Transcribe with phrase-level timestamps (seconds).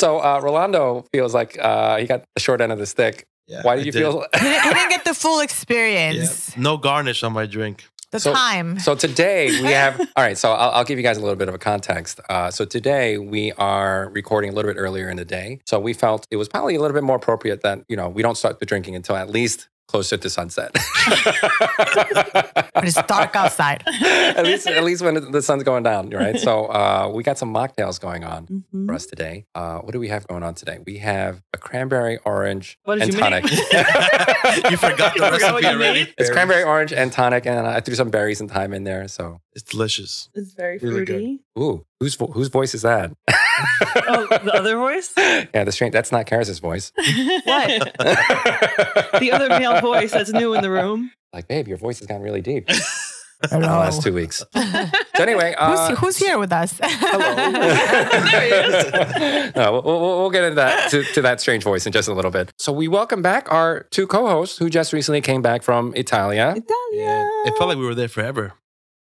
[0.00, 3.26] So uh, Rolando feels like uh, he got the short end of the stick.
[3.46, 3.98] Yeah, Why I did you did.
[4.00, 4.24] feel?
[4.34, 5.44] He didn't, he didn't get the full Yeah.
[5.44, 6.56] experience.
[6.56, 7.84] No garnish on my drink.
[8.12, 8.78] The So- time.
[8.80, 10.00] So today we have.
[10.00, 10.38] All right.
[10.38, 12.18] So I'll, I'll give you guys a little bit of a context.
[12.28, 15.60] Uh, so today we are recording a little bit earlier in the day.
[15.66, 18.22] So we felt it was probably a little bit more appropriate that you know we
[18.22, 20.70] don't start the drinking until at least closer to sunset.
[22.72, 23.82] But it's dark outside.
[23.86, 26.38] at least at least when the sun's going down, right?
[26.38, 28.86] So uh, we got some mocktails going on Mhm.
[28.86, 29.44] for us today.
[29.54, 30.78] Uh, what do we have going on today?
[30.86, 33.44] We have a cranberry orange What did and you tonic.
[34.70, 35.78] you forgot the I forgot recipe already.
[36.04, 36.14] made.
[36.16, 39.08] it's cranberry orange and tonic, and I threw some berries and thyme in there.
[39.08, 40.28] So, It's delicious.
[40.34, 41.20] It's very Really good.
[41.20, 41.40] fruity.
[41.58, 43.12] ooh, whose whose voice is that?
[44.12, 45.12] Oh, the other voice?
[45.16, 45.92] yeah, the strange.
[45.92, 46.92] That's not Karis's voice.
[46.96, 47.92] What?
[49.20, 51.10] The other male voice that's new in the room.
[51.32, 54.42] like, babe, your voice has gotten really deep in the last two weeks.
[54.52, 56.74] So anyway, uh, who's, who's here with us?
[56.80, 59.54] There he is.
[59.56, 62.14] no, we'll, we'll, we'll get into that to, to that strange voice in just a
[62.14, 62.52] little bit.
[62.58, 66.54] So we welcome back our two co-hosts who just recently came back from Italia.
[66.56, 66.62] Yeah.
[66.62, 67.30] Italia.
[67.46, 68.54] It felt like we were there forever.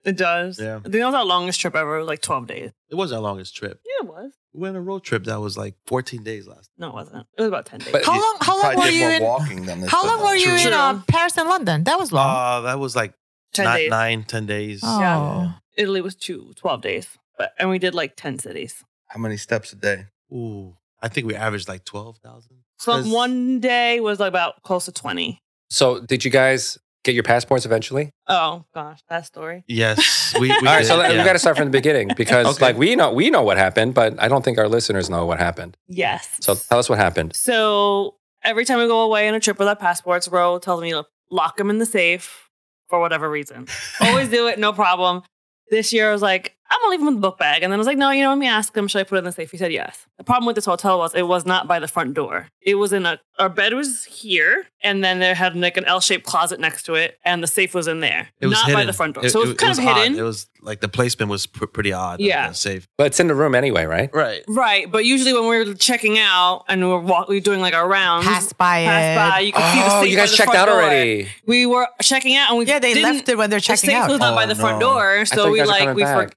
[0.03, 0.59] It does.
[0.59, 0.77] Yeah.
[0.77, 1.97] I think that was our longest trip ever.
[1.97, 2.71] It was like 12 days.
[2.89, 3.79] It wasn't our longest trip.
[3.85, 4.31] Yeah, it was.
[4.53, 6.69] We went on a road trip that was like 14 days last.
[6.77, 7.25] No, it wasn't.
[7.37, 7.91] It was about 10 days.
[7.91, 8.37] But- how long?
[8.41, 9.23] How long were you in?
[9.23, 9.89] walking than this.
[9.89, 10.67] How long were you True.
[10.67, 11.83] in uh, Paris and London?
[11.85, 12.27] That was long.
[12.35, 13.13] Uh, that was like
[13.53, 13.89] 10 nine, days.
[13.89, 14.81] nine, 10 days.
[14.83, 14.99] oh.
[14.99, 15.51] yeah.
[15.77, 17.07] Italy was two, 12 days.
[17.37, 18.83] But And we did like 10 cities.
[19.07, 20.05] How many steps a day?
[20.33, 22.57] Ooh, I think we averaged like 12,000.
[22.77, 25.39] So one day was about close to 20.
[25.69, 28.11] So did you guys get your passports eventually?
[28.27, 29.63] Oh, gosh, that story.
[29.67, 32.45] Yes, we, we All right, so let- we got to start from the beginning because
[32.57, 32.65] Okay.
[32.65, 35.39] like we know we know what happened, but I don't think our listeners know what
[35.39, 35.77] happened.
[35.87, 36.27] Yes.
[36.41, 37.35] So tell us what happened.
[37.35, 41.05] So every time we go away on a trip without passports, Ro tells me to
[41.29, 42.49] lock them in the safe
[42.89, 43.67] for whatever reason.
[44.01, 45.21] Always do it, no problem.
[45.69, 47.63] This year I was like, I'm gonna leave them in the book bag.
[47.63, 49.15] And then I was like, no, you know, let me ask him, should I put
[49.15, 49.51] it in the safe?
[49.51, 50.05] He said yes.
[50.17, 52.47] The problem with this hotel was it was not by the front door.
[52.61, 56.23] It was in a our bed was here, and then there had like an L-shaped
[56.25, 58.29] closet next to it, and the safe was in there.
[58.39, 59.25] It was not by the front door.
[59.25, 59.97] It- so it was it kind of odd.
[59.97, 60.17] hidden.
[60.19, 62.19] It was like the placement was pr- pretty odd.
[62.19, 62.49] Yeah.
[62.49, 62.87] the Safe.
[62.97, 64.09] But it's in the room anyway, right?
[64.13, 64.43] Right.
[64.47, 67.61] Right, but usually when we were checking out and we were, walk, we were doing
[67.61, 69.31] like our rounds, Pass by pass it.
[69.31, 70.75] by, you could see the Oh, safe you by guys the checked out door.
[70.75, 71.27] already.
[71.47, 74.07] We were checking out, and we Yeah, they didn't- left it when they're checking out
[74.07, 74.09] The safe out.
[74.11, 76.35] was not by Oh, the front oh, door, so we like we for, back.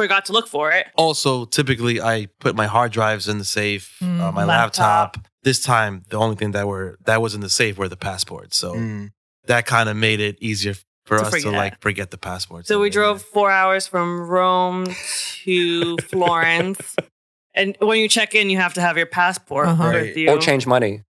[0.00, 0.84] Forgot to look for it.
[0.94, 5.16] Also, typically I put my hard drives in the safe, uh, Mm, my laptop.
[5.16, 5.26] laptop.
[5.42, 8.56] This time, the only thing that were that was in the safe were the passports.
[8.56, 9.10] So Mm.
[9.46, 10.74] that kind of made it easier
[11.08, 11.52] for To us forget.
[11.52, 12.68] to like forget the passports.
[12.68, 14.84] So we And, drove four hours from Rome
[15.44, 16.96] to Florence,
[17.54, 19.90] and when you check in, you have to have your passport Uh-huh.
[19.94, 21.02] with you, Or change money.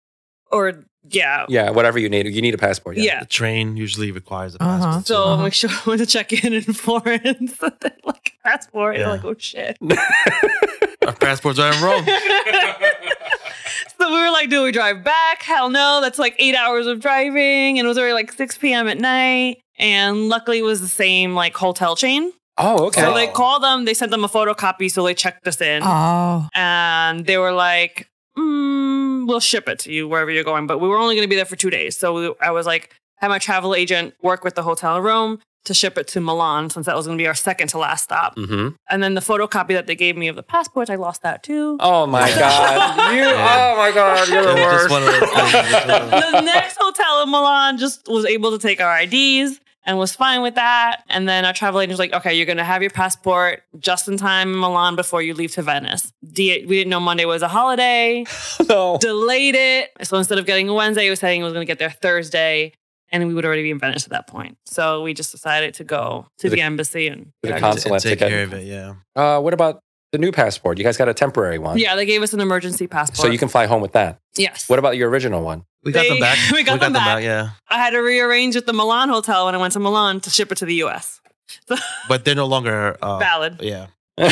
[0.51, 1.45] or yeah.
[1.49, 2.27] Yeah, whatever you need.
[2.27, 2.97] You need a passport.
[2.97, 3.03] Yeah.
[3.09, 3.19] Yeah.
[3.21, 4.77] The train usually requires a Uh-huh.
[4.77, 5.07] passport.
[5.07, 5.43] So Uh-huh.
[5.45, 7.55] we show went to check in in Florence,
[8.11, 8.95] like passport.
[8.95, 9.11] You're Yeah.
[9.11, 9.77] like, oh shit.
[11.07, 12.05] our passports are in Rome.
[13.99, 15.41] so we were like, do we drive back?
[15.43, 15.99] Hell no.
[16.01, 17.77] That's like eight hours of driving.
[17.79, 18.87] And it was already like 6 p.m.
[18.87, 19.59] at night.
[19.79, 22.31] And luckily it was the same like hotel chain.
[22.57, 23.01] Oh, okay.
[23.01, 23.13] So Oh.
[23.13, 25.83] they called them, they sent them a photocopy, so they checked us in.
[25.85, 26.47] Oh.
[26.55, 30.65] And they were like, mm, we'll ship it to you wherever you're going.
[30.67, 31.95] But we were only going to be there for two days.
[31.97, 35.39] So we, I was like, had my travel agent work with the hotel in Rome
[35.67, 38.03] to ship it to Milan since that was going to be our second to last
[38.03, 38.33] stop.
[38.35, 41.43] hmm And then the photocopy that they gave me of the passport, I lost that
[41.43, 41.77] too.
[41.79, 43.13] Oh my God!
[43.13, 43.21] You.
[43.27, 43.73] Yeah.
[43.73, 44.27] Oh my God!
[44.27, 44.89] You're the worst.
[44.89, 45.51] just one of those things.
[45.51, 48.99] Just one of those- the next hotel in Milan just was able to take our
[49.01, 51.03] IDs and was fine with that.
[51.09, 54.09] And then our travel agent was like, okay, you're going to have your passport just
[54.09, 56.11] in time in Milan before you leave to Venice.
[56.29, 58.25] D- we didn't know Monday was a holiday,
[58.67, 58.97] no.
[58.99, 59.91] delayed it.
[60.03, 62.73] So instead of getting Wednesday, he was saying he was going to get there Thursday.
[63.11, 64.57] And we would already be in Venice at that point.
[64.65, 67.93] So we just decided to go to To the- the embassy and to the consulate.
[67.93, 68.65] and to take get- care of it.
[68.65, 68.95] Yeah.
[69.15, 69.79] Uh, what about
[70.11, 70.77] the new passport?
[70.77, 71.77] You guys got a temporary one.
[71.77, 73.17] Yeah, they gave us an emergency passport.
[73.17, 74.19] So you can fly home with that.
[74.37, 74.67] Yes.
[74.69, 75.63] What about your original one?
[75.83, 76.37] We got They- them back.
[76.51, 77.23] we got them back.
[77.23, 77.49] Yeah.
[77.69, 80.51] I had to rearrange with the Milan hotel when I went to Milan to ship
[80.51, 81.21] it to the US.
[82.09, 83.61] But they're no longer uh, Valid.
[83.61, 83.87] Yeah.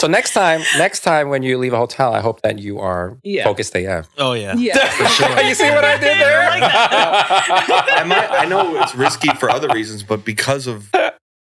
[0.00, 3.18] So next time, next time when you leave a hotel, I hope that you are
[3.22, 3.44] Yeah.
[3.44, 4.08] focused AF.
[4.18, 4.54] Oh yeah.
[4.56, 4.76] Yeah.
[5.08, 5.40] sure.
[5.42, 6.40] you see what I did there?
[6.50, 6.72] I like
[8.00, 8.30] I might.
[8.30, 10.90] I know it's risky for other reasons, but because of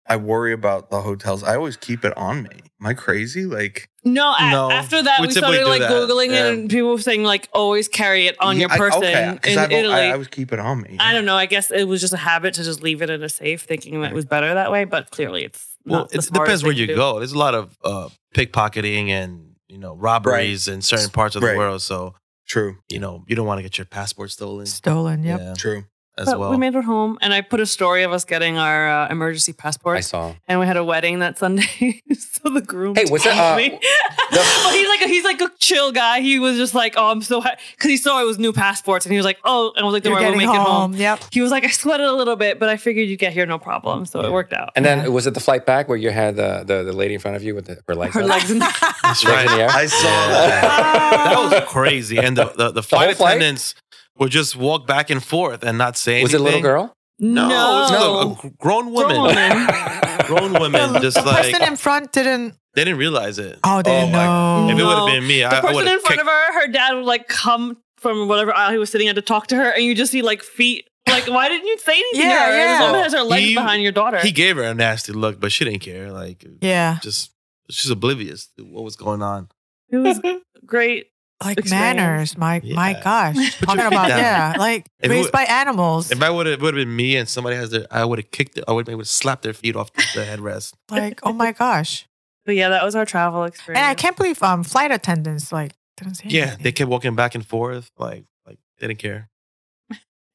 [0.06, 2.50] I worry about the hotels, I always keep it on me.
[2.80, 3.46] Am I crazy?
[3.46, 6.46] Like No, a- No, after that we we, started like that, googling yeah.
[6.48, 9.58] it, and people were saying like always carry it on your Yeah, I- person in
[9.58, 9.94] I've- Italy.
[9.94, 10.96] I, I, always keep it on me.
[11.00, 11.36] I don't know.
[11.36, 14.02] I guess it was just a habit to just leave it in a safe, thinking
[14.02, 14.84] that it was better that way.
[14.84, 17.18] But clearly, it's Well, it depends where you go.
[17.18, 21.56] There's a lot of uh, pickpocketing and you know robberies in certain parts of the
[21.56, 21.82] world.
[21.82, 22.14] So
[22.46, 22.78] True.
[22.88, 24.66] you know you don't want to get your passport stolen.
[24.66, 25.22] Stolen.
[25.22, 25.40] Yep.
[25.40, 25.54] Yeah.
[25.54, 25.84] True.
[26.16, 26.50] As But well.
[26.50, 29.52] we made it home, and I put a story of us getting our uh, emergency
[29.52, 29.98] passport.
[29.98, 30.34] I saw.
[30.48, 32.02] and we had a wedding that Sunday.
[32.12, 32.94] so the groom.
[32.94, 33.70] Hey, what's it, told uh, me.
[34.30, 36.20] but he's like a, he's like a chill guy.
[36.20, 39.06] He was just like, oh, I'm so happy because he saw it was new passports,
[39.06, 40.60] and he was like, oh, and I was like, don't worry, we'll getting make it
[40.60, 40.92] home.
[40.92, 40.94] home.
[40.94, 41.20] Yep.
[41.32, 43.58] He was like, I sweated a little bit, but I figured you'd get here no
[43.58, 44.28] problem, so Yeah.
[44.28, 44.70] it worked out.
[44.76, 47.20] And then was it the flight back where you had the the, the lady in
[47.20, 48.14] front of you with the, her legs?
[48.14, 48.28] Her up?
[48.28, 49.48] legs in the That's Legs in right.
[49.48, 49.68] the air?
[49.70, 50.60] I saw Yeah.
[50.60, 51.10] that.
[51.50, 52.18] that was crazy.
[52.18, 53.36] And the, the, the flight whole flight?
[53.36, 53.74] attendants
[54.18, 56.94] would just walk back and forth and not say Was it a little girl?
[57.18, 58.18] No, it was No.
[58.44, 59.16] a, a grown woman.
[59.16, 59.66] Grown woman.
[60.24, 62.54] Grown women, the, just the like person in front didn't.
[62.74, 63.58] they didn't realize it.
[63.62, 64.68] Oh, they Oh didn't my- know.
[64.72, 65.62] If it would have been me, I, would have.
[65.62, 66.20] the I person would in front kicked.
[66.22, 69.22] of her, her dad would like come from whatever aisle he was sitting at to
[69.22, 70.88] talk to her, and you just see like feet.
[71.06, 72.56] Like, why didn't you say anything Yeah, to her?
[72.56, 72.78] yeah.
[72.78, 74.18] This woman has her legs He- behind your daughter.
[74.20, 76.10] He gave her a nasty look, but she didn't care.
[76.10, 77.30] Like, yeah, just
[77.70, 79.48] she's oblivious to what was going on.
[79.90, 80.18] it was
[80.66, 81.08] great.
[81.42, 81.96] Like Experience.
[81.96, 82.38] manners.
[82.38, 84.18] My my gosh, Put talking about down.
[84.18, 86.10] yeah, like If raised would- by animals.
[86.10, 88.30] If I would have would have been me and somebody has their, I would have
[88.30, 88.64] kicked it.
[88.68, 90.74] I would have slapped their feet off the, the headrest.
[90.90, 92.06] like oh my gosh,
[92.46, 93.78] But yeah, that was our travel experience.
[93.80, 96.62] and I can't believe um flight attendants like didn't say Yeah, anything.
[96.62, 99.28] they kept walking back and forth, like like they didn't care.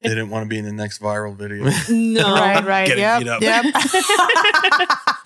[0.02, 1.64] They didn't want to be in the next viral video.
[1.90, 2.32] No.
[2.34, 3.64] right, right, Getting yep, yep.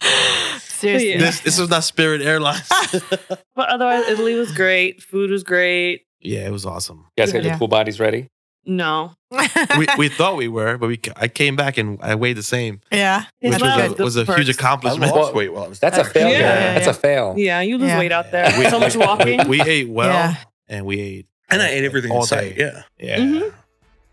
[0.59, 1.19] Seriously, Yeah.
[1.19, 2.69] This this was not Spirit Airlines.
[3.57, 5.03] But otherwise, Italy was great.
[5.03, 6.03] Food was great.
[6.21, 7.07] yeah, it was awesome.
[7.17, 7.59] You guys got your Yeah.
[7.59, 8.29] pool bodies ready?
[8.67, 9.13] No.
[9.79, 12.81] We we thought we were, but we I came back and I weighed the same,
[12.91, 14.39] yeah, Yeah, which well, was a, the was a perks.
[14.39, 15.15] huge I accomplishment.
[15.15, 16.11] lost weight while I was That's a there.
[16.13, 16.39] failure.
[16.39, 16.75] Yeah.
[16.75, 17.35] That's a fail.
[17.37, 17.99] Yeah, you lose Yeah.
[17.99, 18.53] weight out there.
[18.59, 19.41] We- so much walking.
[19.49, 20.37] We, we ate well Yeah.
[20.69, 22.57] and we ate And I ate everything all in sight.
[22.57, 22.63] day.
[22.65, 22.83] Yeah.
[22.99, 23.19] Yeah.
[23.19, 23.53] Mhm.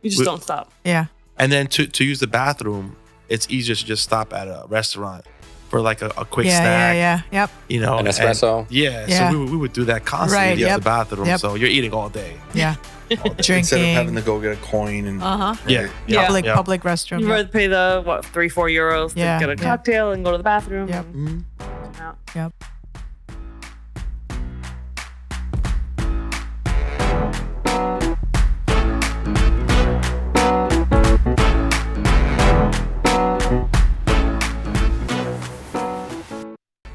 [0.02, 0.72] you just we- don't stop.
[0.84, 1.06] yeah.
[1.38, 2.96] And then to to use the bathroom,
[3.30, 5.26] it's easier to just stop at a restaurant
[5.72, 6.96] for like a, a quick yeah, snack.
[6.96, 7.50] yeah, yeah, yep.
[7.70, 8.68] You know, An and- espresso.
[8.70, 9.30] yeah, Yeah.
[9.30, 11.26] So we, would- we would do that constantly Right, to yep, the bathroom.
[11.26, 11.40] yep.
[11.40, 12.34] So you're eating all day.
[12.54, 13.20] Yeah, All day.
[13.40, 13.58] drinking.
[13.60, 15.56] Instead of having to go get a coin and uh huh.
[15.68, 15.88] yeah.
[16.08, 16.26] Yeah.
[16.26, 16.56] Public Yeah.
[16.56, 17.22] public restroom.
[17.22, 17.36] You yep.
[17.38, 19.70] rather pay the what three, four euros Yeah, to get a yeah.
[19.70, 20.90] cocktail and go to the bathroom.
[20.90, 21.06] Yep.
[21.06, 22.02] and Mhm.
[22.02, 22.18] out.
[22.36, 22.52] Yep.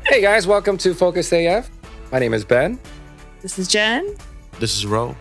[0.08, 1.68] Hey guys, welcome to Focus AF.
[2.12, 2.78] My name is Ben.
[3.42, 4.14] This is Jen.
[4.58, 5.16] This is Ro.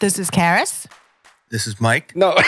[0.00, 0.86] This is Karis.
[1.50, 2.14] this is Mike.
[2.16, 2.34] No.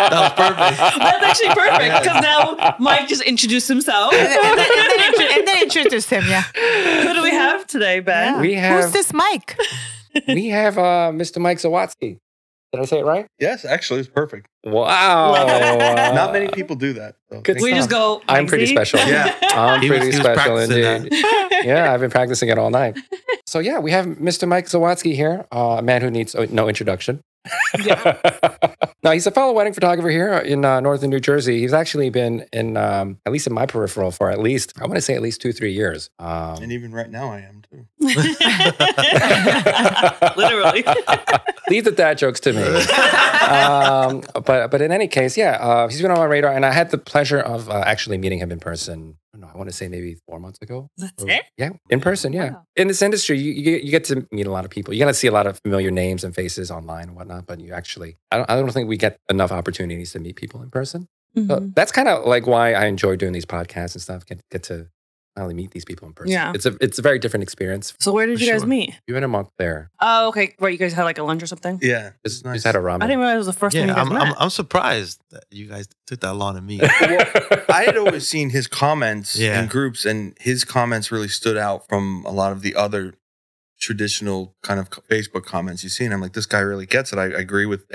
[0.00, 0.98] That was perfect.
[0.98, 4.12] That's actually perfect because now Mike just introduced himself.
[4.12, 6.24] and, then, and, then, and, then intro- and then introduce him.
[6.28, 6.42] Yeah.
[6.42, 8.34] Who do we have today, Ben?
[8.34, 8.40] Yeah.
[8.40, 9.56] We have- Who's this Mike?
[10.28, 11.38] we have uh, Mr.
[11.40, 12.18] Mike Zawadzki.
[12.72, 13.26] Did I say it right?
[13.40, 14.46] Yes, actually, it's perfect.
[14.64, 15.32] Wow.
[16.14, 17.16] Not many people do that.
[17.32, 17.74] So Good We you.
[17.76, 18.22] just go.
[18.28, 18.70] I'm pretty Mikesy.
[18.70, 19.00] special.
[19.00, 19.34] Yeah.
[19.42, 21.12] I'm He pretty was special practicing indeed.
[21.64, 22.96] yeah, I've been practicing it all night.
[23.46, 24.46] So yeah, we have Mr.
[24.46, 27.20] Mike Zawadzki here, uh, a man who needs uh, no introduction.
[29.02, 31.60] now he's a fellow wedding photographer here in uh, northern New Jersey.
[31.60, 34.96] He's actually been in, um, at least in my peripheral, for at least I want
[34.96, 36.10] to say at least two, three years.
[36.18, 37.86] Um, And even right now, I am too.
[40.36, 40.84] Literally.
[41.70, 42.62] leave the dad jokes to me.
[43.46, 46.72] um, but but in any case, yeah, uh, he's been on my radar, and I
[46.72, 49.16] had the pleasure of uh, actually meeting him in person.
[49.40, 50.88] I don't know, I want to say maybe four months ago.
[50.98, 51.42] That's Or- it.
[51.56, 52.32] Yeah, in person.
[52.32, 52.62] Yeah, Wow.
[52.76, 54.92] in this industry, you, you get you get to meet a lot of people.
[54.92, 57.46] You get to see a lot of familiar names and faces online and whatnot.
[57.46, 60.62] But you actually, I don't, I don't think we get enough opportunities to meet people
[60.62, 61.08] in person.
[61.36, 61.74] So Mhm.
[61.74, 64.26] that's kind of like why I enjoy doing these podcasts and stuff.
[64.26, 64.88] Get get to
[65.40, 66.32] finally meet these people in person.
[66.32, 66.52] Yeah.
[66.54, 67.94] it's a it's a very different experience.
[67.98, 68.68] So where did For you guys sure.
[68.68, 68.98] meet?
[69.06, 69.90] You went a month there.
[70.00, 70.54] Oh, okay.
[70.60, 71.78] Right, you guys had like a lunch or something.
[71.82, 72.10] Yeah.
[72.24, 72.54] Just, It's nice.
[72.56, 73.02] just had a ramen.
[73.02, 74.22] I didn't realize it was the first time you Yeah, guys I'm, met.
[74.28, 76.82] I'm, I'm surprised that you guys took that long to meet.
[76.84, 79.62] I had always seen his comments Yeah.
[79.62, 83.14] in groups, and his comments really stood out from a lot of the other
[83.80, 86.04] traditional kind of Facebook comments you see.
[86.04, 87.18] And I'm like, this guy really gets it.
[87.18, 87.88] I, I agree with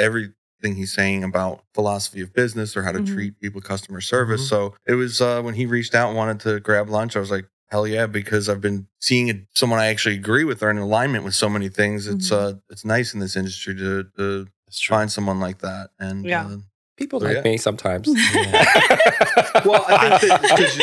[0.66, 3.14] everything he's saying about philosophy of business or how to Mhm.
[3.14, 4.42] treat people, customer service.
[4.46, 4.50] Mhm.
[4.50, 7.30] So it was uh, when he reached out and wanted to grab lunch, I was
[7.32, 11.24] like, hell yeah, because I've been seeing someone I actually agree with or in alignment
[11.24, 12.08] with so many things.
[12.08, 12.38] It's Mhm.
[12.38, 14.48] uh, it's nice in this industry to, to
[14.88, 15.90] find someone like that.
[16.00, 16.46] And Yeah.
[16.48, 16.58] uh,
[16.98, 17.42] People So, like yeah.
[17.52, 18.08] me sometimes.
[19.66, 20.82] well, I think that because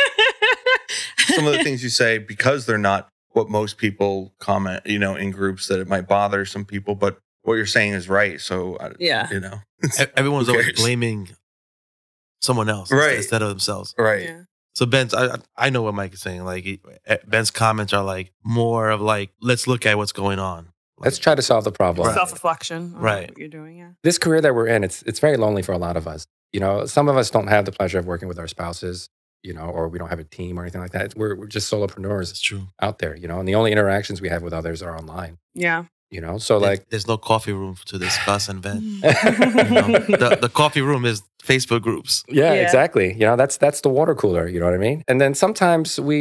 [1.37, 5.15] some of the things you say because they're not what most people comment, you know,
[5.17, 8.41] in groups that it might bother some people, but what you're saying is right.
[8.41, 9.29] So, I, yeah.
[9.31, 9.59] you know,
[10.17, 11.29] Everyone's always blaming
[12.41, 13.17] someone else Right.
[13.17, 13.95] instead of themselves.
[13.99, 14.23] right.
[14.25, 14.43] Yeah.
[14.75, 16.45] So Ben's, I I know what Mike is saying.
[16.45, 20.39] Like he- eh, Ben's comments are like more of like, let's look at what's going
[20.39, 20.69] on.
[20.99, 22.07] Let's try to solve the problem.
[22.07, 22.15] Right.
[22.15, 22.95] Self reflection.
[22.95, 23.29] Right.
[23.29, 23.77] What you're doing.
[23.77, 23.91] Yeah.
[24.03, 26.27] This career that we're in, it's it's very lonely for a lot of us.
[26.55, 29.11] You know, some of us don't have the pleasure of working with our spouses,
[29.43, 31.15] you know, or we don't have a team or anything like that.
[31.17, 32.69] We're, we're just solopreneurs That's true.
[32.81, 35.37] out there, you know, and the only interactions we have with others are online.
[35.55, 35.85] Yeah.
[36.13, 38.83] You know, so There- like there's no coffee room to discuss and vent.
[38.83, 39.99] You know?
[40.23, 42.23] the, the coffee room is Facebook groups.
[42.29, 42.53] Yeah.
[42.53, 43.09] exactly.
[43.15, 44.47] You know, that's that's the water cooler.
[44.47, 45.03] You know what I mean?
[45.09, 46.19] And then sometimes we,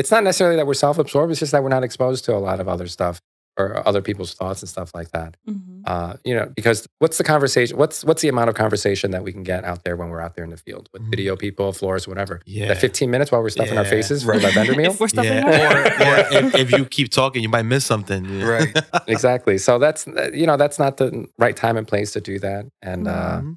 [0.00, 1.30] it's not necessarily that we're self-absorbed.
[1.30, 3.20] It's just that we're not exposed to a lot of other stuff
[3.58, 5.36] or other people's thoughts and stuff like that.
[5.48, 5.82] Mhm.
[5.84, 7.76] Uh, you know, because what's the conversation?
[7.76, 10.34] What's what's the amount of conversation that we can get out there when we're out
[10.36, 11.10] there in the field with Mhm.
[11.10, 12.40] video people, floors, whatever?
[12.46, 12.68] Yeah.
[12.68, 14.42] That 15 minutes while we're stuffing our faces for Right.
[14.42, 14.92] that vendor meal.
[14.92, 15.44] If we're stuffing Yeah.
[15.46, 15.82] our- Or,
[16.42, 18.24] or if, if you keep talking, you might miss something.
[18.24, 18.44] Yeah.
[18.46, 18.76] Right.
[19.08, 19.58] exactly.
[19.58, 22.66] So that's you know that's not the right time and place to do that.
[22.82, 23.56] And uh, Mhm.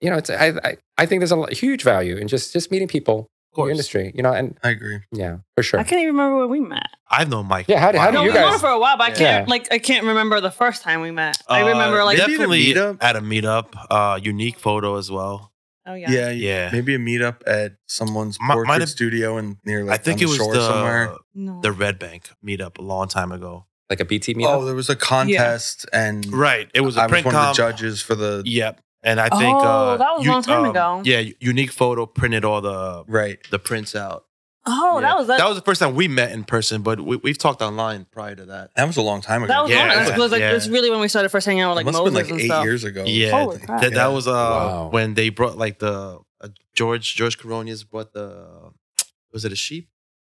[0.00, 2.88] you know, it's I, I I think there's a huge value in just just meeting
[2.88, 4.12] people Of in the industry.
[4.14, 5.00] You know, and I agree.
[5.12, 5.80] yeah, for sure.
[5.80, 6.86] I can't even remember when we met.
[7.10, 7.66] I've known Mike.
[7.68, 9.10] Yeah, how do- how do No, you we've known guys- for a while, but I
[9.10, 9.50] can't Yeah.
[9.50, 11.36] like I can't remember the first time we met.
[11.48, 12.98] I Uh, remember like maybe at a definitely meetup?
[13.02, 13.66] at a meetup.
[13.90, 15.52] Uh, unique photo as well.
[15.86, 16.10] oh yeah.
[16.10, 16.30] Yeah.
[16.30, 16.70] Yeah.
[16.72, 20.18] Maybe a meetup at someone's Mi- might portrait have- studio and near like I think
[20.18, 21.14] on it was the somewhere.
[21.34, 21.60] No.
[21.62, 23.66] the Red Bank meetup a long time ago.
[23.88, 24.54] like a BT meetup.
[24.54, 26.68] Oh, there was a contest and Right.
[26.74, 28.80] It was a I was print one of the judges for the Yep.
[29.02, 31.02] And I think Oh, uh, that was a long time ago.
[31.04, 33.38] Yeah, unique photo printed all the right.
[33.50, 34.26] the prints out.
[34.66, 35.08] oh, Yeah.
[35.08, 35.38] that was that.
[35.38, 38.34] That was the first time we met in person, but we, we've talked online prior
[38.34, 38.70] to that.
[38.76, 39.52] That was a long time ago.
[39.54, 40.06] that was Yeah, one.
[40.06, 40.52] It was, was like yeah.
[40.52, 42.24] it's really when we started first hanging out with it like must have Moses been
[42.26, 42.64] like and eight stuff.
[42.64, 43.04] years ago.
[43.06, 43.80] Yeah, Holy th- crap.
[43.80, 44.88] that, that was uh Wow.
[44.90, 48.72] when they brought like the uh, George George Coronius brought the
[49.32, 49.88] was it a sheep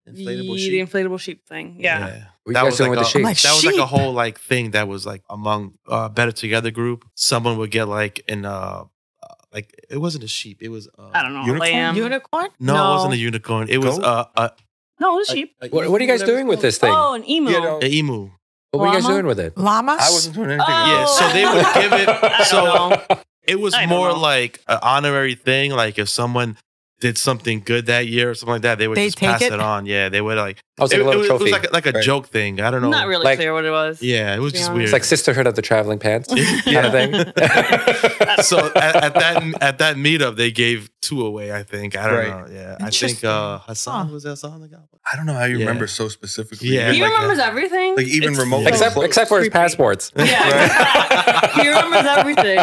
[0.09, 1.77] inflatable Ye- sheep the inflatable sheep thing.
[1.79, 1.99] Yeah.
[2.01, 2.13] What
[2.47, 3.23] you That was doing like with a, the sheep?
[3.23, 6.71] Like that was like a whole like thing that was like among uh, better together
[6.71, 7.05] group.
[7.15, 8.83] Someone would get like in uh
[9.21, 10.61] uh, like it wasn't a sheep.
[10.61, 11.41] It was uh, I don't know.
[11.45, 11.59] Unicorn?
[11.71, 11.95] Lamb.
[11.95, 12.49] Unicorn?
[12.59, 12.79] No, No.
[12.91, 13.67] it wasn't a unicorn.
[13.69, 14.05] It was Goat?
[14.05, 14.51] uh, a,
[14.99, 15.55] no, it was a, sheep.
[15.61, 16.91] a What, what are you guys doing with this thing?
[16.93, 17.51] Oh, an emu.
[17.51, 18.29] You know, A emu.
[18.71, 19.57] what were you guys doing with it?
[19.57, 19.99] Llamas?
[20.01, 20.65] I wasn't doing anything.
[20.67, 20.85] Oh.
[20.91, 22.45] Yeah, so they would give it.
[22.47, 23.03] So know.
[23.43, 24.19] it was more know.
[24.19, 25.71] like an honorary thing.
[25.71, 26.57] Like if someone
[26.99, 29.53] did something good that year or something like that, they would They just pass it?
[29.53, 29.59] it?
[29.59, 29.85] on.
[29.85, 30.61] Yeah, they would like.
[30.77, 31.51] Oh, it's like it, a little it was, it was trophy.
[31.51, 32.03] like a, like a Right.
[32.03, 32.61] joke thing.
[32.61, 32.89] I don't know.
[32.89, 34.01] Not really Like- clear what it was.
[34.01, 34.75] Yeah, it was just honest.
[34.75, 34.83] weird.
[34.85, 36.85] It's like sisterhood of the traveling pants kind Yeah.
[36.87, 37.13] of thing.
[38.43, 41.51] so at, at that at that meetup, they gave two away.
[41.53, 41.95] I think.
[41.97, 42.27] I don't Right.
[42.49, 42.53] know.
[42.53, 44.13] Yeah, I think uh, Hassan Huh.
[44.13, 44.87] was Hassan the got one.
[45.11, 45.65] I don't know how you Yeah.
[45.65, 46.69] remember so specifically.
[46.69, 46.91] Yeah.
[46.91, 47.95] He like, remembers uh, everything.
[47.95, 49.05] like even It's remotely so except close.
[49.05, 50.11] except for his passports.
[50.17, 52.59] Yeah, he remembers everything.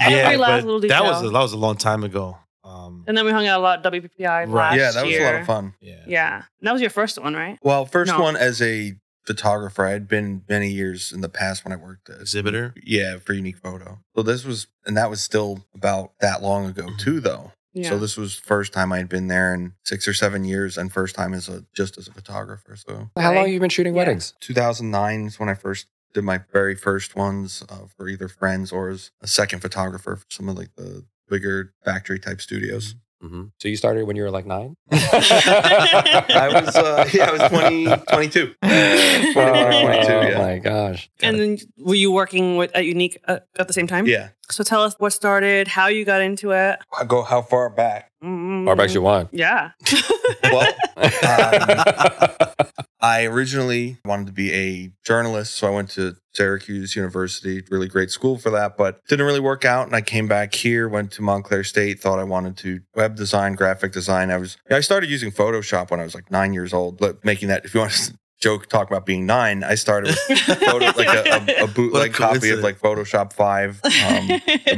[0.00, 1.32] Every last but little that was detail.
[1.32, 2.38] that was a long time ago.
[2.86, 4.48] Um, And then we hung out a lot at WPPI Right.
[4.48, 5.74] last yeah, that was a lot of fun.
[5.80, 5.94] yeah.
[6.06, 7.58] Yeah, that was your first one, right?
[7.62, 8.20] Well, first No.
[8.20, 8.94] one as a
[9.26, 12.74] photographer, I had been many years in the past when I worked as Exhibitor.
[12.82, 13.98] Yeah, for Unique Photo.
[14.14, 16.98] So this was, and that was still about that long ago Mhm.
[16.98, 17.52] too, though.
[17.72, 17.90] Yeah.
[17.90, 21.14] So this was first time I'd been there in six or seven years, and first
[21.14, 22.74] time as a just as a photographer.
[22.76, 23.98] So How long have you been shooting Yeah.
[23.98, 24.32] weddings?
[24.40, 28.88] 2009 is when I first did my very first ones uh, for either friends or
[28.88, 32.94] as a second photographer for some of like the bigger factory type studios.
[33.20, 34.76] hmm So you started when you were like nine?
[34.92, 38.54] I was, uh, yeah, I was 20, 22.
[38.62, 40.38] 21 or 22, oh yeah.
[40.38, 41.10] my gosh.
[41.22, 44.06] and then were you working with at Unique uh, at the same time?
[44.06, 44.28] Yeah.
[44.50, 46.78] So tell us what started, how you got into it.
[46.98, 48.10] I go how far back?
[48.22, 49.28] Mm, Far back you want.
[49.32, 49.70] Yeah.
[50.42, 52.66] Well, um,
[53.00, 58.10] I originally wanted to be a journalist, so I went to Syracuse University, really great
[58.10, 59.86] school for that, but didn't really work out.
[59.86, 63.54] And I came back here, went to Montclair State, thought I wanted to web design,
[63.54, 64.30] graphic design.
[64.30, 67.48] I was I started using Photoshop when I was like nine years old, but making
[67.48, 71.08] that if you want to joke talk about being nine, I started with photo like
[71.08, 73.80] a, a, a bootleg copy of like Photoshop five.
[73.84, 73.90] Um,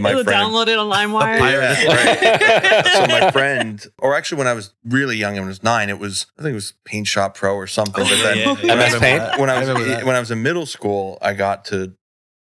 [0.00, 1.38] my it was friend- downloaded on LimeWire.
[1.40, 2.86] Yeah, right.
[2.92, 5.98] so my friend, or actually when I was really young, when I was nine, it
[5.98, 8.04] was I think it was Paint Shop Pro or something.
[8.04, 9.38] but then Yeah, yeah, I remember when, that.
[9.40, 10.04] when I was remember that.
[10.06, 11.94] when I was in middle school, I got to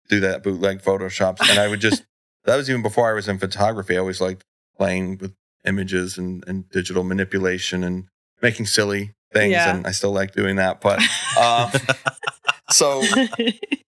[0.08, 2.04] do that bootleg photoshops, and I would just
[2.44, 3.94] that was even before I was in photography.
[3.94, 4.42] I always liked
[4.76, 5.32] playing with
[5.64, 8.06] images and, and digital manipulation and
[8.42, 9.74] making silly things, Yeah.
[9.76, 10.80] and I still like doing that.
[10.80, 11.02] But
[11.36, 11.70] uh,
[12.70, 13.02] so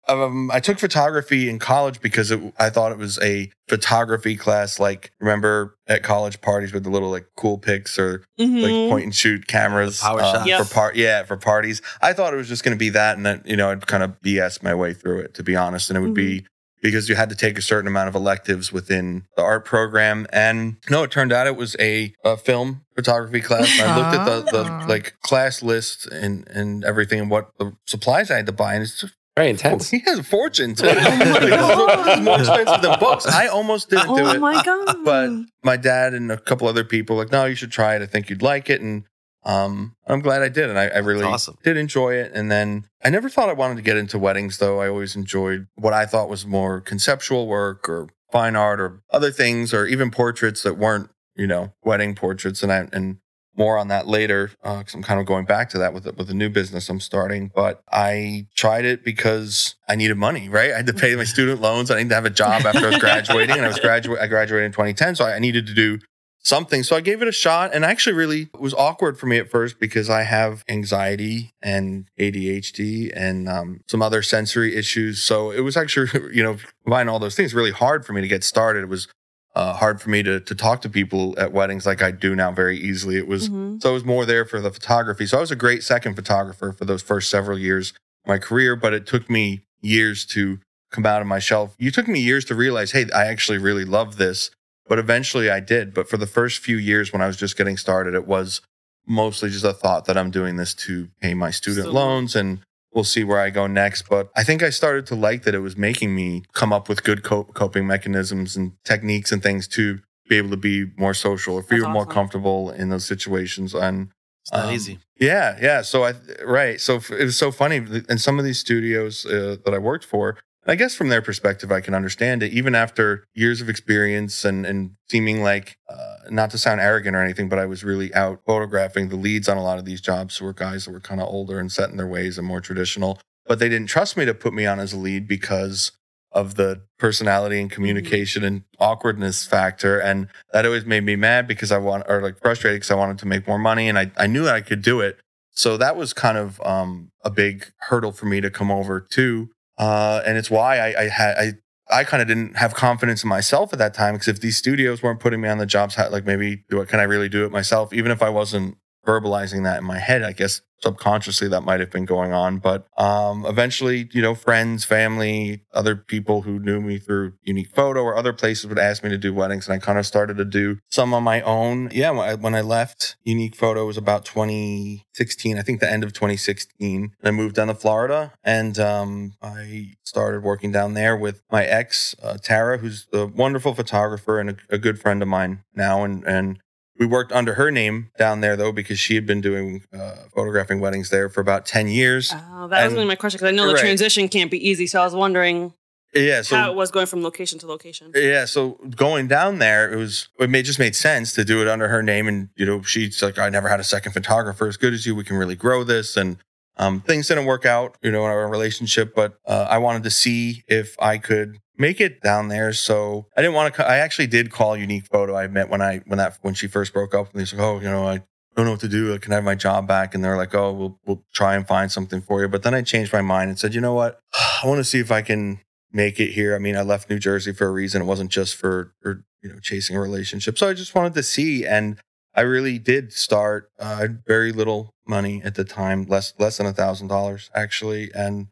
[0.10, 4.80] um, I took photography in college because it, I thought it was a photography class.
[4.80, 8.62] Like, remember at college parties with the little like cool pics or Mhm.
[8.62, 10.46] like point and shoot cameras The power uh.
[10.46, 10.66] Yep.
[10.66, 10.96] for part.
[10.96, 11.82] Yeah, for parties.
[12.02, 14.04] I thought it was just going to be that, and then you know, I'd kind
[14.04, 16.46] of BS my way through it to be honest, and it would be.
[16.82, 20.78] Because you had to take a certain amount of electives within the art program, and
[20.90, 23.80] no, it turned out it was a, a film photography class.
[23.80, 27.76] And I looked at the, the like class list and and everything and what the
[27.86, 29.90] supplies I had to buy, and it's just Very intense.
[29.92, 30.88] he has a fortune too.
[30.88, 33.26] Oh my This more expensive than books.
[33.26, 34.98] I almost didn't do oh it, my god!
[35.04, 35.32] but
[35.64, 38.02] my dad and a couple other people were like, no, you should try it.
[38.04, 39.04] I think you'd like it, and
[39.48, 41.58] um, I'm glad I did, and I, I really awesome.
[41.64, 42.34] did enjoy it.
[42.34, 44.82] And then I never thought I wanted to get into weddings, though.
[44.82, 49.32] I always enjoyed what I thought was more conceptual work or fine art or other
[49.32, 52.62] things, or even portraits that weren't, you know, wedding portraits.
[52.62, 53.20] And I and
[53.56, 56.34] more on that later because I'm kind of going back to that with with a
[56.34, 57.50] new business I'm starting.
[57.56, 60.74] But I tried it because I needed money, right?
[60.74, 61.90] I had to pay my student loans.
[61.90, 64.20] I needed to have a job after I was graduating, and I was graduate.
[64.20, 66.00] I graduated in 2010, so I needed to do
[66.44, 66.84] something.
[66.84, 69.50] So I gave it a shot, and actually, really it was awkward for me at
[69.50, 75.22] first because I have anxiety and ADHD and um, some other sensory issues.
[75.22, 78.28] So it was actually, you know, combine all those things, really hard for me to
[78.28, 78.84] get started.
[78.84, 79.08] It was
[79.56, 82.52] uh, hard for me to to talk to people at weddings like I do now
[82.52, 83.18] very easily.
[83.18, 83.82] It was Mhm.
[83.82, 85.26] so it was more there for the photography.
[85.26, 87.92] So I was a great second photographer for those first several years
[88.24, 90.60] of my career, but it took me years to
[90.92, 91.76] come out of my shelf.
[91.80, 94.52] You took me years to realize, hey, I actually really love this.
[94.88, 95.94] But eventually I did.
[95.94, 98.62] But for the first few years when I was just getting started, it was
[99.06, 101.94] mostly just a thought that I'm doing this to pay my student Student.
[101.96, 102.60] loans and
[102.94, 104.10] we'll see where I go next.
[104.10, 107.04] But I think I started to like that it was making me come up with
[107.04, 111.56] good co- coping mechanisms and techniques and things to be able to be more social
[111.56, 113.74] or feel That's more comfortable in those situations.
[113.74, 114.10] And
[114.44, 115.00] It's not Um, easy.
[115.20, 115.82] yeah, yeah.
[115.84, 116.14] So I
[116.46, 116.80] right.
[116.82, 117.78] So f- it was so funny
[118.10, 120.38] in some of these studios uh, that I worked for.
[120.68, 122.52] I guess from their perspective, I can understand it.
[122.52, 127.24] Even after years of experience and and seeming like uh, not to sound arrogant or
[127.24, 130.38] anything, but I was really out photographing the leads on a lot of these jobs
[130.38, 132.60] who were guys that were kind of older and set in their ways and more
[132.62, 133.20] traditional.
[133.46, 135.94] But they didn't trust me to put me on as a lead because
[136.34, 139.98] of the personality and communication and awkwardness factor.
[140.00, 143.20] And that always made me mad because I want or like frustrated because I wanted
[143.20, 145.18] to make more money and I, I knew I could do it.
[145.52, 149.50] So that was kind of um, a big hurdle for me to come over to.
[149.78, 151.54] Uh, and it's why I, I had I
[151.90, 155.02] I kind of didn't have confidence in myself at that time because if these studios
[155.02, 157.52] weren't putting me on the jobs, like maybe do it, can I really do it
[157.52, 157.94] myself?
[157.94, 158.78] Even if I wasn't
[159.08, 162.60] verbalizing that in my head, I guess subconsciously that might have been going on.
[162.60, 168.02] But um, eventually, you know, friends, family, other people who knew me through Unique Photo
[168.02, 170.46] or other places would ask me to do weddings, and I kind of started to
[170.46, 171.90] do some on my own.
[171.92, 176.04] Yeah, when I, when I left Unique Photo was about 2016, I think the end
[176.04, 177.12] of 2016.
[177.20, 181.66] And I moved down to Florida, and um, I started working down there with my
[181.66, 186.04] ex uh, Tara, who's a wonderful photographer and a, a good friend of mine now,
[186.04, 186.60] and and
[187.00, 190.80] we worked under her name down there though because she had been doing uh, photographing
[190.80, 193.38] weddings there for about 10 years Oh, that was And- going to be my question
[193.38, 193.82] because I know the Right.
[193.82, 194.88] transition can't be easy.
[194.88, 195.74] So I was wondering
[196.14, 198.12] yeah so how it was going from location to location.
[198.16, 201.68] yeah so going down there it was it made, just made sense to do it
[201.68, 204.78] under her name and you know she's like i never had a second photographer as
[204.78, 206.38] good as you we can really grow this and
[206.78, 210.10] um, things didn't work out you know in our relationship but uh, i wanted to
[210.10, 214.28] see if i could make it down there so i didn't want to i actually
[214.28, 217.34] did call unique photo i met when i when that when she first broke up
[217.36, 218.22] me she's like oh you know i
[218.58, 219.12] don't know what to do.
[219.12, 220.16] Like, Can I have my job back?
[220.16, 222.48] And they're like, oh, we'll we'll try and find something for you.
[222.48, 224.20] But then I changed my mind and said, you know what?
[224.64, 225.60] I want to see if I can
[225.92, 226.56] make it here.
[226.56, 228.02] I mean, I left New Jersey for a reason.
[228.02, 230.58] It wasn't just for for you know chasing a relationship.
[230.58, 232.00] So I just wanted to see, and
[232.34, 233.70] I really did start.
[233.80, 238.48] Uh, very little money at the time, less less than a thousand dollars actually, and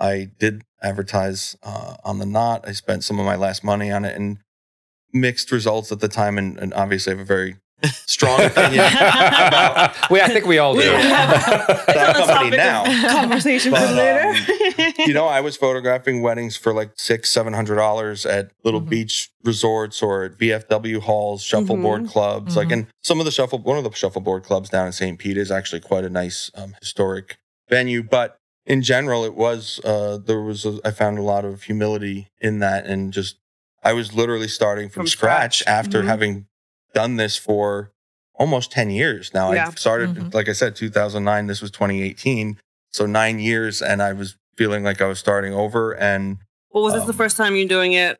[0.00, 2.66] I did advertise uh, on the Knot.
[2.66, 4.38] I spent some of my last money on it, and
[5.12, 6.38] mixed results at the time.
[6.38, 7.56] And, and obviously, I have a very
[8.06, 10.80] strong opinion about we, I think we all do.
[10.82, 12.84] That It's on the company now.
[12.84, 15.02] of Conversation for But, later.
[15.06, 18.88] you know, I was photographing weddings for like six, seven hundred dollars at little Mhm.
[18.90, 22.54] beach resorts or at VFW halls, shuffleboard clubs.
[22.56, 22.72] Like, Mhm.
[22.72, 25.18] and some of the shuffle, one of the shuffleboard clubs down in St.
[25.18, 27.38] Pete is actually quite a nice um, historic
[27.70, 28.02] venue.
[28.02, 28.36] But
[28.70, 32.60] in general, it was uh, there was a, I found a lot of humility in
[32.60, 33.36] that, and just
[33.82, 35.78] I was literally starting from, From scratch, scratch.
[35.78, 36.06] after Mhm.
[36.06, 36.46] having
[36.94, 37.90] done this for
[38.34, 39.52] almost ten years now.
[39.52, 39.68] Yeah.
[39.68, 40.32] I started, Mhm.
[40.34, 41.46] like I said, 2009.
[41.48, 42.58] This was 2018
[42.92, 46.38] so nine years and i was feeling like i was starting over and
[46.72, 48.18] well, was this the Um, first time you're doing it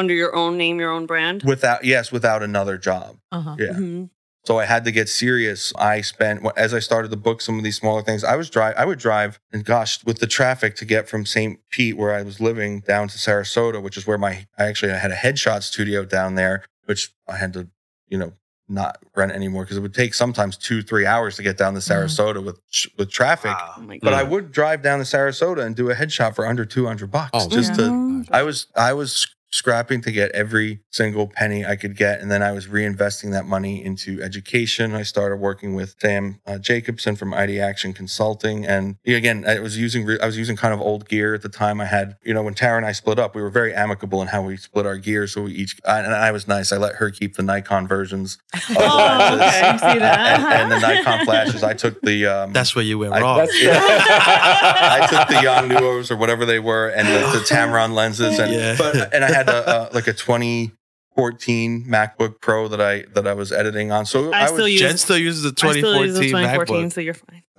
[0.00, 1.42] under your own name, your own brand?
[1.42, 3.56] without yes without another job Uh-huh.
[3.58, 4.10] yeah Mhm.
[4.46, 7.64] So i had to get serious i spent as i started to book some of
[7.64, 10.84] these smaller things i was drive i would drive and gosh with the traffic to
[10.84, 14.46] get from st pete where i was living down to sarasota which is where my
[14.58, 17.68] i actually had a headshot studio down there which i had to
[18.08, 18.32] you know
[18.68, 21.78] not rent anymore because it would take sometimes two three hours to get down to
[21.78, 21.88] Mhm.
[22.04, 22.58] sarasota with
[22.98, 23.74] with traffic Wow.
[23.78, 27.08] Oh but i would drive down to sarasota and do a headshot for under 200
[27.10, 28.28] bucks Oh, just to Mhm.
[28.32, 29.28] I was I was
[29.60, 33.46] scrapping to get every single penny I could get, and then I was reinvesting that
[33.46, 34.94] money into education.
[34.94, 39.78] I started working with Sam uh, Jacobson from ID Action Consulting, and again, I was
[39.78, 41.80] using re- I was using kind of old gear at the time.
[41.80, 44.28] I had you know when Tara and I split up, we were very amicable in
[44.28, 45.26] how we split our gear.
[45.26, 46.70] So we each I, and I was nice.
[46.72, 48.38] I let her keep the Nikon versions
[48.70, 49.72] Oh, okay.
[49.72, 50.40] You see that?
[50.40, 51.62] and, and the Nikon flashes.
[51.62, 53.38] I took the um, That's where you went I- wrong.
[53.38, 53.56] That's-
[54.20, 58.74] I took the Yongnuos or whatever they were, and the, the Tamron lenses, and Yeah.
[58.78, 63.34] but and I had a, a like a 2014 MacBook Pro that I that I
[63.34, 64.06] was editing on.
[64.06, 66.30] So I I, still was use- Jen still uses the I still use the 2014
[66.30, 66.92] 2014, MacBook.
[66.92, 67.42] so you're fine.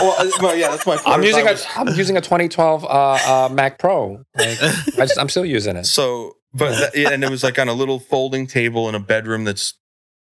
[0.00, 0.98] well, uh, well, yeah, that's my.
[1.06, 4.22] I'm using I a was- I'm using a 2012 uh, uh, Mac Pro.
[4.36, 4.72] Like, I
[5.06, 5.86] just, I'm still using it.
[5.86, 9.00] So, but that, yeah, and it was like on a little folding table in a
[9.00, 9.74] bedroom that's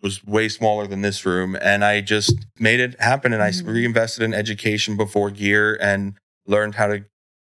[0.03, 3.33] was way smaller than this room, and I just made it happen.
[3.33, 3.67] And I Mhm.
[3.67, 6.15] reinvested in education before gear and
[6.47, 7.05] learned how to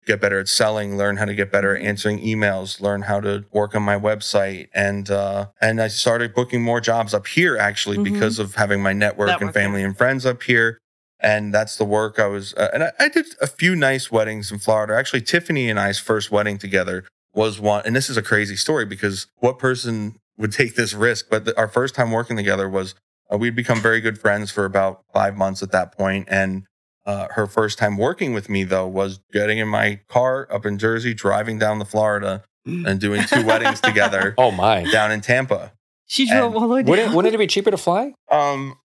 [0.07, 3.45] get better at selling, learn how to get better at answering emails, learn how to
[3.53, 7.99] work on my website, and uh, and I started booking more jobs up here actually
[7.99, 8.05] Mhm.
[8.05, 10.79] because of having my network, and family and friends up here.
[11.19, 14.53] And that's the work I was, uh, and I, I did a few nice weddings
[14.53, 14.95] in Florida.
[14.95, 18.85] Actually, Tiffany and I's first wedding together was one, and this is a crazy story
[18.85, 21.27] because what person would take this risk?
[21.31, 22.95] But the, our first time working together was
[23.33, 26.64] uh, we'd become very good friends for about five months at that point, and
[27.07, 30.77] uh, her first time working with me though was getting in my car up in
[30.79, 34.85] Jersey, driving down to Florida, and doing two weddings together Oh my!
[34.90, 35.73] down in Tampa.
[36.07, 36.90] She drove And all the way down.
[36.90, 38.12] Wouldn't, wouldn't it be cheaper to fly?
[38.31, 38.77] Um,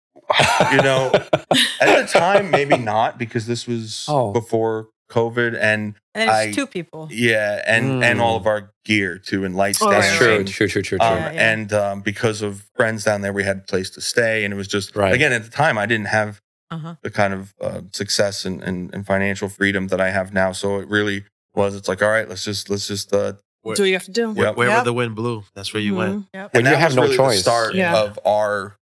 [0.72, 4.32] you know, at the time, maybe not because this was Oh.
[4.32, 7.08] before COVID, and And I- two people.
[7.12, 8.22] yeah, and and Mm.
[8.24, 9.94] all of our gear too, and light Oh, stands.
[9.94, 10.44] right, That's true.
[10.44, 10.68] True.
[10.68, 10.82] True.
[10.84, 10.98] True.
[10.98, 11.06] True.
[11.08, 11.52] Um, Yeah, yeah.
[11.52, 14.58] And um, because of friends down there, we had a place to stay, and it
[14.58, 15.14] was just Right.
[15.14, 16.40] again at the time I didn't have
[16.72, 16.96] Uh-huh.
[17.04, 20.52] the kind of uh, success and, and, and financial freedom that I have now.
[20.54, 21.76] So it really was.
[21.76, 24.34] It's like all right, let's just let's just uh, Do what you have to do.
[24.36, 24.56] Yep.
[24.56, 24.86] Wherever Yep.
[24.86, 26.26] the wind blew, that's where you went.
[26.34, 26.54] Yep.
[26.54, 27.36] When and you that have was no really choice.
[27.38, 28.02] The start Yeah.
[28.02, 28.78] of our,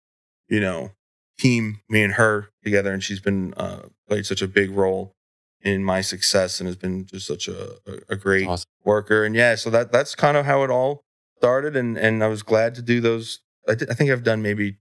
[0.49, 0.91] you know,
[1.37, 5.13] team, me and her together, and she's been uh, played such a big role
[5.61, 8.69] in my success and has been just such a, a, a great Awesome.
[8.83, 9.23] worker.
[9.25, 11.01] And yeah, so that that's kind of how it all
[11.37, 13.41] started, and and I was glad to do those.
[13.67, 14.77] I, thi- I think I've done maybe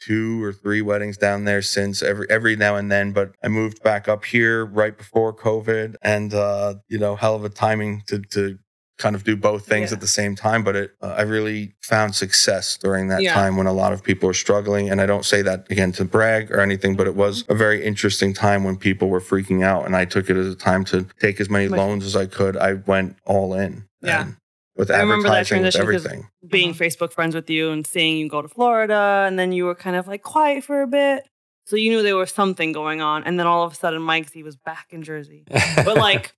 [0.00, 3.82] two or three weddings down there since every every now and then but i moved
[3.82, 8.18] back up here right before covid and uh you know hell of a timing to
[8.20, 8.58] to
[8.98, 9.94] kind of do both things Yeah.
[9.96, 13.32] at the same time but it uh, i really found success during that Yeah.
[13.34, 16.04] time when a lot of people were struggling and i don't say that again to
[16.04, 19.86] brag or anything but it was a very interesting time when people were freaking out
[19.86, 22.56] and i took it as a time to take as many loans as i could
[22.58, 24.22] i went all in Yeah.
[24.22, 24.36] and
[24.80, 27.86] with I remember that transition with transition 'cause everything being Facebook friends with you and
[27.86, 30.86] seeing you go to Florida, and then you were kind of like quiet for a
[30.86, 31.26] bit.
[31.66, 34.28] So you knew there was something going on, and then all of a sudden, Mike
[34.30, 36.32] Z was back in Jersey, but like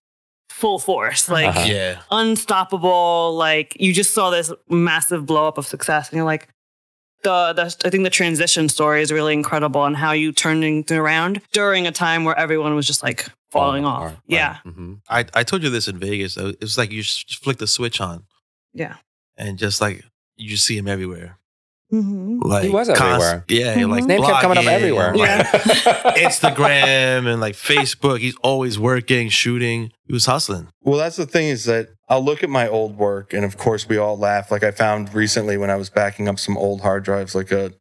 [0.51, 1.65] full force, like Uh-huh.
[1.67, 2.03] Yeah.
[2.11, 3.35] unstoppable.
[3.37, 6.49] Like you just saw this massive blow up of success, and you're like,
[7.23, 10.91] the, the I think the transition story is really incredible, and how you turned things
[10.91, 14.03] around during a time where everyone was just like falling off.
[14.13, 14.19] apart.
[14.27, 14.77] Yeah, Right.
[14.77, 15.01] Mhm.
[15.09, 16.37] I, I told you this in Vegas.
[16.37, 18.25] It was like you just flick the switch on
[18.75, 18.97] yeah.
[19.37, 20.05] and just like
[20.37, 21.39] you see him everywhere.
[21.93, 22.39] Mm-hmm.
[22.41, 23.45] Like he was everywhere.
[23.49, 23.91] Yeah, Mhm.
[23.91, 25.15] like His name kept coming up blogging, everywhere.
[25.15, 25.43] like, Yeah.
[26.17, 28.21] Instagram and like Facebook.
[28.21, 29.93] He's always working, shooting.
[30.07, 30.69] He was hustling.
[30.81, 33.89] Well, that's the thing is that I'll look at my old work, and of course,
[33.89, 34.51] we all laugh.
[34.51, 37.73] Like I found recently when I was backing up some old hard drives, like a,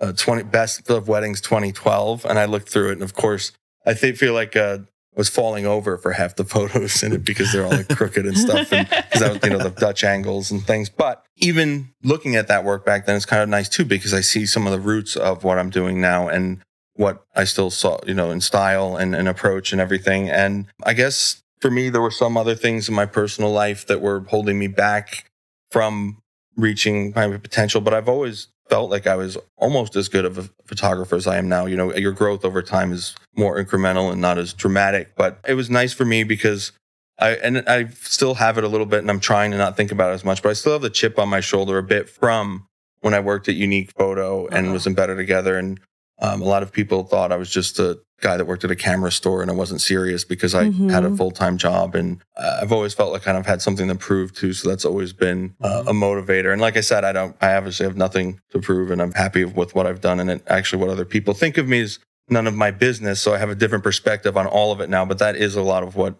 [0.00, 3.52] a twenty best of weddings 2012, and I looked through it, and of course,
[3.86, 4.78] I think feel like uh,
[5.14, 8.24] I was falling over for half the photos in it because they're all like crooked
[8.24, 10.88] and stuff, and because I was, you know, the Dutch angles and things.
[10.88, 14.20] But even looking at that work back then, it's kind of nice too because I
[14.20, 16.62] see some of the roots of what I'm doing now and
[16.94, 20.28] what I still saw, you know, in style and, and approach and everything.
[20.28, 24.00] And I guess for me, there were some other things in my personal life that
[24.00, 25.30] were holding me back
[25.70, 26.18] from
[26.56, 27.80] reaching my potential.
[27.80, 31.36] But I've always felt like I was almost as good of a photographer as I
[31.36, 31.66] am now.
[31.66, 35.14] You know, your growth over time is more incremental and not as dramatic.
[35.16, 36.72] But it was nice for me because
[37.18, 39.92] I and I still have it a little bit, and I'm trying to not think
[39.92, 40.42] about it as much.
[40.42, 42.66] But I still have the chip on my shoulder a bit from
[43.00, 44.72] when I worked at Unique Photo and Uh-huh.
[44.72, 45.58] was in Better Together.
[45.58, 45.78] And
[46.22, 48.76] um, a lot of people thought I was just a guy that worked at a
[48.76, 51.16] camera store and I wasn't serious because I had a Mhm.
[51.18, 51.96] full time job.
[51.96, 54.52] And uh, I've always felt like I kind of had something to prove too.
[54.52, 56.52] So that's always been uh, a motivator.
[56.52, 59.44] And like I said, I don't, I obviously have nothing to prove and I'm happy
[59.44, 60.20] with what I've done.
[60.20, 61.98] And it, actually, what other people think of me is
[62.30, 63.20] none of my business.
[63.20, 65.04] So I have a different perspective on all of it now.
[65.04, 66.14] But that is a lot of what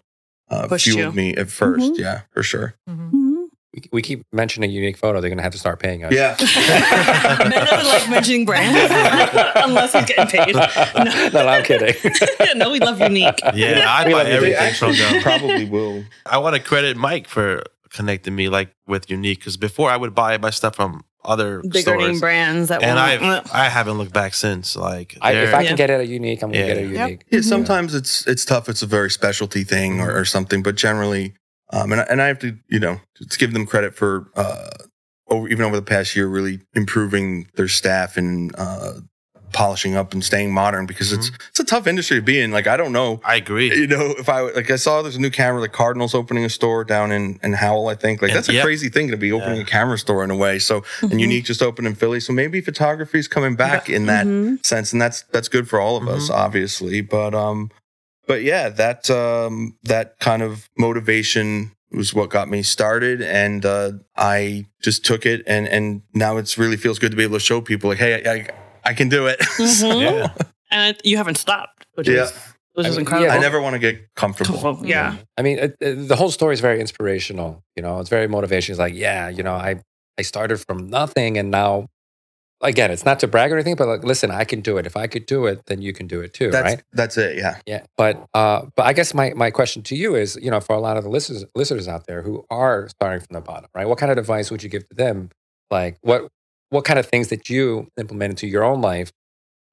[0.50, 1.12] uh, fueled you.
[1.12, 1.98] me at 1st Mhm.
[1.98, 2.74] Yeah, for sure.
[2.90, 3.10] Mhm.
[3.74, 5.20] We, we keep mentioning unique photo.
[5.20, 6.12] They're gonna have to start paying us.
[6.12, 6.36] Yeah.
[7.48, 8.78] Men don't like mentioning brands
[9.56, 10.54] unless he's getting paid.
[10.54, 11.94] no, no, I'm kidding.
[12.56, 13.38] no, we love unique.
[13.54, 15.22] Yeah, I We buy everything from them.
[15.22, 16.04] probably will.
[16.26, 20.14] I want to credit Mike for connecting me like with Unique because before I would
[20.14, 23.22] buy my stuff from other Bigger name brands that and I've
[23.54, 24.74] I haven't looked back since.
[24.76, 25.68] Like, I, if they're- I Yeah.
[25.68, 26.74] can get it a unique, I'm gonna Yeah.
[26.74, 26.90] get a Yep.
[27.08, 27.24] unique.
[27.30, 28.68] Yeah, sometimes it's it's tough.
[28.68, 31.34] It's a very specialty thing or, or something, but generally,
[31.72, 34.70] um, and I- and I have to you know to give them credit for uh,
[35.28, 38.92] over even over the past year, really improving their staff and uh,
[39.52, 42.50] polishing up and staying modern because it's it's a tough industry to be in.
[42.52, 43.68] Like I don't know, I agree.
[43.74, 46.48] you know, if I like I saw there's a new camera, like Cardinals opening a
[46.50, 48.22] store down in in Howell, I think.
[48.22, 48.64] Like And- that's a yep.
[48.64, 49.62] crazy thing to be opening Yeah.
[49.62, 50.58] a camera store in a way.
[50.58, 54.26] So and Unique just opened in Philly, so maybe photography is coming back in that
[54.26, 54.64] Mhm.
[54.64, 57.02] sense, and that's that's good for all of us, obviously.
[57.02, 57.70] But um,
[58.32, 63.92] but yeah, that um that kind of motivation was what got me started, and uh,
[64.16, 67.44] I just took it, and and now it's really feels good to be able to
[67.50, 68.48] show people like, hey, I, I,
[68.90, 69.38] I can do it.
[69.58, 70.00] Mhm.
[70.00, 70.32] Yeah.
[70.70, 72.22] And you haven't stopped, which Yeah.
[72.24, 72.32] is
[72.74, 73.26] which I is mean, incredible.
[73.28, 74.58] yeah, I never want to get comfortable.
[74.58, 75.16] Comfortable, Yeah.
[75.38, 77.62] I mean, it, it- the whole story is very inspirational.
[77.76, 78.70] You know, it's very motivational.
[78.70, 79.72] It's like, yeah, you know, I
[80.20, 81.88] I started from nothing, and now,
[82.62, 84.86] again, it's not to brag or anything, but like, listen, I can do it.
[84.86, 86.82] If I could do it, then you can do it too, That's right?
[86.92, 87.36] that's it.
[87.36, 87.58] Yeah.
[87.66, 87.84] Yeah.
[87.96, 90.80] But uh, but I guess my my question to you is, you know, for a
[90.80, 93.88] lot of the listeners listeners out there who are starting from the bottom, right?
[93.88, 95.30] What kind of advice would you give to them?
[95.70, 96.28] Like, what
[96.70, 99.12] what kind of things that you implement into your own life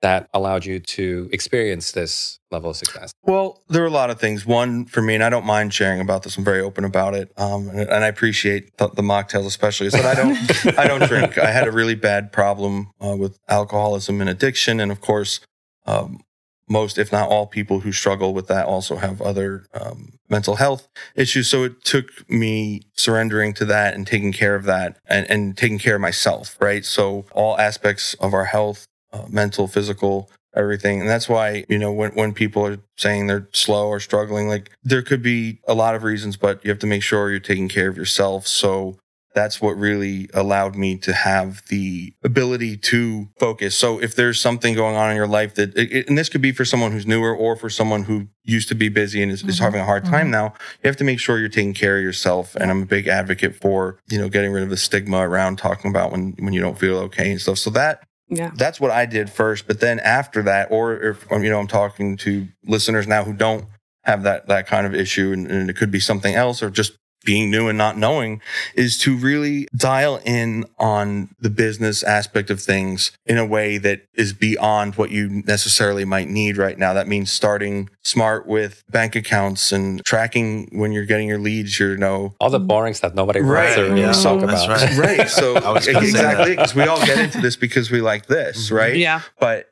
[0.02, 3.12] that allowed you to experience this level of success?
[3.24, 4.46] Well, there are a lot of things.
[4.46, 6.38] One for me, and I don't mind sharing about this.
[6.38, 9.88] I'm very open about it, um, and, and I appreciate the, the mocktails, especially.
[9.88, 11.38] Is that I don't, I don't drink.
[11.38, 15.42] I had a really bad problem uh, with alcoholism and addiction, and of course,
[15.86, 16.22] um,
[16.70, 20.88] most, if not all, people who struggle with that also have other um, mental health
[21.16, 21.50] issues.
[21.50, 25.80] So it took me surrendering to that and taking care of that, and, and taking
[25.80, 26.56] care of myself.
[26.62, 26.86] Right.
[26.86, 31.00] So all aspects of our health, uh, mental, physical, everything.
[31.00, 34.72] And that's why, you know, when, when people are saying they're slow or struggling, like
[34.84, 37.69] there could be a lot of reasons, but you have to make sure you're taking
[37.69, 38.48] care of yourself.
[38.48, 38.98] So
[39.36, 43.78] that's what really allowed me to have the ability to focus.
[43.78, 46.65] So if there's something going on in your life that, and this could be for
[46.65, 49.63] someone who's newer or for someone who used to be busy and is, is Mhm.
[49.63, 50.32] having a hard time Mhm.
[50.32, 50.45] now,
[50.84, 52.56] you have to make sure you're taking care of yourself.
[52.56, 55.91] And I'm a big advocate for, you know, getting rid of the stigma around talking
[55.91, 57.60] about when, when you don't feel okay and stuff.
[57.60, 58.52] So that Yeah.
[58.56, 59.68] that's what I did first.
[59.68, 63.34] But then after that, or if um, you know, I'm talking to listeners now who
[63.34, 63.65] don't
[64.04, 66.98] have that that kind of issue, and, and it could be something else, or just
[67.30, 68.42] being new and not knowing,
[68.74, 74.02] is to really dial in on the business aspect of things in a way that
[74.15, 76.92] is beyond what you necessarily might need right now.
[76.92, 81.80] That means starting smart with bank accounts and tracking when you're getting your leads.
[81.80, 83.76] You know, All the boring stuff nobody wants Right.
[83.76, 84.12] to Yeah.
[84.12, 84.82] talk That's about.
[84.98, 84.98] right.
[85.20, 85.30] right?
[85.30, 88.26] So I was gonna say exactly because we all get into this because we like
[88.26, 88.76] this, Mhm.
[88.76, 88.96] right?
[88.96, 89.22] Yeah.
[89.39, 89.68] but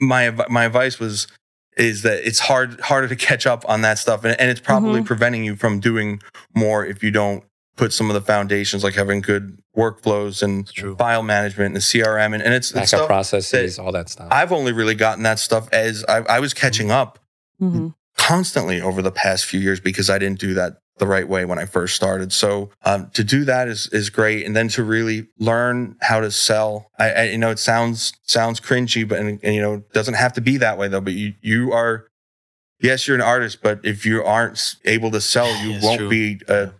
[0.00, 1.26] my my advice was
[1.78, 5.00] is that it's hard harder to catch up on that stuff and, and it's probably
[5.00, 5.06] Mhm.
[5.06, 6.20] preventing you from doing
[6.54, 7.44] more if you don't
[7.76, 12.42] put some of the foundations like having good workflows and file management and crm and,
[12.42, 14.26] and it's, it's Backup stuff processes, all that stuff.
[14.32, 17.18] i've only really gotten that stuff as i, I was catching up
[17.62, 17.94] Mhm.
[18.16, 21.58] constantly over the past few years because I didn't do that the right way when
[21.58, 22.32] I first started.
[22.32, 26.30] So um, to do that is is great, and then to really learn how to
[26.30, 26.90] sell.
[26.98, 30.14] I, I you know it sounds sounds cringy, but and, and you know it doesn't
[30.14, 31.00] have to be that way though.
[31.00, 32.06] But you you are.
[32.80, 36.08] Yes, you're an artist, but if you aren't able to sell, you Yes, won't true.
[36.08, 36.70] be a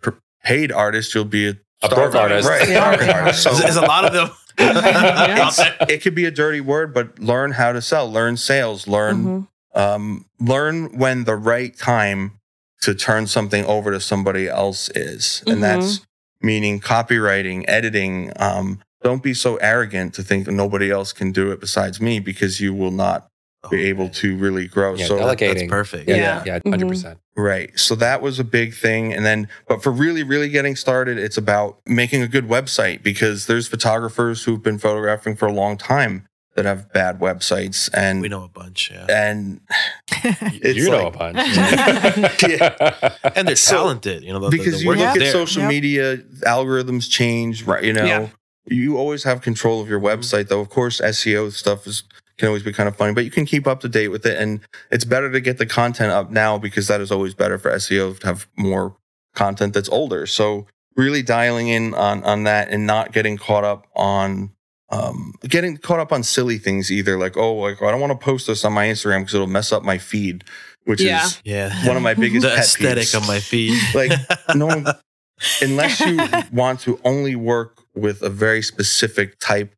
[0.45, 1.13] paid artist.
[1.13, 2.47] You'll be a, A broke artist.
[2.47, 2.69] right?
[2.69, 2.93] Yeah.
[2.95, 3.43] starving artist.
[3.43, 4.29] So There's, there's a lot of them.
[5.89, 9.47] it could be a dirty word, but learn how to sell, learn sales, learn Mhm.
[9.75, 12.38] um, learn when the right time
[12.81, 15.43] to turn something over to somebody else is.
[15.47, 15.61] And Mhm.
[15.61, 15.99] that's
[16.41, 18.31] meaning copywriting, editing.
[18.37, 22.59] Um, don't be so arrogant to think nobody else can do it besides me because
[22.61, 23.27] you will not
[23.69, 24.95] be able to really grow.
[24.95, 25.57] Yeah, so delegate.
[25.57, 26.07] That's perfect.
[26.07, 26.43] yeah, Yeah.
[26.45, 26.69] yeah, Mhm.
[26.71, 27.19] hundred percent.
[27.35, 27.77] Right.
[27.77, 29.13] So that was a big thing.
[29.13, 33.47] And then, but for really, really getting started, it's about making a good website because
[33.47, 37.89] there's photographers who've been photographing for a long time that have bad websites.
[37.93, 38.91] And, We know a bunch.
[38.91, 39.05] Yeah.
[39.09, 39.61] and
[40.09, 42.43] it's you know like- a bunch.
[42.49, 43.15] Yeah.
[43.35, 44.23] And they're So- talented.
[44.23, 45.31] You know, the, because the you look at there.
[45.31, 45.69] social Yep.
[45.69, 48.27] media algorithms change right you know Yeah.
[48.65, 50.19] you always have control of your mm-hmm.
[50.21, 52.03] website though of course seo stuff is
[52.37, 54.39] can always be kind of funny but you can keep up to date with it
[54.39, 57.71] and it's better to get the content up now because that is always better for
[57.71, 58.95] seo to have more
[59.35, 63.85] content that's older so really dialing in on on that and not getting caught up
[63.95, 64.49] on
[64.91, 68.23] um, getting caught up on silly things either like oh like i don't want to
[68.23, 70.43] post this on my instagram because it'll mess up my feed
[70.85, 71.25] which Yeah.
[71.25, 71.87] is Yeah.
[71.87, 73.79] one of my biggest the pet aesthetic peeves of my feed.
[73.93, 74.11] like
[74.55, 74.85] no one
[75.61, 76.19] unless you
[76.51, 79.73] want to only work with a very specific type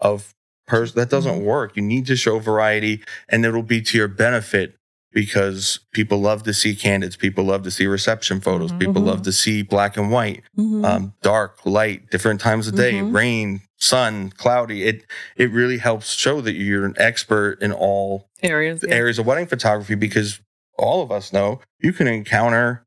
[0.00, 0.34] of
[0.66, 4.76] person that doesn't work you need to show variety and it'll be to your benefit
[5.12, 8.78] because people love to see candids people love to see reception photos Mhm.
[8.78, 9.06] people Mhm.
[9.06, 10.84] love to see black and white Mhm.
[10.84, 13.14] um, dark light different times of day Mhm.
[13.14, 15.04] rain sun cloudy it
[15.36, 18.84] it really helps show that you're an expert in all areas.
[18.86, 18.94] Yeah.
[18.94, 20.40] areas of wedding photography because
[20.78, 22.82] all of us know you can encounter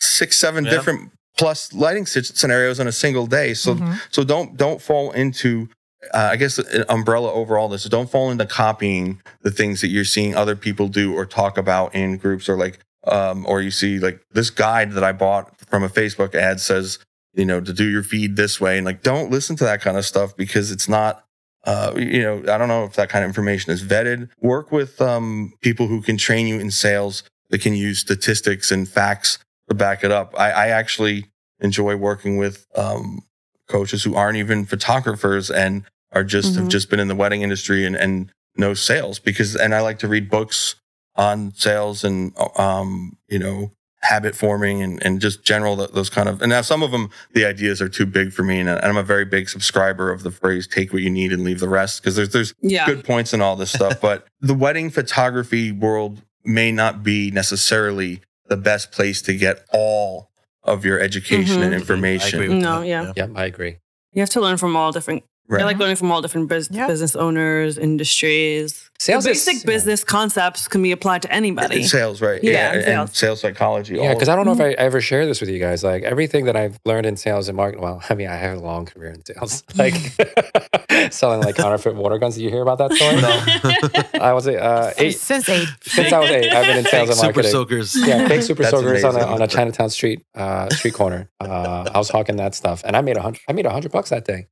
[0.00, 0.70] six, seven Yeah.
[0.72, 3.54] different plus lighting scenarios in a single day.
[3.54, 4.00] So Mhm.
[4.10, 5.68] so don't don't fall into
[6.12, 7.82] uh, I guess an umbrella over all this.
[7.82, 11.58] So don't fall into copying the things that you're seeing other people do or talk
[11.58, 15.58] about in groups or like, um, or you see like this guide that I bought
[15.68, 16.98] from a Facebook ad says,
[17.34, 18.76] you know, to do your feed this way.
[18.76, 21.24] And like, don't listen to that kind of stuff because it's not,
[21.64, 24.28] uh, you know, I don't know if that kind of information is vetted.
[24.40, 28.88] Work with um, people who can train you in sales that can use statistics and
[28.88, 30.34] facts to back it up.
[30.38, 31.26] I, I actually
[31.60, 33.22] enjoy working with um,
[33.68, 36.70] coaches who aren't even photographers and are just have Mhm.
[36.70, 40.08] just been in the wedding industry and, and know sales because and I like to
[40.08, 40.74] read books
[41.16, 43.70] on sales and um you know
[44.02, 47.44] habit forming and, and just general those kind of and now some of them the
[47.44, 50.66] ideas are too big for me and, I'm a very big subscriber of the phrase
[50.66, 52.86] take what you need and leave the rest because there's there's Yeah.
[52.86, 58.20] good points in all this stuff but the wedding photography world may not be necessarily
[58.48, 60.27] the best place to get all
[60.68, 61.78] of your education and Mhm.
[61.80, 62.86] information I agree with No, that.
[62.86, 63.12] yeah.
[63.16, 63.76] Yep, I agree.
[64.12, 65.24] You have to learn from all different.
[65.48, 65.62] Right.
[65.62, 66.86] I like learning from all different bus- Yeah.
[66.86, 68.87] business owners, industries.
[69.00, 69.74] Sales the is- basic yeah.
[69.74, 71.82] business concepts can be applied to anybody.
[71.82, 72.42] It's sales, right?
[72.42, 73.08] Yeah, and, sales.
[73.10, 73.94] and sales psychology.
[73.94, 75.84] Yeah, because I don't know if I ever share this with you guys.
[75.84, 77.82] Like everything that I've learned in sales and marketing.
[77.84, 79.94] Well, I mean, I have a long career in sales, like
[81.12, 82.34] selling like counterfeit water guns.
[82.34, 83.20] Did you hear about that story?
[83.20, 84.20] No.
[84.20, 85.68] I was uh, eight Since eight.
[85.82, 86.52] since I was eight.
[86.52, 87.50] I've been in sales and marketing.
[87.52, 87.96] Super soakers.
[88.08, 91.30] Yeah, fake super That's soakers on a, on a Chinatown street uh, street corner.
[91.40, 93.42] Uh, I was hawking that stuff, and I made a hundred.
[93.48, 94.48] I made a hundred bucks that day.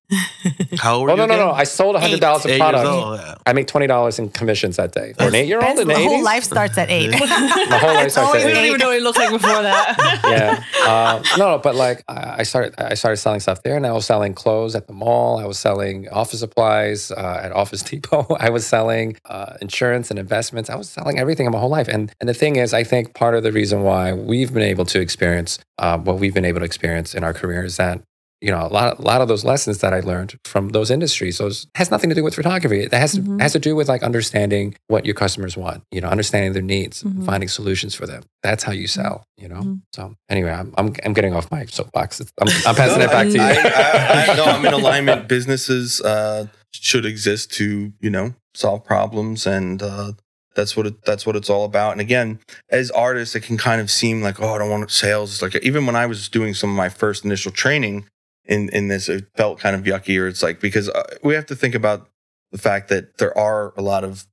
[0.79, 1.51] How old Oh were no, you no, no!
[1.51, 2.87] I sold a hundred dollars of Eight years product.
[2.87, 3.19] old.
[3.19, 3.35] Yeah.
[3.45, 5.89] I make twenty dollars in commissions that day for an eight year old Ben's in
[5.89, 7.11] the whole life starts at eight.
[7.11, 9.63] My whole life starts always at we don't even know what he looked like before
[9.63, 9.97] that.
[10.25, 10.63] yeah.
[10.87, 13.93] Um, no, no, but like I I started, I started selling stuff there, and I
[13.93, 15.39] was selling clothes at the mall.
[15.39, 18.27] I was selling office supplies uh, at Office Depot.
[18.41, 20.69] I was selling uh, insurance and investments.
[20.71, 21.89] I was selling everything in my whole life.
[21.89, 24.85] And and the thing is, I think part of the reason why we've been able
[24.87, 28.03] to experience uh, what we've been able to experience in our career is that.
[28.43, 31.39] You know, a lot, a lot of those lessons that I learned from those industries,
[31.39, 32.81] those has nothing to do with photography.
[32.83, 33.41] It has Mhm.
[33.41, 35.83] has to do with like understanding what your customers want.
[35.91, 37.25] You know, understanding their needs, Mhm.
[37.25, 38.25] finding solutions for them.
[38.43, 39.25] That's how you sell.
[39.39, 39.63] You know.
[39.63, 39.81] Mhm.
[39.95, 42.21] So anyway, I'm, I'm I'm getting off my soapbox.
[42.21, 43.41] I'm, I'm passing it back to you.
[43.41, 45.29] I, I, I, no, I'm in alignment.
[45.29, 50.13] Businesses uh, should exist to, you know, solve problems, and uh,
[50.55, 51.93] that's what it, that's what it's all about.
[51.93, 52.39] And again,
[52.71, 55.33] as artists, it can kind of seem like, oh, I don't want sales.
[55.33, 58.05] It's like even when I was doing some of my first initial training
[58.49, 60.19] in in this, it felt kind of yucky.
[60.21, 62.09] Or it's like because uh, we have to think about
[62.53, 64.27] the fact that there are a lot of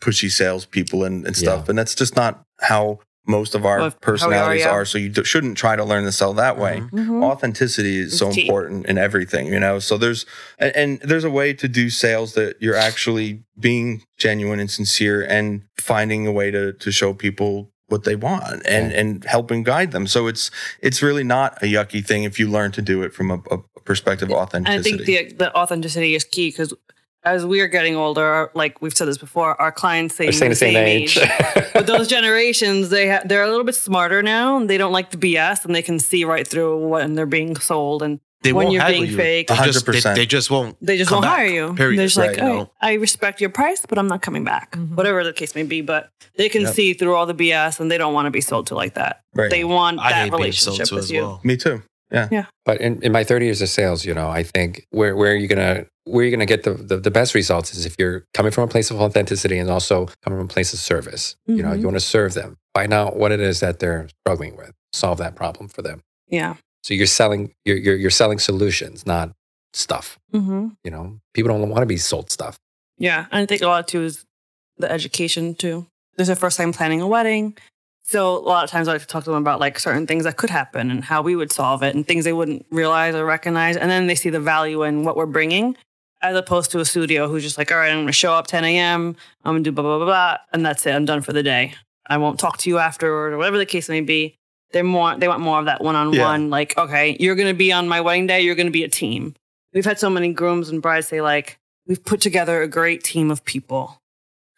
[0.00, 3.88] pushy salespeople and, and stuff, and that's just not how most of our Well, how
[3.88, 4.68] we are, personalities yeah.
[4.70, 4.84] are.
[4.84, 6.90] So you d- shouldn't try to learn to sell that way Mhm.
[6.90, 7.24] Mhm.
[7.24, 8.42] authenticity is so It's key.
[8.42, 10.26] important in everything you know so there's
[10.58, 15.22] and, and there's a way to do sales that you're actually being genuine and sincere
[15.22, 18.98] and finding a way to to show people what they want and Yeah.
[19.00, 20.44] and helping guide them so it's
[20.86, 23.58] it's really not a yucky thing if you learn to do it from a, a
[23.90, 26.70] perspective of And I think the the authenticity is key because
[27.34, 30.50] as we are getting older, like we've said this before, our clients say They're saying
[30.50, 31.18] the same age.
[31.76, 34.58] but those generations, they ha- they're a little bit smarter now.
[34.58, 37.56] And they don't like the BS, and they can see right through when they're being
[37.56, 39.16] sold, and They when won't you're being you.
[39.16, 39.48] fake.
[39.48, 40.76] They just, they, they just won't.
[40.80, 41.74] they just won't back, hire you.
[41.74, 42.70] period, They're just like, "Oh, no.
[42.80, 44.72] I respect your price, but I'm not coming back.
[44.72, 44.94] Mhm.
[44.94, 46.74] Whatever the case may be, but they can Yep.
[46.74, 49.20] see through all the BS, and they don't want to be sold to like that.
[49.34, 51.22] right They want I that hate sold relationship to with as you.
[51.22, 51.40] well.
[51.42, 52.28] me too Yeah.
[52.30, 52.44] yeah.
[52.64, 55.36] But in, in my 30 years of sales, you know, I think where where are
[55.36, 58.52] you gonna where you're gonna get the, the the best results is if you're coming
[58.52, 61.34] from a place of authenticity and also coming from a place of service.
[61.46, 64.54] You know, you want to serve them, find out what it is that they're struggling
[64.56, 66.02] with, solve that problem for them.
[66.28, 66.54] Yeah.
[66.84, 69.32] So you're selling you're you're, you're selling solutions, not
[69.72, 70.18] stuff.
[70.34, 70.68] Mm-hmm.
[70.84, 72.58] You know, people don't want to be sold stuff.
[72.98, 74.24] Yeah, and I think a lot too is
[74.76, 75.86] the education too.
[76.16, 77.56] There's a first time planning a wedding.
[78.02, 80.24] So a lot of times I like to talk to them about like certain things
[80.24, 83.24] that could happen and how we would solve it and things they wouldn't realize or
[83.24, 83.78] recognize.
[83.78, 85.74] And then they see the value in what we're bringing
[86.20, 88.46] as opposed to a studio who's just like, all right, I'm going to show up
[88.46, 89.16] 10 a.m.
[89.44, 90.36] I'm going to do blah, blah, blah, blah.
[90.52, 90.92] And that's it.
[90.92, 91.74] I'm done for the day.
[92.06, 94.36] I won't talk to you afterward or whatever the case may be.
[94.74, 96.50] They're more, they want more of that one on one.
[96.50, 98.40] Like, okay, you're going to be on my wedding day.
[98.40, 99.34] You're going to be a team.
[99.72, 103.30] We've had so many grooms and brides say like, we've put together a great team
[103.30, 104.02] of people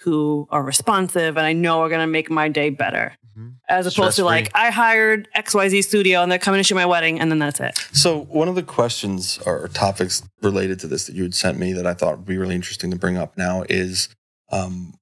[0.01, 3.15] who are responsive and I know are going to make my day better.
[3.39, 3.57] Mhm.
[3.69, 7.21] As opposed to like, I hired XYZ studio and they're coming to shoot my wedding
[7.21, 7.79] and then that's it.
[7.93, 11.75] So one of the questions or topics related to this that you had sent me
[11.75, 14.09] that I thought would be really interesting to bring up now is
[14.51, 14.95] um,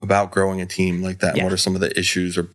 [0.00, 1.34] about growing a team like that.
[1.34, 2.48] And what are some of the issues or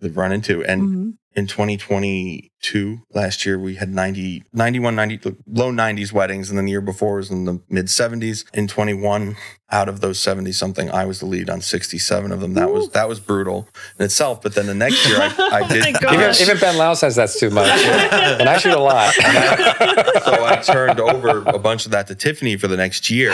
[0.00, 0.62] they've run into?
[0.64, 1.16] And Mhm.
[1.36, 6.70] In 2022 last year we had 90 91 90 low 90s weddings and then the
[6.70, 9.36] year before was in the mid 70s in 21
[9.70, 12.88] out of those 70 something i was the lead on 67 of them that was
[12.90, 16.20] that was brutal in itself but then the next year i, I did Thank Even,
[16.20, 16.40] Gosh.
[16.40, 17.68] even Ben Lau says that's too much.
[17.84, 19.12] and I shoot a lot.
[19.14, 23.32] so I turned over a bunch of that to Tiffany for the next year,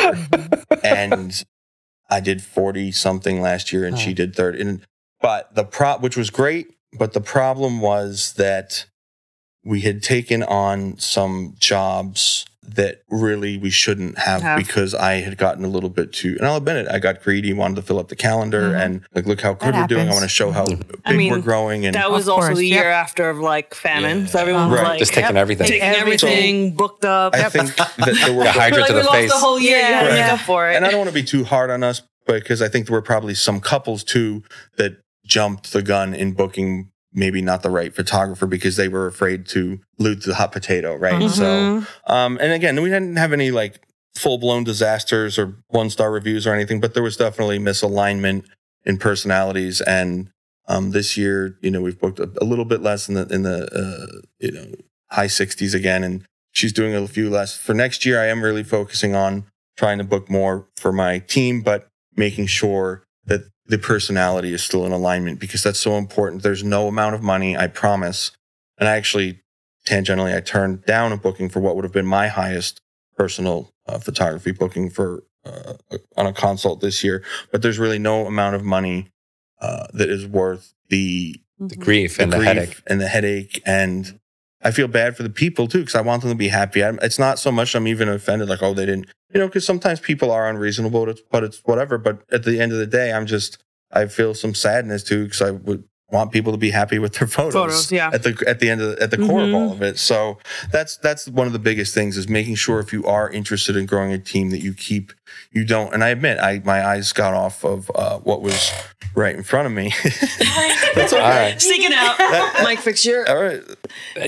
[0.82, 1.44] and
[2.10, 4.60] I did forty something last year, and she did thirty.
[4.60, 4.80] And
[5.20, 6.68] but the prop which was great,
[6.98, 8.86] but the problem was that
[9.64, 14.56] we had taken on some jobs that really we shouldn't have Have.
[14.56, 17.52] because I had gotten a little bit too, and I'll admit it, I got greedy,
[17.52, 18.84] wanted to fill up the calendar, Mhm.
[18.84, 20.08] and like, look how good we're doing.
[20.08, 22.46] I want to show how big I mean, we're growing, and That was Of also
[22.48, 22.82] course, the yep.
[22.84, 24.28] year after of like famine.
[24.28, 24.88] So everyone was Right.
[24.90, 25.66] like Just taking everything.
[25.66, 26.28] taking Everything.
[26.30, 27.34] everything, booked up.
[27.34, 29.30] I think that there were The hydrant like to we the lost face.
[29.32, 29.78] the whole year.
[29.78, 30.22] you had to Yeah.
[30.24, 30.76] make up for it.
[30.76, 33.02] and I don't want to be too hard on us, because I think there were
[33.02, 34.44] probably some couples too
[34.76, 39.46] that jumped the gun in booking maybe not the right photographer because they were afraid
[39.46, 41.20] to loot the hot potato, right?
[41.20, 41.30] Mhm.
[41.30, 43.80] So, um, and again, we didn't have any like
[44.14, 48.44] full blown disasters or one star reviews or anything, but there was definitely misalignment
[48.84, 49.80] in personalities.
[49.82, 50.30] And
[50.68, 53.42] um, this year, you know, we've booked a, a little bit less in the in
[53.42, 54.66] the uh, you know
[55.10, 58.20] high 60s again, and she's doing a few less for next year.
[58.20, 59.44] I am really focusing on
[59.76, 64.84] trying to book more for my team, but making sure that the personality is still
[64.86, 66.42] in alignment because that's so important.
[66.42, 68.32] There's no amount of money, I promise.
[68.78, 69.40] And I actually,
[69.86, 72.80] tangentially, I turned down a booking for what would have been my highest
[73.16, 75.74] personal uh, photography booking for uh,
[76.16, 77.22] on a consult this year.
[77.50, 79.10] But there's really no amount of money
[79.60, 82.82] uh, that is worth the The grief the and the headache.
[82.86, 84.18] and the headache and
[84.62, 86.84] I feel bad for the people too because I want them to be happy.
[86.84, 89.66] I'm, it's not so much I'm even offended like oh they didn't you know because
[89.66, 91.98] sometimes people are unreasonable but it's, but it's whatever.
[91.98, 95.42] But at the end of the day, I'm just I feel some sadness too because
[95.42, 97.54] I would want people to be happy with their photos.
[97.54, 98.10] Photos, yeah.
[98.12, 99.54] At the at the end of the, at the core of Mhm.
[99.54, 99.98] all of it.
[99.98, 100.38] So
[100.70, 103.86] that's that's one of the biggest things is making sure if you are interested in
[103.86, 105.12] growing a team that you keep
[105.50, 105.92] you don't.
[105.94, 108.70] And I admit I my eyes got off of uh, what was
[109.14, 109.92] right in front of me.
[110.96, 111.60] All right.
[111.60, 112.16] Sneaking out.
[112.62, 113.24] Mike Fixture.
[113.28, 113.62] all right.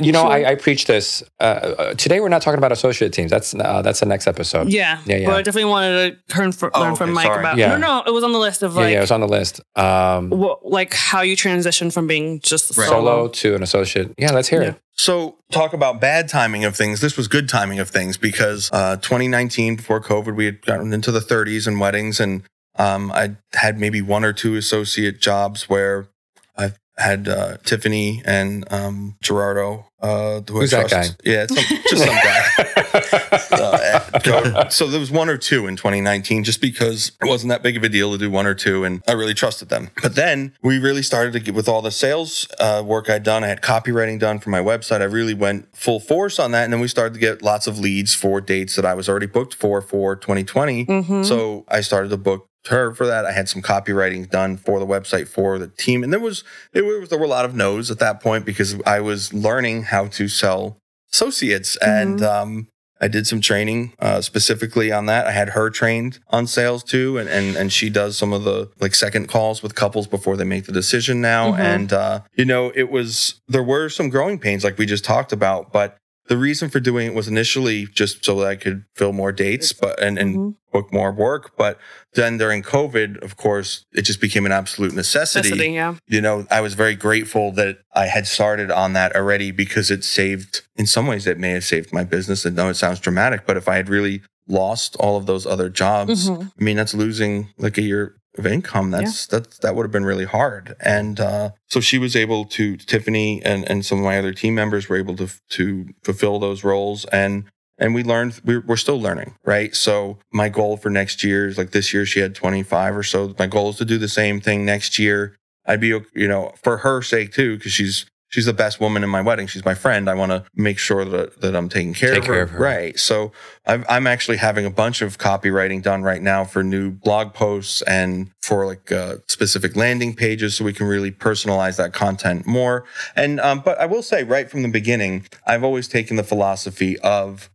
[0.03, 1.23] You know, I, I preach this.
[1.41, 3.31] Uh, uh, today, we're not talking about associate teams.
[3.31, 4.69] That's uh, that's the next episode.
[4.71, 5.01] Yeah.
[5.07, 5.27] Yeah, yeah.
[5.27, 7.41] But I definitely wanted to learn, fr- Oh, learn from okay, Mike sorry.
[7.41, 7.57] about.
[7.59, 7.77] Yeah.
[7.77, 9.29] No, no, it was on the list of yeah, like yeah, it was on the
[9.29, 9.61] list.
[9.77, 12.89] Um, what, like how you transition from being just Right.
[12.89, 13.29] solo solo.
[13.29, 14.15] to an associate.
[14.19, 14.69] Yeah, let's hear Yeah.
[14.71, 14.81] it.
[14.97, 17.01] So, talk about bad timing of things.
[17.01, 21.11] This was good timing of things because uh, 2019, before COVID, we had gotten into
[21.11, 22.43] the 30s and weddings, and
[22.77, 26.09] um, I had maybe one or two associate jobs where
[26.57, 29.87] I had uh, Tiffany and um, Gerardo.
[30.01, 31.21] Uh, who I Who's that trust.
[31.25, 32.81] Yeah, some, just some guy.
[33.55, 37.77] Uh, so there was one or two in 2019 just because it wasn't that big
[37.77, 39.91] of a deal to do one or two and I really trusted them.
[40.03, 43.43] But then we really started to get with all the sales uh, work I'd done.
[43.45, 45.01] I had copywriting done for my website.
[45.01, 46.65] I really went full force on that.
[46.65, 49.27] And then we started to get lots of leads for dates that I was already
[49.27, 50.87] booked for for 2020.
[50.87, 51.25] Mhm.
[51.25, 53.25] So I started to book her for that.
[53.27, 56.83] I had some copywriting done for the website for the team, and there was it
[56.83, 60.07] was there were a lot of no's at that point because I was learning how
[60.09, 60.79] to sell
[61.13, 62.69] associates, and um,
[63.01, 65.27] I did some training uh, specifically on that.
[65.27, 68.71] I had her trained on sales too, and and and she does some of the
[68.81, 71.59] like second calls with couples before they make the decision now, Mhm.
[71.59, 75.33] and uh, you know it was there were some growing pains like we just talked
[75.33, 75.97] about, but.
[76.27, 79.73] The reason for doing it was initially just so that I could fill more dates,
[79.75, 80.55] but and, and Mhm.
[80.73, 81.53] book more work.
[81.57, 81.79] But
[82.15, 85.51] then during COVID, of course, it just became an absolute necessity.
[85.51, 85.95] Necessity, yeah.
[86.09, 90.03] You know, I was very grateful that I had started on that already because it
[90.03, 92.45] saved, in some ways, it may have saved my business.
[92.47, 95.69] And no, it sounds dramatic, but if I had really lost all of those other
[95.69, 96.53] jobs, Mhm.
[96.59, 98.91] I mean, that's losing like a year of income.
[98.91, 100.75] That's that's that would have been really hard.
[100.81, 104.55] And uh, so she was able to Tiffany and and some of my other team
[104.55, 107.45] members were able to to fulfill those roles and.
[107.77, 109.75] And we learned, we're, we're still learning, right?
[109.75, 113.35] So, my goal for next year is like this year, she had 25 or so.
[113.37, 115.35] My goal is to do the same thing next year.
[115.67, 119.11] I'd be, you know, for her sake too, because she's, she's the best woman in
[119.11, 119.47] my wedding.
[119.47, 120.11] She's my friend.
[120.11, 122.33] I want to make sure that, that I'm taking care, Take of, her.
[122.33, 122.59] care of her.
[122.59, 122.99] Right.
[122.99, 123.31] So,
[123.65, 127.81] I'm, I'm actually having a bunch of copywriting done right now for new blog posts
[127.83, 132.85] and for like uh, specific landing pages so we can really personalize that content more.
[133.15, 136.99] And, um, but I will say right from the beginning, I've always taken the philosophy
[136.99, 137.51] of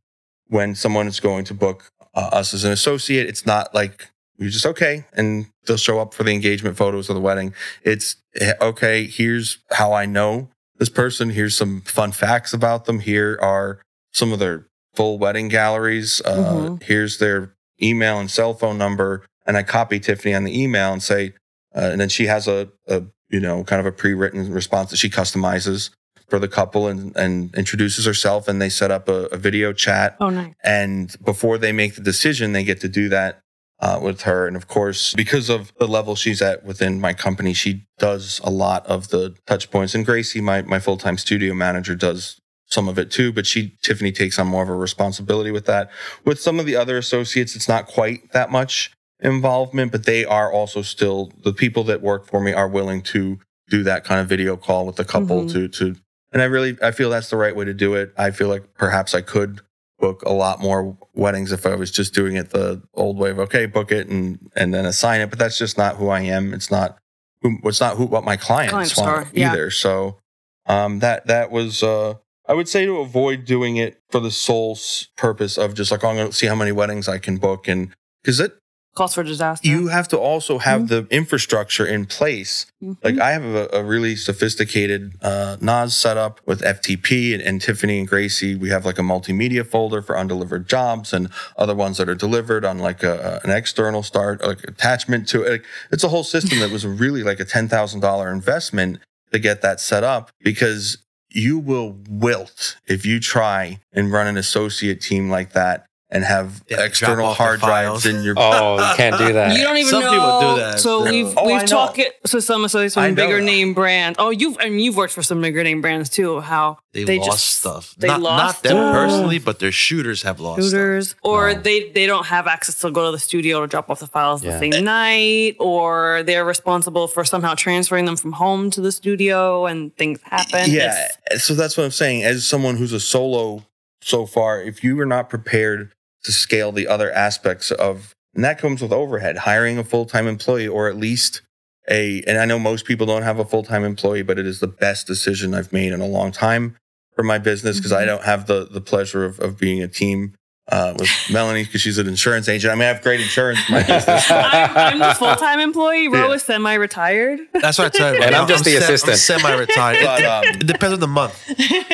[0.48, 4.50] when someone is going to book uh, us as an associate, it's not like you're
[4.50, 7.54] just okay and they'll show up for the engagement photos of the wedding.
[7.84, 10.50] It's eh, okay, here's how I know
[10.80, 11.30] this person.
[11.30, 13.00] Here's some fun facts about them.
[13.02, 13.82] Here are
[14.14, 14.66] some of their
[14.96, 16.22] full wedding galleries.
[16.26, 16.84] Uh, Mhm.
[16.84, 19.26] Here's their email and cell phone number.
[19.46, 21.34] And I copy Tiffany on the email and say,
[21.76, 24.90] uh, and then she has a, a, you know, kind of a pre written response
[24.92, 25.92] that she customizes.
[26.30, 30.16] for the couple and, and introduces herself and they set up a, a video chat
[30.20, 30.54] Oh, nice.
[30.64, 33.40] and before they make the decision, they get to do that
[33.80, 34.48] uh, with her.
[34.48, 38.50] And of course, because of the level she's at within my company, she does a
[38.50, 39.96] lot of the touch points.
[39.96, 43.32] And Gracie, my, my full time studio manager, does some of it too.
[43.32, 45.90] But she, Tiffany, takes on more of a responsibility with that.
[46.26, 50.52] With some of the other associates, it's not quite that much involvement, but they are
[50.52, 54.28] also still the people that work for me are willing to do that kind of
[54.28, 55.52] video call with the couple Mhm.
[55.54, 55.96] to to
[56.32, 58.14] and I really I feel that's the right way to do it.
[58.18, 59.62] I feel like perhaps I could
[60.00, 63.40] book a lot more weddings if I was just doing it the old way of
[63.40, 65.30] okay, book it and and then assign it.
[65.30, 66.54] But that's just not who I am.
[66.54, 66.98] It's not
[67.42, 69.52] who it's not who what my clients, Clients want are, yeah.
[69.52, 69.72] either.
[69.72, 70.18] So
[70.66, 72.16] um that that was uh
[72.48, 74.78] I would say to avoid doing it for the sole
[75.16, 77.68] purpose of just like oh, I'm going to see how many weddings I can book
[77.68, 77.94] and
[78.24, 78.54] because it
[79.00, 79.66] Calls for disaster.
[79.68, 81.08] you have to also have Mm-hmm.
[81.08, 82.98] the infrastructure in place Mhm.
[83.04, 88.00] like I have a, a really sophisticated uh, NAS setup with FTP and, and Tiffany
[88.00, 88.56] and Gracie.
[88.56, 92.64] We have like a multimedia folder for undelivered jobs and other ones that are delivered
[92.66, 95.62] on like a, an external start, like attachment to it.
[95.92, 99.00] It's a whole system that was really like a ten thousand dollar investment
[99.32, 100.98] to get that set up because
[101.32, 106.64] you will wilt if you try and run an associate team like that and have
[106.68, 109.56] Yeah, external hard drives in your Oh, you can't do that.
[109.56, 110.12] You don't even Some know.
[110.12, 110.80] people do that.
[110.80, 111.12] So Yeah.
[111.12, 113.44] we've Oh, we've talked it to some associates I from bigger that.
[113.44, 114.18] name brands.
[114.20, 116.40] Oh, you've I mean you've worked for some bigger name brands too.
[116.42, 117.96] How They, They lost just- stuff.
[118.00, 118.96] they not, lost not them stuff.
[118.96, 120.72] personally, but their shooters have lost stuff.
[120.72, 121.62] shooters or No.
[121.62, 124.44] they they don't have access to go to the studio to drop off the files
[124.44, 124.58] Yeah.
[124.58, 129.68] the same night, or they're responsible for somehow transferring them from home to the studio,
[129.68, 130.72] and things happen.
[130.72, 130.88] Yeah.
[131.30, 132.24] It's- So that's what I'm saying.
[132.24, 133.64] As someone who's a solo
[134.02, 135.92] so far, if you are not prepared
[136.24, 140.28] to scale the other aspects of, and that comes with overhead, hiring a full time
[140.28, 141.42] employee or at least
[141.90, 144.60] a, and I know most people don't have a full time employee, but it is
[144.60, 146.76] the best decision I've made in a long time
[147.16, 148.08] for my business because I Mhm.
[148.08, 150.36] don't have the the pleasure of, of being a team
[150.72, 152.72] uh, with Melanie because she's an insurance agent.
[152.72, 154.30] I mean, I have great insurance in my business.
[154.32, 156.08] I'm, I'm the full time employee.
[156.10, 156.34] Ro Yeah.
[156.36, 157.40] is semi retired.
[157.54, 158.22] That's what I tell you.
[158.22, 159.14] And I'm just the assistant.
[159.14, 160.24] I'm semi-retired.
[160.26, 161.44] Um, it depends on the month.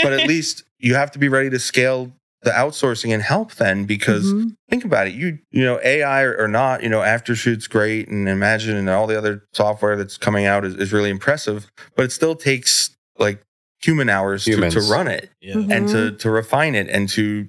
[0.03, 2.11] but at least you have to be ready to scale
[2.45, 4.55] the outsourcing and help then because Mhm.
[4.69, 8.27] think about it you you know ai or, or not you know aftershoot's great and
[8.27, 12.11] Imagen and all the other software that's coming out is, is really impressive but it
[12.11, 13.41] still takes like
[13.81, 15.55] human hours to, to run it Yeah.
[15.55, 15.71] Mhm.
[15.71, 17.47] and to to refine it and to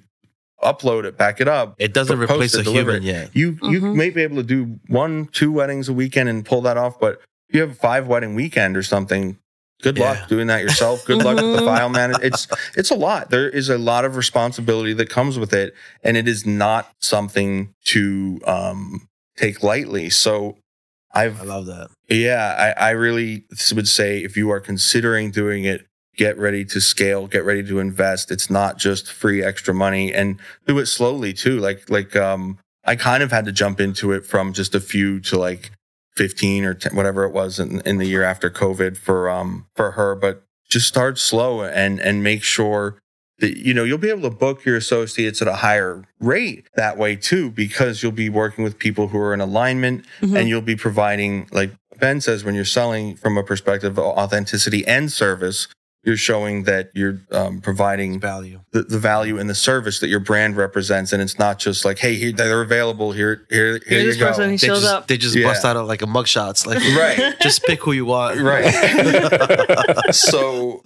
[0.63, 3.03] upload it back it up It doesn't replace it, a human it.
[3.03, 3.29] yet.
[3.33, 3.95] you you Mhm.
[3.95, 7.21] may be able to do one two weddings a weekend and pull that off but
[7.53, 9.37] you have a five wedding weekend or something
[9.81, 10.11] good Yeah.
[10.11, 11.65] luck doing that yourself good luck with the Mhm.
[11.65, 15.53] file manager it's it's a lot there is a lot of responsibility that comes with
[15.53, 15.73] it
[16.03, 19.07] and it is not something to um
[19.37, 20.57] take lightly so
[21.13, 21.89] i've I love that.
[22.09, 26.81] yeah, I, I really would say if you are considering doing it, get ready to
[26.81, 28.31] scale, get ready to invest.
[28.31, 31.59] It's not just free extra money and do it slowly too.
[31.59, 35.19] Like, like, um, I kind of had to jump into it from just a few
[35.21, 35.71] to like
[36.17, 39.91] 15 or 10, whatever it was in, in the year after COVID for, um, for
[39.91, 42.97] her, but just start slow and, and make sure
[43.39, 46.97] that, you know, you'll be able to book your associates at a higher rate that
[46.97, 50.35] way too, because you'll be working with people who are in alignment Mhm.
[50.37, 54.85] and you'll be providing like ben says when you're selling from a perspective of authenticity
[54.87, 55.67] and service
[56.07, 58.61] you're showing that you're um, providing Value.
[58.71, 61.99] the, the value in the service that your brand represents and it's not just like
[61.99, 64.49] hey here, they're available here here here you this go person.
[64.51, 65.07] He They shows just, up.
[65.07, 65.47] they just Yeah.
[65.47, 66.65] bust out of like a mugshots.
[66.65, 68.39] Like right just pick who you want.
[68.39, 68.73] right
[70.11, 70.81] so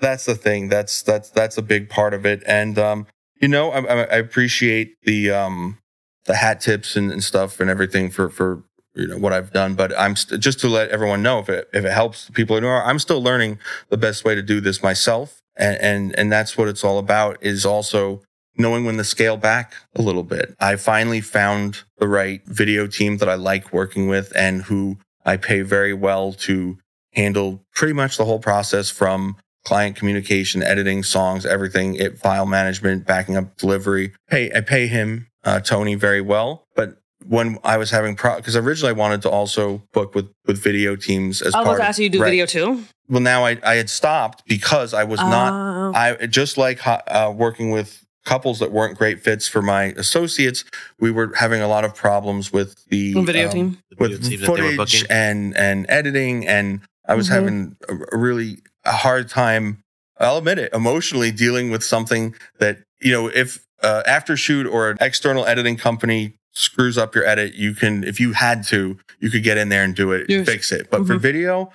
[0.00, 3.06] that's the thing that's that's that's a big part of it and um
[3.40, 5.78] you know i, I I appreciate the um
[6.26, 8.62] the hat tips and, and stuff and everything for for
[8.94, 11.68] you know what i've done but i'm st- just to let everyone know if it
[11.72, 13.58] if it helps people who know i'm still learning
[13.90, 17.36] the best way to do this myself and and and that's what it's all about
[17.40, 18.22] is also
[18.56, 23.18] knowing when to scale back a little bit i finally found the right video team
[23.18, 26.78] that i like working with and who i pay very well to
[27.14, 33.06] handle pretty much the whole process from client communication, editing songs, everything, it, file management,
[33.06, 34.12] backing up delivery.
[34.28, 36.64] Hey, I pay him, uh, Tony, very well.
[36.74, 40.62] But when I was having pro, because originally I wanted to also book with with
[40.62, 41.62] video teams as well.
[41.62, 42.30] I was part about to of- ask you to do right.
[42.30, 42.84] video too.
[43.08, 45.92] Well, now I I had stopped because I was not Oh.
[45.94, 50.62] I just like uh, working with couples that weren't great fits for my associates.
[51.00, 53.78] We were having a lot of problems with the video um, team.
[53.90, 57.32] The video with team that they were footage and and editing and i was Mhm.
[57.32, 59.78] having a, a really a hard time
[60.20, 64.98] i'll admit it emotionally dealing with something that you know if uh, Aftershoot or an
[65.00, 69.42] external editing company screws up your edit you can if you had to you could
[69.42, 70.46] get in there and do it Yes.
[70.46, 71.20] fix it but for Mhm.
[71.20, 71.72] video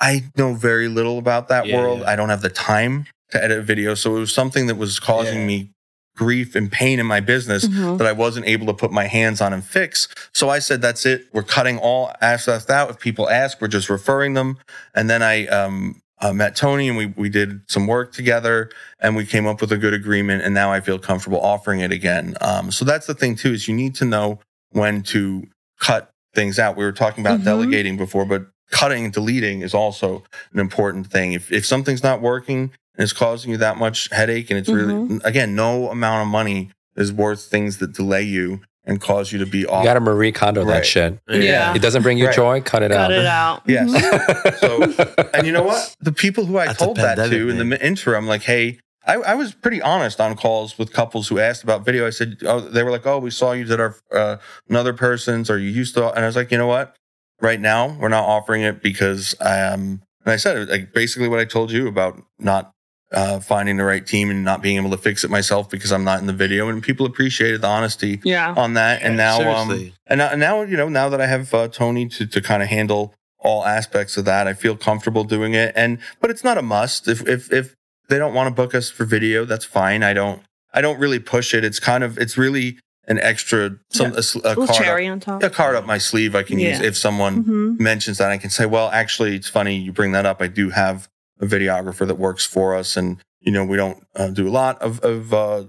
[0.00, 2.00] I know very little about that Yeah, world.
[2.00, 2.10] yeah.
[2.10, 3.94] I don't have the time to edit video.
[3.96, 5.46] So it was something that was causing Yeah.
[5.46, 5.70] me
[6.16, 7.98] grief and pain in my business Mhm.
[7.98, 10.06] that I wasn't able to put my hands on and fix.
[10.32, 11.26] So I said, that's it.
[11.32, 12.90] We're cutting all aspects out.
[12.90, 14.58] If people ask, we're just referring them.
[14.94, 19.14] And then I um, uh, met Tony and we, we did some work together and
[19.16, 20.42] we came up with a good agreement.
[20.42, 22.36] And now I feel comfortable offering it again.
[22.40, 24.40] Um, so that's the thing too, is you need to know
[24.70, 25.46] when to
[25.80, 26.76] cut things out.
[26.76, 27.44] We were talking about Mhm.
[27.44, 31.32] delegating before, but cutting and deleting is also an important thing.
[31.32, 35.20] If, if something's not working and it's causing you that much headache and it's really,
[35.24, 39.46] again, no amount of money is worth things that delay you and cause you to
[39.46, 39.82] be off.
[39.82, 40.74] You got to Marie Kondo Right.
[40.78, 41.18] that shit.
[41.28, 41.74] Yeah.
[41.74, 42.34] It doesn't bring you Right.
[42.34, 43.10] joy, cut it Cut out.
[43.10, 43.62] Cut it out.
[43.66, 44.58] Yes.
[44.60, 45.94] So- and you know what?
[46.00, 48.78] The people who I That's a told that pandemic, to in the interim, like, hey,
[49.06, 52.06] I, I was pretty honest on calls with couples who asked about video.
[52.06, 54.36] I said, oh, they were like, oh, we saw you did our uh,
[54.68, 56.94] another person's, or you used to, and I was like, you know what?
[57.40, 61.44] Right now, we're not offering it because um, and I said like basically what I
[61.44, 62.72] told you about not
[63.12, 66.04] uh, finding the right team and not being able to fix it myself because I'm
[66.04, 68.52] not in the video, and people appreciated the honesty Yeah.
[68.56, 69.02] on that.
[69.02, 69.70] And now, um,
[70.06, 72.62] and now, and now, you know, now that I have uh, Tony to to kind
[72.62, 75.72] of handle all aspects of that, I feel comfortable doing it.
[75.76, 77.08] And but it's not a must.
[77.08, 77.74] If if if
[78.08, 80.02] they don't want to book us for video, that's fine.
[80.02, 80.42] I don't
[80.74, 81.64] I don't really push it.
[81.64, 85.12] It's kind of it's really an extra some a, s- a little card cherry up,
[85.12, 85.42] on top.
[85.42, 87.80] a card up my sleeve I can use if someone Mhm.
[87.80, 90.42] mentions that I can say, well, actually, it's funny you bring that up.
[90.42, 91.08] I do have
[91.40, 94.80] a videographer that works for us, and you know, we don't uh, do a lot
[94.82, 95.64] of of uh,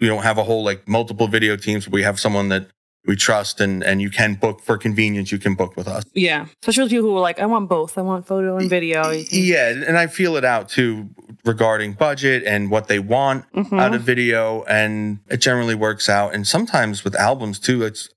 [0.00, 1.84] we don't have a whole like multiple video teams.
[1.86, 2.66] But we have someone that
[3.06, 5.30] we trust, and and you can book for convenience.
[5.32, 6.04] You can book with us.
[6.14, 6.46] Yeah.
[6.62, 7.98] Especially with people who are like, I want both.
[7.98, 9.10] I want photo and video.
[9.30, 11.08] Yeah, and I feel it out too
[11.44, 13.80] regarding budget and what they want Mhm.
[13.80, 16.34] out of video, and it generally works out.
[16.34, 18.08] And sometimes with albums too, it's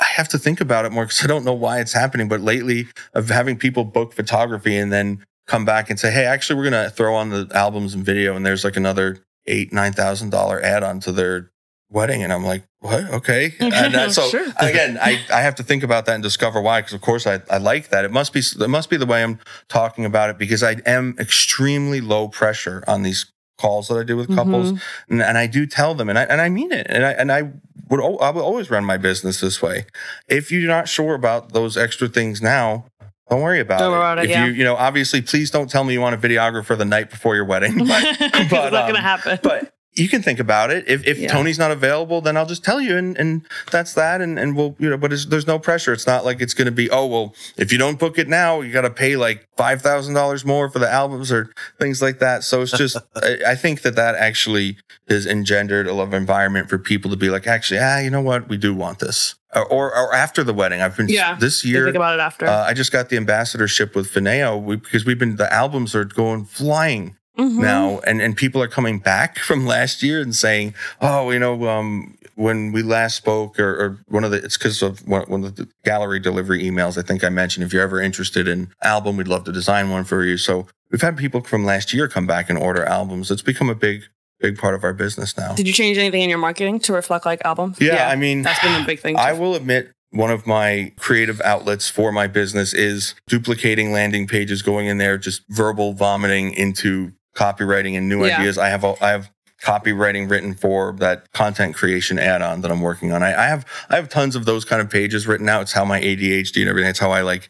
[0.00, 2.28] I have to think about it more because I don't know why it's happening.
[2.28, 6.56] But lately, of having people book photography and then come back and say, "Hey, actually,
[6.56, 10.30] we're gonna throw on the albums and video," and there's like another eight nine thousand
[10.30, 11.50] dollar add on to their
[11.90, 13.04] wedding, and I'm like, "What?
[13.10, 14.46] Okay." And uh, so Sure.
[14.58, 16.80] again, I, I have to think about that and discover why.
[16.80, 18.04] Because of course, I, I like that.
[18.04, 19.38] It must be it must be the way I'm
[19.68, 23.26] talking about it because I am extremely low pressure on these
[23.58, 24.80] calls that I do with couples, Mhm.
[25.10, 27.30] and, and I do tell them, and I and I mean it, and I and
[27.30, 27.42] I
[27.90, 29.84] would I would always run my business this way.
[30.26, 32.86] If you're not sure about those extra things now.
[33.32, 33.92] Don't worry about Don't it.
[33.92, 34.44] worry about it, if yeah.
[34.44, 37.34] you, you know, obviously, please don't tell me you want a videographer the night before
[37.34, 37.78] your wedding.
[37.92, 39.38] But, it's but, not um, gonna happen.
[39.42, 40.84] but you can think about it.
[40.86, 41.28] If, if Yeah.
[41.28, 44.20] Tony's not available, then I'll just tell you, and, and that's that.
[44.20, 45.94] And, and we'll, you know, but it's, there's no pressure.
[45.94, 48.60] It's not like it's going to be, oh, well, if you don't book it now,
[48.60, 52.44] you got to pay like $5,000 more for the albums or things like that.
[52.44, 54.76] So it's just, I, I think that that actually
[55.08, 58.48] has engendered a of environment for people to be like, actually, ah, you know what?
[58.48, 59.36] We do want this.
[59.54, 60.80] Or, or, or after the wedding.
[60.80, 61.34] I've been, Yeah.
[61.38, 62.46] this year, think about it after.
[62.46, 66.04] uh, I just got the ambassadorship with Finao we, because we've been, the albums are
[66.04, 67.58] going flying Mhm.
[67.60, 71.66] now and and people are coming back from last year and saying oh you know
[71.66, 75.42] um when we last spoke or, or one of the it's because of one, one
[75.42, 79.16] of the gallery delivery emails i think i mentioned if you're ever interested in album
[79.16, 82.26] we'd love to design one for you so we've had people from last year come
[82.26, 84.02] back and order albums it's become a big
[84.42, 87.24] big part of our business now Did you change anything in your marketing to reflect
[87.24, 87.78] like albums?
[87.80, 89.16] yeah, i mean that's been a big thing.
[89.16, 94.60] I will admit one of my creative outlets for my business is duplicating landing pages,
[94.60, 98.36] going in there, just verbal vomiting into copywriting and new Yeah.
[98.38, 98.58] ideas.
[98.58, 99.30] I have a, I have
[99.62, 103.22] copywriting written for that content creation add-on that I'm working on.
[103.22, 105.62] I, I have I have tons of those kind of pages written out.
[105.62, 106.90] It's how my ADHD and everything.
[106.90, 107.48] It's how I like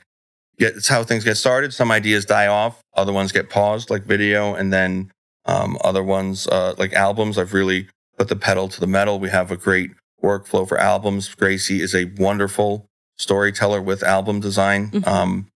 [0.59, 0.76] get.
[0.76, 1.72] It's how things get started.
[1.74, 2.80] Some ideas die off.
[2.95, 5.11] Other ones get paused, like video, and then
[5.45, 7.38] um, other ones uh, like albums.
[7.38, 7.88] I've really
[8.18, 9.18] put the pedal to the metal.
[9.18, 9.90] We have a great
[10.22, 11.34] workflow for albums.
[11.34, 12.86] Gracie is a wonderful
[13.18, 14.90] storyteller with album design.
[14.90, 15.07] Mhm.
[15.07, 15.49] Um,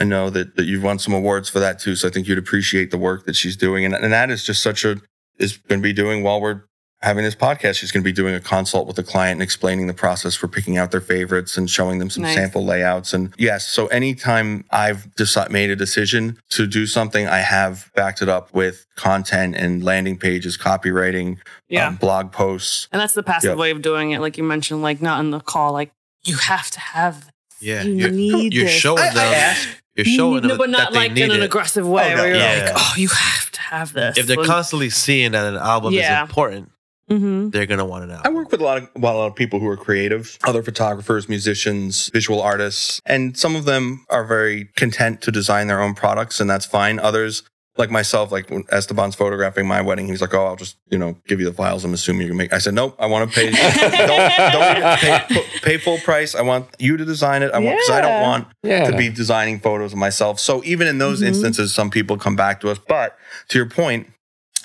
[0.00, 1.96] I know that, that you've won some awards for that too.
[1.96, 3.84] So I think you'd appreciate the work that she's doing.
[3.84, 5.00] And, and that is just such a,
[5.38, 6.62] is going to be doing while we're
[7.00, 7.76] having this podcast.
[7.76, 10.48] She's going to be doing a consult with the client and explaining the process for
[10.48, 12.34] picking out their favorites and showing them some Nice.
[12.34, 13.12] sample layouts.
[13.14, 18.20] And yes, so anytime I've decided, made a decision to do something, I have backed
[18.22, 21.38] it up with content and landing pages, copywriting,
[21.68, 21.86] yeah.
[21.88, 22.88] um, blog posts.
[22.92, 23.54] and that's the passive yeah.
[23.56, 24.20] way of doing it.
[24.20, 25.92] Like you mentioned, like not in the call, like
[26.24, 27.32] you have to have this.
[27.60, 28.72] Yeah, You you're, need you're this.
[28.74, 29.34] showing I- I them.
[29.34, 31.44] ask- you're showing no, them but not that they like need in an it.
[31.46, 32.22] aggressive way Oh, no.
[32.22, 32.64] where you're Yeah.
[32.66, 34.16] like, oh, you have to have this.
[34.16, 36.22] If they're When- constantly seeing that an album Yeah.
[36.22, 36.70] is important,
[37.10, 37.52] Mhm.
[37.52, 38.26] they're gonna want it out.
[38.26, 40.62] I work with a lot of well, a lot of people who are creative, other
[40.62, 45.94] photographers, musicians, visual artists, and some of them are very content to design their own
[45.94, 46.98] products, and that's fine.
[46.98, 47.42] Others
[47.78, 51.16] like myself, like when Esteban's photographing my wedding, he's like, "Oh, I'll just you know
[51.28, 51.84] give you the files.
[51.84, 53.50] I'm assuming you can make." I said, "Nope, I want to pay.
[54.06, 56.34] don't, don't pay, pay full price.
[56.34, 57.52] I want you to design it.
[57.52, 58.90] I want because I don't want Yeah.
[58.90, 60.40] to be designing photos of myself.
[60.40, 61.28] So even in those Mhm.
[61.28, 62.78] instances, some people come back to us.
[62.86, 63.16] But
[63.48, 64.08] to your point,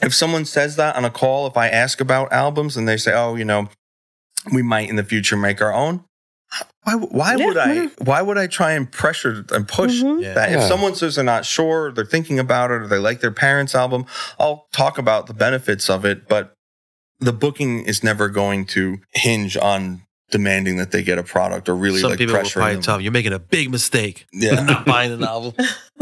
[0.01, 3.13] if someone says that on a call, if I ask about albums and they say,
[3.13, 3.69] "Oh, you know,
[4.51, 6.03] we might in the future make our own,"
[6.83, 7.73] why, why Yeah, would I?
[7.73, 7.87] yeah.
[7.99, 10.21] Why would I try and pressure and push Mhm.
[10.21, 10.33] Yeah.
[10.33, 10.51] that?
[10.51, 13.73] If someone says they're not sure, they're thinking about it, or they like their parents'
[13.75, 14.05] album,
[14.39, 16.27] I'll talk about the benefits of it.
[16.27, 16.53] But
[17.19, 20.01] the booking is never going to hinge on
[20.33, 22.81] demanding that they get a product or really Some like people will pressuring probably them.
[22.81, 24.25] tell you, you're making a big mistake.
[24.33, 24.55] Yeah.
[24.63, 25.53] not buying an album.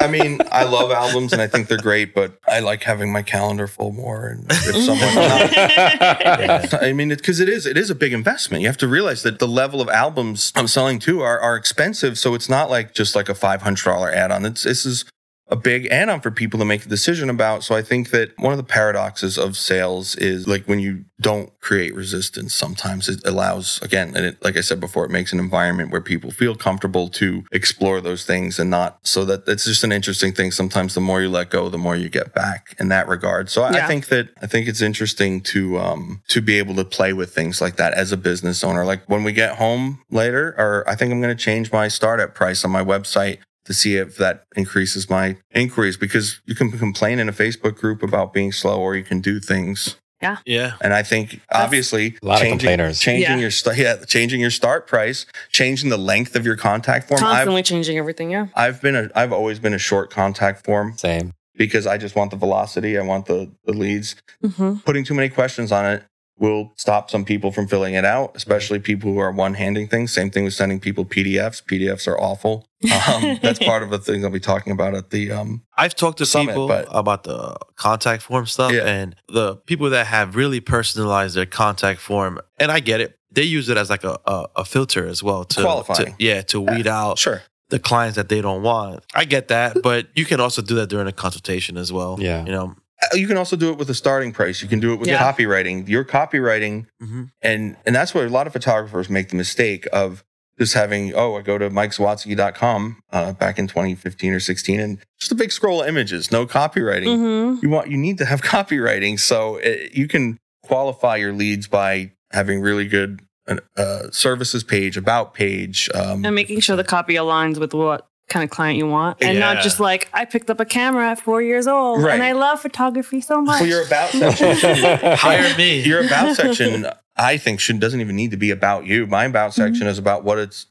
[0.00, 3.22] I mean, I love albums and I think they're great, but I like having my
[3.22, 4.28] calendar full more.
[4.28, 4.98] And if someone,
[5.58, 6.78] Yeah.
[6.80, 8.62] I mean, because it is, it is a big investment.
[8.62, 12.16] You have to realize that the level of albums I'm selling too are, are expensive.
[12.18, 14.46] So it's not like just like a $500 add-on.
[14.46, 15.04] It's, this is
[15.48, 17.62] a big add-on for people to make a decision about.
[17.62, 21.58] So I think that one of the paradoxes of sales is like when you don't
[21.60, 25.38] create resistance, sometimes it allows, again, and it, like I said before, it makes an
[25.38, 29.84] environment where people feel comfortable to explore those things and not so that it's just
[29.84, 30.50] an interesting thing.
[30.50, 33.50] Sometimes the more you let go, the more you get back in that regard.
[33.50, 36.84] So I, I think that I think it's interesting to um to be able to
[36.84, 38.84] play with things like that as a business owner.
[38.84, 42.34] Like when we get home later, or I think I'm going to change my startup
[42.34, 47.18] price on my website to see if that increases my inquiries because you can complain
[47.18, 49.96] in a Facebook group about being slow or you can do things.
[50.22, 50.38] Yeah.
[50.46, 50.72] Yeah.
[50.80, 52.98] And I think obviously A lot of changing, complainers.
[53.00, 53.36] changing Yeah.
[53.38, 57.18] your st- yeah, changing your start price, changing the length of your contact form.
[57.22, 58.30] I've, Constantly changing everything.
[58.30, 58.46] Yeah.
[58.54, 61.32] I've been a I've always been a short contact form Same.
[61.56, 62.96] because I just want the velocity.
[62.96, 64.16] I want the the leads.
[64.42, 66.04] hmm Putting too many questions on it
[66.36, 70.12] will stop some people from filling it out, especially people who are one-handing things.
[70.12, 71.62] Same thing with sending people PDFs.
[71.64, 72.66] PDFs are awful.
[72.84, 76.18] Um, that's part of the things I'll be talking about at the um, I've talked
[76.18, 78.84] to Summit, people but- about the contact form stuff Yeah.
[78.86, 83.18] and the people that have really personalized their contact form, and I get it.
[83.30, 86.06] They use it as like a, a, a filter as well to, Qualifying.
[86.06, 87.42] to yeah to weed out sure.
[87.70, 89.02] the clients that they don't want.
[89.14, 92.16] I get that, but you can also do that during a consultation as well.
[92.20, 92.44] Yeah.
[92.44, 92.74] you know.
[93.12, 94.62] Uh, You can also do it with a starting price.
[94.62, 95.18] You can do it with Yeah.
[95.18, 95.88] copywriting.
[95.88, 97.30] Your copywriting Mhm.
[97.42, 100.24] and and that's where a lot of photographers make the mistake of
[100.58, 105.32] just having oh i go to mikezawadzki.com uh, back in 2015 or 16 and just
[105.32, 109.18] a big scroll of images no copywriting hmm you want you need to have copywriting
[109.18, 114.96] so it, you can qualify your leads by having really good uh, uh, services page
[114.96, 118.86] about page um, And making sure the copy aligns with what kind of client you
[118.86, 119.52] want, and Yeah.
[119.54, 122.14] not just like I picked up a camera at four years old, Right.
[122.14, 123.60] and I love photography so much.
[123.60, 124.76] well your about section
[125.16, 125.82] Hire me.
[125.82, 129.54] your about section i think should doesn't even need to be about you my about
[129.54, 130.66] section is about what it's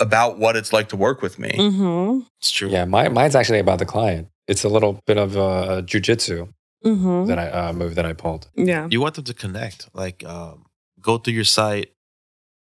[0.00, 2.20] about what it's like to work with me mm-hmm.
[2.38, 2.68] it's true.
[2.68, 4.28] Yeah, my, mine's actually about the client.
[4.46, 6.48] It's a little bit of uh, jujitsu
[6.84, 7.26] Mm-hmm.
[7.26, 8.48] that I uh, move that I pulled.
[8.54, 8.86] Yeah.
[8.90, 10.66] you want them to connect like um,
[11.00, 11.90] go through your site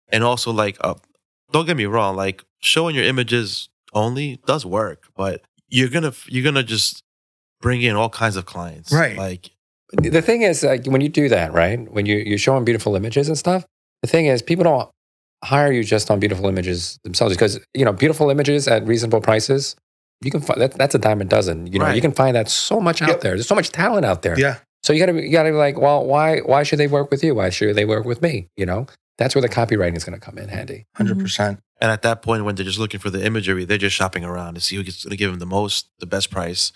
[0.09, 0.93] and also like uh,
[1.51, 6.43] don't get me wrong like showing your images only does work but you're gonna you're
[6.43, 7.01] gonna just
[7.61, 9.17] bring in all kinds of clients Right.
[9.17, 9.49] like
[9.93, 11.79] The thing is, like, when you do that, right?
[11.91, 13.65] When you, you're showing beautiful images and stuff,
[14.01, 14.89] the thing is, people don't
[15.43, 19.75] hire you just on beautiful images themselves because, you know, beautiful images at reasonable prices,
[20.21, 21.67] you can find that, that's a dime a dozen.
[21.71, 21.95] You know, Right.
[21.95, 23.21] you can find that so much out Yep.
[23.21, 23.31] there.
[23.35, 24.37] There's so much talent out there.
[24.39, 27.23] yeah So you gotta, you gotta be like, well, why, why should they work with
[27.23, 27.33] you?
[27.35, 28.47] Why should they work with me?
[28.57, 28.87] You know,
[29.17, 30.85] that's where the copywriting is going to come in handy.
[30.97, 34.23] 100% and at that point when they're just looking for the imagery they're just shopping
[34.23, 36.71] around to see who's gonna give them the most the best price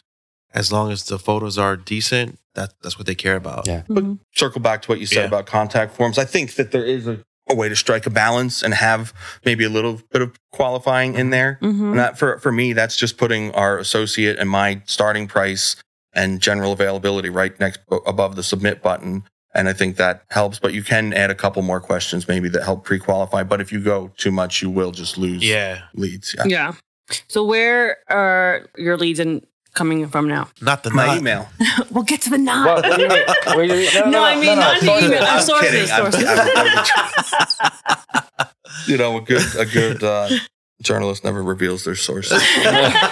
[0.53, 3.83] as long as the photos are decent that that's what they care about Yeah.
[3.87, 4.19] Mhm.
[4.35, 5.25] circle back to what you said Yeah.
[5.27, 6.17] about contact forms.
[6.17, 9.13] I think that there is a, a way to strike a balance and have
[9.45, 11.59] maybe a little bit of qualifying in there.
[11.61, 11.91] Mhm.
[11.91, 15.75] And that for, for me, that's just putting our associate and my starting price
[16.13, 19.23] and general availability right next above the submit button.
[19.59, 22.63] And I think that helps, but you can add a couple more questions maybe that
[22.63, 23.43] help pre-qualify.
[23.43, 26.33] But if you go too much, you will just lose yeah leads.
[26.37, 26.45] Yeah.
[26.47, 26.73] Yeah.
[27.27, 30.47] So where are your leads in coming from now?
[30.61, 31.49] not the My not- email.
[31.91, 32.65] we'll get to the Knot.
[32.65, 33.23] What, what you mean?
[33.27, 35.23] What do you- No, I mean, not the email.
[35.23, 35.91] I'm sources, kidding.
[35.91, 36.29] I'm- sources.
[36.29, 36.85] I'm-
[38.87, 40.29] you know, a good a good uh,
[40.81, 42.41] journalist never reveals their sources.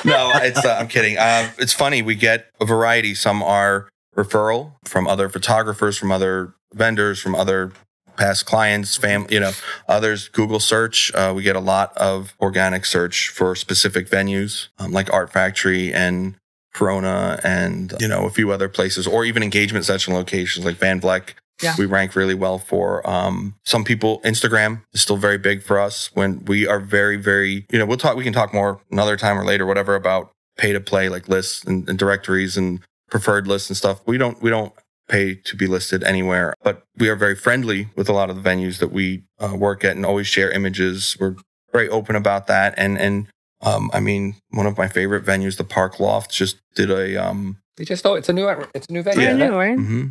[0.06, 1.18] no, it's uh, I'm kidding.
[1.18, 2.02] Uh, it's funny.
[2.02, 3.16] We get a variety.
[3.16, 7.72] Some are referral from other photographers, from other vendors, from other
[8.18, 9.34] past clients, family.
[9.36, 9.51] You know,
[9.88, 11.13] others Google search.
[11.13, 15.93] Uh, we get a lot of organic search for specific venues, um, like Art Factory
[15.93, 16.36] and
[16.74, 20.99] Corona, and you know a few other places, or even engagement session locations like Van
[20.99, 21.76] Vleck Yeah.
[21.78, 23.07] we rank really well for.
[23.09, 27.65] Um, some people, Instagram is still very big for us when we are very, very,
[27.72, 30.72] you know, we'll talk, we can talk more another time or later, whatever, about pay
[30.72, 32.80] to play like lists and, and directories and
[33.10, 34.01] preferred lists and stuff.
[34.05, 34.74] We don't we don't
[35.08, 38.49] pay to be listed anywhere, but we are very friendly with a lot of the
[38.49, 41.16] venues that we uh, work at and always share images.
[41.20, 41.36] We're
[41.72, 42.74] very open about that.
[42.78, 43.28] And and
[43.62, 47.58] um, I mean, one of my favorite venues, the Park Loft, just did a um,
[47.78, 49.22] They just oh, it's a new it's a new venue.
[49.24, 49.36] Yeah.
[49.36, 49.51] Brand isn't it?
[49.51, 49.76] new, right?
[49.78, 50.05] hmm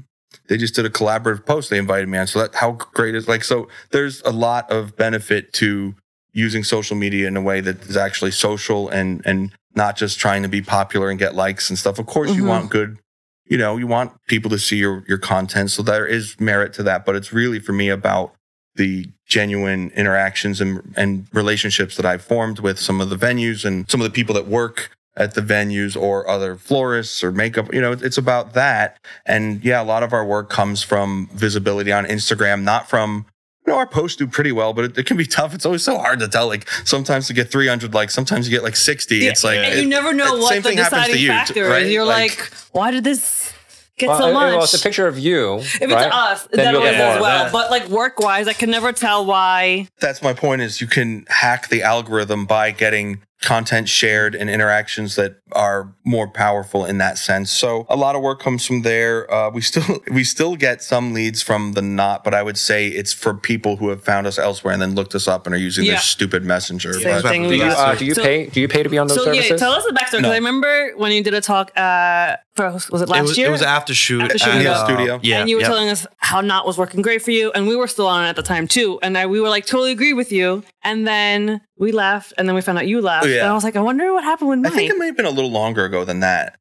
[0.48, 1.70] They just did a collaborative post.
[1.70, 2.26] They invited me on.
[2.26, 3.68] So that how great is like so.
[3.90, 5.94] There's a lot of benefit to
[6.32, 10.42] using social media in a way that is actually social and and not just trying
[10.42, 11.98] to be popular and get likes and stuff.
[11.98, 12.48] Of course, you Mhm.
[12.48, 12.98] want good.
[13.48, 15.70] You know, you want people to see your your content.
[15.70, 17.04] So there is merit to that.
[17.04, 18.32] But it's really for me about
[18.74, 23.88] the genuine interactions and and relationships that I've formed with some of the venues and
[23.90, 27.72] some of the people that work at the venues or other florists or makeup.
[27.72, 28.98] You know, it's about that.
[29.24, 33.24] And yeah, a lot of our work comes from visibility on Instagram, not from,
[33.66, 35.54] you know, our posts do pretty well, but it, it can be tough.
[35.54, 36.46] It's always so hard to tell.
[36.46, 39.16] Like sometimes to get 300 likes, sometimes you get like 60.
[39.16, 41.12] Yeah, It's like, and it- you never know it- what same the thing happens to
[41.12, 41.82] deciding you, factor right?
[41.82, 41.92] is.
[41.92, 43.52] You're Like- like, why did this
[43.98, 44.54] get Well, so it- much?
[44.54, 45.56] well, it's a picture of you.
[45.56, 46.12] if it's right?
[46.12, 47.44] us, Then that you'll always get more as well.
[47.44, 47.52] that.
[47.52, 49.88] But like work wise, I can never tell why.
[50.00, 55.14] that's my point is you can hack the algorithm by getting content shared and interactions
[55.16, 57.50] that are more powerful in that sense.
[57.50, 59.30] So a lot of work comes from there.
[59.32, 62.88] Uh, we still we still get some leads from the Knot, but I would say
[62.88, 65.58] it's for people who have found us elsewhere and then looked us up and are
[65.58, 65.92] using Yeah.
[65.92, 66.92] their stupid messenger.
[66.94, 68.46] Same But- thing Do you, uh, do you So- pay?
[68.46, 69.50] Do you pay to be on those So services?
[69.50, 70.32] yeah, tell us the backstory because No.
[70.32, 71.70] I remember when you did a talk.
[71.76, 73.48] Uh, for, was it last it was, year?
[73.48, 74.22] It was Aftershoot.
[74.22, 74.70] After shoot, at, yeah.
[74.72, 75.20] uh, Studio.
[75.22, 75.40] Yeah.
[75.40, 75.68] and you were yeah.
[75.68, 78.28] telling us how Knot was working great for you, and we were still on it
[78.30, 78.98] at the time too.
[79.02, 80.64] And I, we were like totally agree with you.
[80.82, 83.26] And then we left, and then we found out you left.
[83.26, 83.40] Yeah.
[83.40, 85.26] And I was like, I wonder what happened with I think it may have been
[85.26, 86.58] a little longer ago than that.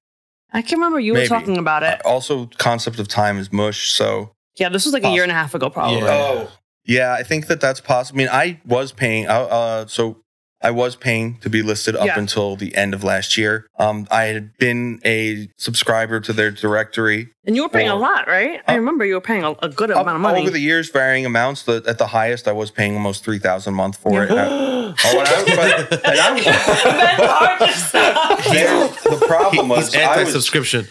[0.52, 2.02] I can't remember you were talking about it.
[2.06, 3.92] Also, concept of time is mush.
[3.92, 6.00] So Yeah, this was like a year and a half ago, probably.
[6.00, 6.08] Yeah.
[6.08, 6.52] Oh,
[6.86, 8.18] yeah, I think that that's possible.
[8.18, 9.28] I mean, I was paying.
[9.28, 10.22] Uh, uh, so
[10.66, 12.18] I was paying to be listed up Yeah.
[12.18, 13.68] until the end of last year.
[13.78, 18.28] Um, I had been a subscriber to their directory And you were paying a lot,
[18.28, 18.60] right?
[18.68, 20.42] I Uh, remember you were paying a, a good up, amount of money.
[20.42, 21.62] over the years, varying amounts.
[21.64, 24.32] The, at the highest, I was paying almost three thousand a month for it.
[24.32, 24.48] I-
[25.06, 28.40] oh, and I, but, and I was, That's hard to stop.
[28.42, 30.88] here's the problem was He's I was anti-subscription.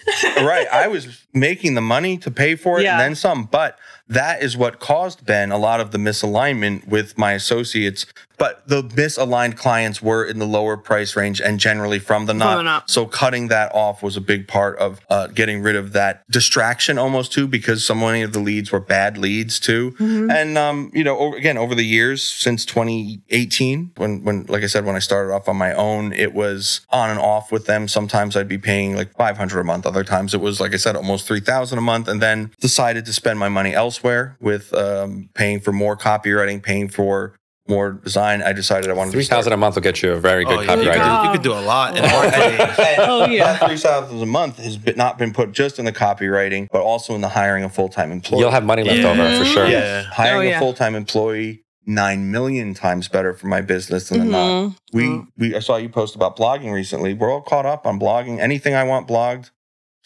[0.52, 0.68] right.
[0.72, 2.92] I was making the money to pay for it Yeah.
[2.92, 3.46] and then some.
[3.50, 3.76] But
[4.08, 8.06] that is what caused Ben a lot of the misalignment with my associates.
[8.38, 12.38] But the misaligned clients were in the lower price range and generally from the From
[12.38, 12.56] Knot.
[12.56, 12.90] the Knot.
[12.90, 16.98] So cutting that off was a big part of uh, getting rid of that distraction
[16.98, 19.92] almost too, because so many of the leads were bad leads too.
[19.92, 20.30] Mm-hmm.
[20.30, 24.66] And um, you know, over, again, over the years since 2018, when when like I
[24.66, 27.88] said, when I started off on my own, it was on and off with them.
[27.88, 29.86] Sometimes I'd be paying like 500 a month.
[29.86, 32.08] Other times it was like I said, almost 3,000 a month.
[32.08, 36.88] And then decided to spend my money elsewhere with um, paying for more copywriting, paying
[36.88, 37.34] for
[37.66, 38.42] more design.
[38.42, 40.58] I decided I wanted Three to start- a month will get you a very good
[40.58, 41.96] Oh, yeah, you, could, you could do a lot.
[41.96, 42.60] in And- marketing.
[42.60, 43.56] and Oh, yeah.
[43.66, 47.14] Three thousand a month has been, not been put just in the copywriting, but also
[47.14, 48.40] in the hiring of full time employee.
[48.40, 49.08] You'll have money left Yeah.
[49.10, 49.66] over for sure.
[49.66, 50.02] Yeah.
[50.04, 50.56] hiring Oh, yeah.
[50.56, 54.72] a full time employee nine million times better for my business than a Knot.
[54.92, 55.26] We Mhm.
[55.38, 57.14] we I saw you post about blogging recently.
[57.14, 58.40] We're all caught up on blogging.
[58.40, 59.50] Anything I want blogged is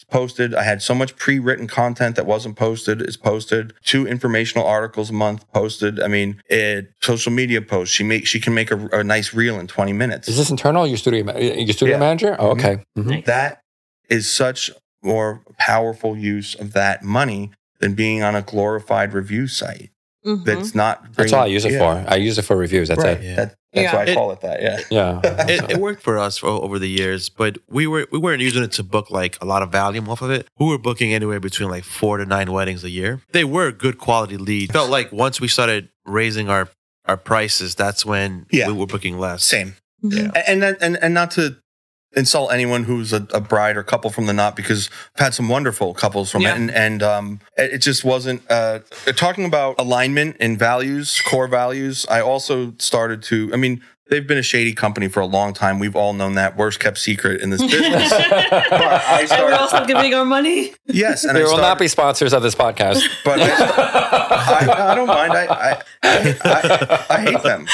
[0.09, 0.53] posted.
[0.55, 3.73] I had so much pre written content that wasn't posted is posted.
[3.83, 5.99] Two informational articles a month posted.
[6.01, 7.93] I mean, it, social media posts.
[7.95, 10.27] She make she can make a, a nice reel in twenty minutes.
[10.27, 10.85] Is this internal?
[10.87, 11.99] Your studio, your studio Yeah.
[11.99, 12.35] manager?
[12.39, 12.83] Oh, okay.
[12.97, 13.05] Mhm.
[13.05, 13.25] Nice.
[13.25, 13.61] that
[14.09, 14.71] is such
[15.03, 19.91] more powerful use of that money than being on a glorified review site.
[20.25, 20.43] Mhm.
[20.43, 21.13] That's not.
[21.13, 22.03] That's all I use it Yeah.
[22.03, 22.11] for.
[22.11, 22.89] I use it for reviews.
[22.89, 23.17] That's right.
[23.17, 23.23] it.
[23.23, 23.35] Yeah.
[23.35, 23.95] That, that's Yeah.
[23.95, 24.61] why I It- call it that.
[24.61, 24.79] Yeah.
[24.89, 25.21] Yeah.
[25.49, 28.63] it, it worked for us for, over the years, but we were we weren't using
[28.63, 30.47] it to book like a lot of volume off of it.
[30.59, 33.21] We were booking anywhere between like four to nine weddings a year.
[33.31, 34.71] They were good quality leads.
[34.73, 36.67] Felt like once we started raising our
[37.05, 38.67] our prices, that's when Yeah.
[38.67, 39.43] we were booking less.
[39.43, 39.75] Same.
[40.03, 40.17] Mm-hmm.
[40.17, 40.31] Yeah.
[40.35, 41.57] A- And and and not to
[42.15, 45.47] insult anyone who's a, a bride or couple from the knot because I've had some
[45.47, 46.53] wonderful couples from Yeah.
[46.53, 48.79] it and, and um it it just wasn't uh
[49.15, 54.39] talking about alignment and values core values I also started to I mean they've been
[54.39, 55.77] a shady company for a long time.
[55.77, 56.57] We've all known that.
[56.57, 58.09] Worst kept secret in this business.
[58.11, 60.73] But I and we're also giving our money.
[60.87, 63.03] yes and There I will started, not be sponsors of this podcast.
[63.23, 65.33] but I, I, I don't mind.
[65.33, 67.67] I I, I I I hate them.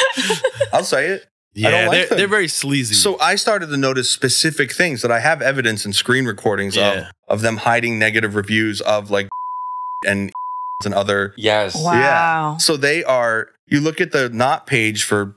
[0.74, 1.26] I'll say it
[1.56, 2.94] Yeah, don't like they're, they're very sleazy.
[2.96, 6.92] So I started to notice specific things that I have evidence and screen recordings Yeah.
[6.92, 9.30] of of them hiding negative reviews of like
[10.06, 10.32] and
[10.86, 11.34] and other.
[11.38, 11.76] yes.
[11.82, 11.94] Wow.
[11.94, 12.58] Yeah.
[12.58, 13.50] So they are.
[13.68, 15.34] You look at the Knot page for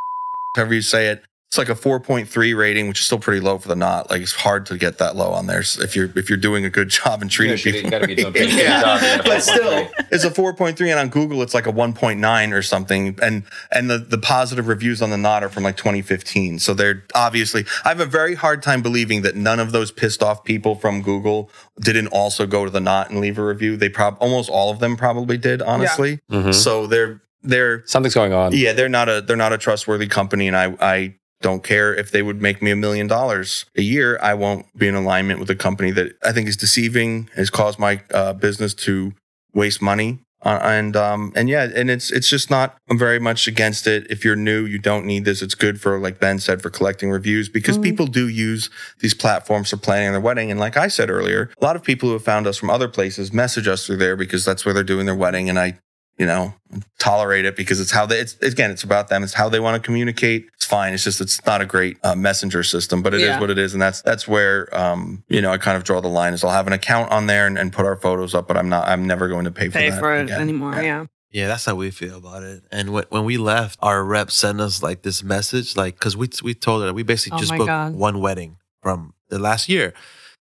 [0.56, 1.22] however you say it.
[1.48, 4.10] It's like a 4.3 rating, which is still pretty low for the knot.
[4.10, 6.70] Like it's hard to get that low on there if you're if you're doing a
[6.70, 7.84] good job and treating should- people.
[7.86, 8.80] you gotta be doing a good Yeah.
[8.80, 11.72] job to get a But still, it's a 4.3, and on Google it's like a
[11.72, 13.16] 1.9 or something.
[13.22, 16.58] And and the the positive reviews on the knot are from like 2015.
[16.58, 17.64] So they're obviously.
[17.84, 21.00] I have a very hard time believing that none of those pissed off people from
[21.00, 21.48] Google
[21.80, 23.76] didn't also go to the knot and leave a review.
[23.76, 26.18] They prob almost all of them probably did, honestly.
[26.30, 26.52] Mhm.
[26.52, 28.52] So they're they're Something's going on.
[28.52, 32.10] yeah, they're not a they're not a trustworthy company, and I I don't care if
[32.10, 34.18] they would make me a million dollars a year.
[34.22, 37.78] I won't be in alignment with a company that I think is deceiving, has caused
[37.78, 39.12] my uh, business to
[39.54, 40.20] waste money.
[40.42, 42.76] Uh, and um and yeah, and it's it's just not.
[42.90, 44.06] I'm very much against it.
[44.10, 45.42] If you're new, you don't need this.
[45.42, 47.82] It's good for like Ben said for collecting reviews because Mhm.
[47.82, 48.68] people do use
[49.00, 50.50] these platforms for planning their wedding.
[50.50, 52.86] And like I said earlier, a lot of people who have found us from other
[52.86, 55.48] places message us through there because that's where they're doing their wedding.
[55.48, 55.78] And I
[56.18, 56.54] you know,
[56.98, 59.22] tolerate it because it's how they, it's again, it's about them.
[59.22, 60.46] It's how they want to communicate.
[60.54, 60.94] It's fine.
[60.94, 63.40] It's just, it's not a great uh, messenger system, but it is Yeah.
[63.40, 63.72] what it is.
[63.74, 66.50] And that's, that's where, um, you know, I kind of draw the line is I'll
[66.50, 69.06] have an account on there and, and put our photos up, but I'm not, I'm
[69.06, 70.40] never going to pay for Pay that for it again.
[70.40, 70.74] anymore.
[70.82, 71.06] Yeah.
[71.30, 72.62] Yeah, that's how we feel about it.
[72.72, 76.30] And when, when we left, our rep sent us like this message, like because we
[76.42, 77.94] we told her we basically Oh just booked God.
[77.94, 79.92] one wedding from the last year,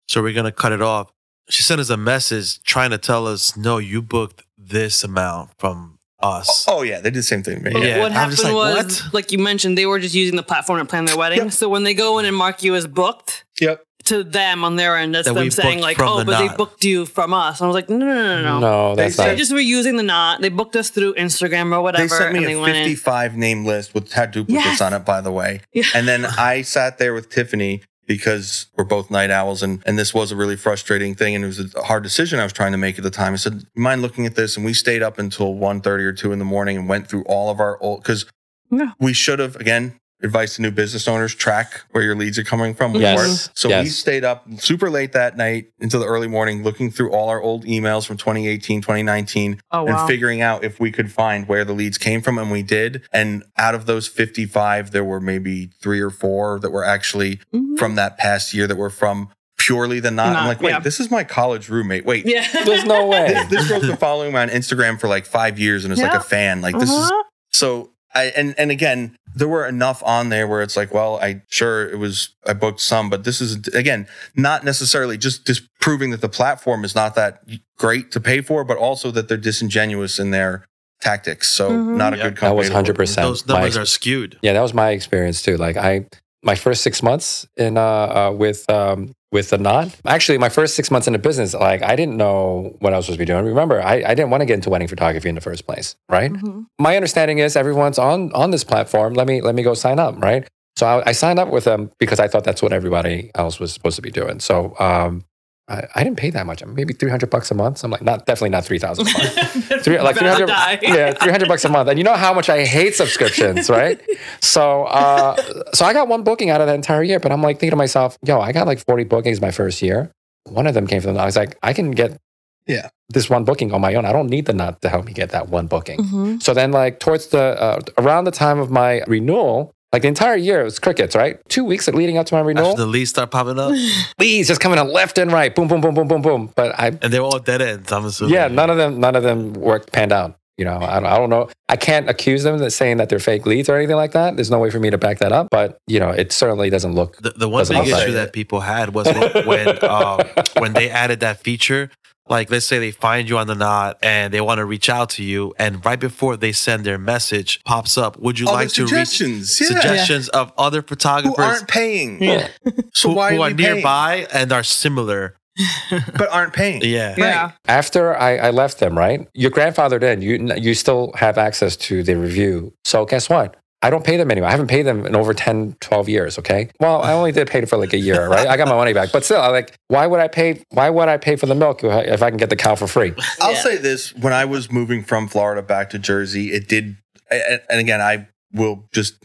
[0.06, 1.10] so we're gonna cut it off.
[1.48, 5.98] She sent us a message trying to tell us, no, you booked this amount from
[6.20, 6.64] us.
[6.68, 6.96] Oh, oh yeah.
[7.00, 7.70] They did the same thing to me.
[7.72, 9.14] But Yeah, what happened like, was, what?
[9.14, 11.38] like you mentioned, they were just using the platform to plan their wedding.
[11.40, 11.52] Yep.
[11.52, 13.84] So when they go in and mark you as booked, Yep.
[14.04, 16.84] to them on their end, that's That them saying like, "Oh, the but they booked
[16.84, 19.16] you from us." And I was like, "No, no, no, no, no." No, They that's
[19.16, 19.36] They not.
[19.38, 20.40] just were using the knot.
[20.42, 23.64] They booked us through Instagram or whatever, They sent and me they a 55 name
[23.64, 24.80] list with had duplicates Yes.
[24.82, 25.60] on it, by the way.
[25.72, 25.84] Yeah.
[25.94, 30.12] And then I sat there with Tiffany because we're both night owls and, and this
[30.12, 32.78] was a really frustrating thing and it was a hard decision I was trying to
[32.78, 33.32] make at the time.
[33.32, 34.56] I said, "You mind looking at this?
[34.56, 37.50] And we stayed up until 1.30 or 2 in the morning and went through all
[37.50, 38.26] of our old because
[38.70, 38.92] Yeah.
[38.98, 42.74] we should have again advice to new business owners track where your leads are coming
[42.74, 42.94] from.
[42.96, 43.46] Yes.
[43.48, 43.52] before.
[43.54, 47.28] So we stayed up super late that night into the early morning looking through all
[47.28, 50.06] our old emails from 2018, 2019 Oh and wow.
[50.06, 53.44] figuring out if we could find where the leads came from and we did and
[53.58, 57.78] out of those 55 there were maybe three or four that were actually Mhm.
[57.78, 60.78] from that past year that were from purely the Knot i'm like wait yeah.
[60.80, 62.46] this is my college roommate wait Yeah.
[62.64, 63.28] There's no way.
[63.28, 66.12] this, this girl's been following me on instagram for like five years and is like
[66.12, 67.22] a fan like this is Uh-huh.
[67.52, 71.42] so I and and again, there were enough on there where it's like, well, I
[71.48, 74.06] sure it was I booked some, but this is again
[74.36, 77.42] not necessarily just just proving that the platform is not that
[77.76, 80.64] great to pay for, but also that they're disingenuous in their
[81.00, 81.48] tactics.
[81.48, 81.96] So Mhm.
[81.96, 82.22] not a Yeah.
[82.24, 82.48] good company.
[82.50, 83.08] That was to work with.
[83.08, 83.22] 100%.
[83.26, 84.38] Those my numbers ex- are skewed.
[84.42, 85.56] Yeah, that was my experience too.
[85.56, 86.06] Like I,
[86.42, 89.94] my first six months in uh, uh with um with the Knot.
[90.06, 93.04] Actually, my first six months in the business, like I didn't know what I was
[93.04, 93.44] supposed to be doing.
[93.44, 96.32] Remember, I, I didn't want to get into wedding photography in the first place, right?
[96.32, 96.64] Mhm.
[96.78, 99.12] My understanding is everyone's on on this platform.
[99.12, 100.48] Let me let me go sign up, right?
[100.76, 103.72] So I, I signed up with them because I thought that's what everybody else was
[103.72, 104.40] supposed to be doing.
[104.40, 105.24] So um,
[105.66, 106.64] I, I didn't pay that much.
[106.64, 107.78] Maybe three hundred bucks a month.
[107.78, 109.84] So I'm like, not definitely not three thousand a month.
[109.84, 110.78] Three, like three About to hundred, die.
[110.82, 111.88] yeah, three hundred bucks a month.
[111.88, 114.00] And you know how much I hate subscriptions, right?
[114.40, 115.36] so, uh,
[115.72, 117.18] so I got one booking out of that entire year.
[117.20, 120.12] But I'm like thinking to myself, yo, I got like forty bookings my first year.
[120.44, 121.14] One of them came from.
[121.14, 122.18] the, I was like, I can get,
[122.66, 122.90] Yeah.
[123.08, 124.04] this one booking on my own.
[124.04, 125.98] I don't need the Knot to help me get that one booking.
[126.00, 126.42] Mhm.
[126.42, 130.34] So then, like towards the uh, around the time of my renewal, like the entire
[130.34, 131.38] year, it was crickets, right?
[131.48, 133.70] Two weeks leading up to my renewal, After the leads start popping up,
[134.18, 136.52] leads just coming in left and right, boom, boom, boom, boom, boom, boom.
[136.56, 137.92] But I and they're all dead ends.
[137.92, 138.34] I'm assuming.
[138.34, 140.36] yeah, none of them, none of them worked panned out.
[140.58, 141.48] You know, I don't, I don't know.
[141.68, 144.34] I can't accuse them of saying that they're fake leads or anything like that.
[144.34, 145.46] There's no way for me to back that up.
[145.48, 147.16] But you know, it certainly doesn't look.
[147.18, 150.20] The, the one big issue that people had was when when, um,
[150.58, 151.88] when they added that feature.
[152.28, 155.10] Like, let's say they find you on the Knot and they want to reach out
[155.10, 158.18] to you, and right before they send their message, pops up.
[158.18, 159.66] Would you All like the to reach suggestions, yeah.
[159.66, 162.22] suggestions of other photographers who photographers aren't paying.
[162.22, 162.48] Yeah.
[162.94, 163.74] So who, why who are, are paying?
[163.74, 165.36] nearby and are similar?
[165.90, 166.82] but aren't paying?
[166.82, 167.14] Yeah.
[167.16, 167.52] Yeah.
[167.66, 169.28] After I, I left them, right?
[169.34, 170.22] You're grandfathered in.
[170.22, 172.72] You you still have access to the review.
[172.84, 173.56] So guess what?
[173.84, 174.48] I don't pay them anymore.
[174.48, 176.38] I haven't paid them in over 10, 12 years.
[176.38, 176.70] Okay.
[176.80, 178.48] Well, I only did pay for like a year, right?
[178.48, 180.62] I got my money back, but still, I like, why would I pay?
[180.70, 183.12] Why would I pay for the milk if I can get the cow for free?
[183.40, 183.62] I'll Yeah.
[183.62, 186.96] say this: when I was moving from Florida back to Jersey, it did,
[187.30, 189.16] and and again, I will just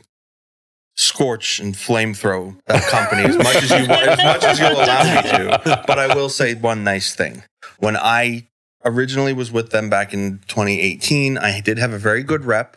[0.96, 5.04] scorch and flamethrow that company as much as you want, as much as you'll allow
[5.04, 5.84] me to.
[5.88, 7.44] But I will say one nice thing:
[7.80, 8.48] when I
[8.84, 12.76] originally was with them back in 2018, I did have a very good rep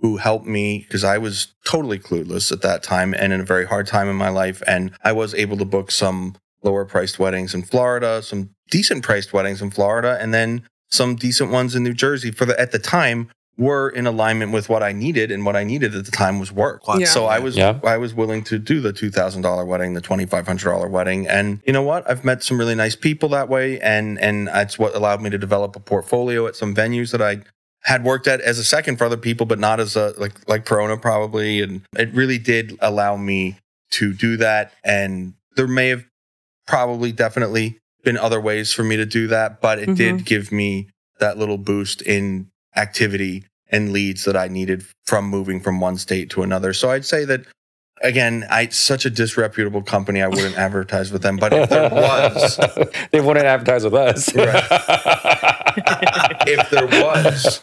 [0.00, 3.66] who helped me because I was totally clueless at that time and in a very
[3.66, 7.54] hard time in my life, and I was able to book some lower priced weddings
[7.54, 11.94] in Florida, some decent priced weddings in Florida, and then some decent ones in New
[11.94, 15.54] Jersey for the at the time were in alignment with what I needed, and what
[15.54, 16.82] I needed at the time was work.
[16.98, 17.06] Yeah.
[17.06, 17.78] So I was Yeah.
[17.84, 20.88] I was willing to do the two thousand dollar wedding, the twenty five hundred dollar
[20.88, 22.08] wedding, and you know what?
[22.10, 25.38] I've met some really nice people that way, and and that's what allowed me to
[25.38, 27.42] develop a portfolio at some venues that I
[27.84, 30.64] had worked at as a second for other people, but not as a like like
[30.64, 33.58] Corona probably, and it really did allow me
[33.92, 34.72] to do that.
[34.82, 36.04] And there may have
[36.66, 40.24] probably definitely been other ways for me to do that, but it did mm-hmm.
[40.24, 40.88] give me
[41.20, 46.30] that little boost in activity and leads that I needed from moving from one state
[46.30, 46.72] to another.
[46.72, 47.46] So I'd say that
[48.02, 51.36] again, I such a disreputable company, I wouldn't advertise with them.
[51.36, 52.60] But if there was,
[53.12, 54.28] they wouldn't advertise with us.
[56.46, 57.60] if there was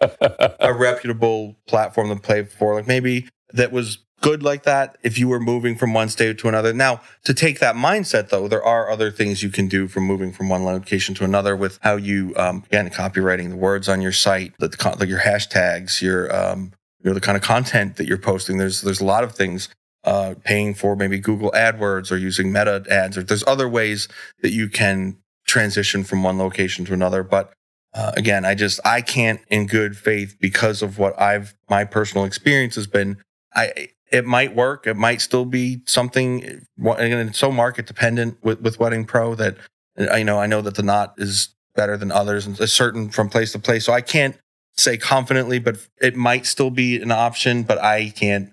[0.60, 5.28] a reputable platform to play for, like maybe that was good like that, if you
[5.28, 6.72] were moving from one state to another.
[6.72, 10.32] Now, to take that mindset though, there are other things you can do from moving
[10.32, 14.12] from one location to another with how you, um, again, copywriting the words on your
[14.12, 16.72] site, the, like your hashtags, your, um,
[17.02, 18.58] you know, the kind of content that you're posting.
[18.58, 19.68] There's, there's a lot of things
[20.04, 24.08] uh, paying for maybe Google AdWords or using Meta ads, or there's other ways
[24.40, 25.16] that you can
[25.46, 27.22] transition from one location to another.
[27.22, 27.52] But
[27.94, 32.24] uh, again, I just I can't, in good faith, because of what I've my personal
[32.24, 33.18] experience has been.
[33.54, 36.66] I it might work, it might still be something.
[36.78, 39.56] And it's so market dependent with with Wedding Pro that
[39.98, 43.28] you know I know that the Knot is better than others and it's certain from
[43.28, 43.84] place to place.
[43.84, 44.36] So I can't
[44.76, 47.62] say confidently, but it might still be an option.
[47.62, 48.52] But I can't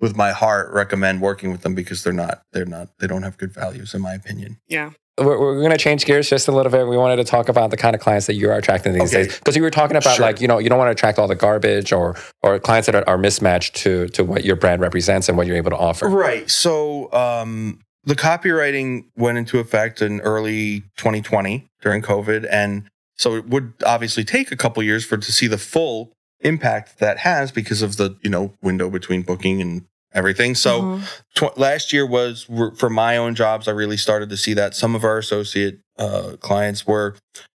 [0.00, 3.36] with my heart recommend working with them because they're not they're not they don't have
[3.36, 4.58] good values in my opinion.
[4.66, 4.92] Yeah.
[5.18, 6.86] We're, we're going to change gears just a little bit.
[6.86, 9.24] We wanted to talk about the kind of clients that you are attracting these Okay.
[9.24, 10.24] days, because you were talking about Sure.
[10.26, 12.94] like you know you don't want to attract all the garbage or or clients that
[12.94, 16.08] are, are mismatched to to what your brand represents and what you're able to offer.
[16.08, 16.48] Right.
[16.50, 23.46] So um, the copywriting went into effect in early 2020 during COVID, and so it
[23.48, 27.82] would obviously take a couple years for to see the full impact that has because
[27.82, 30.54] of the you know window between booking and everything.
[30.54, 31.02] So Mhm.
[31.34, 32.46] tw- last year was
[32.76, 33.68] for my own jobs.
[33.68, 37.16] I really started to see that some of our associate uh, clients were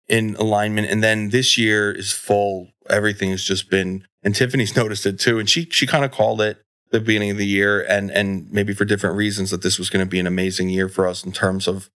[0.08, 2.68] in alignment, and then this year is full.
[2.88, 6.40] Everything has just been, and Tiffany's noticed it too, and she she kind of called
[6.40, 6.58] it
[6.90, 10.04] the beginning of the year, and and maybe for different reasons that this was going
[10.04, 11.88] to be an amazing year for us in terms of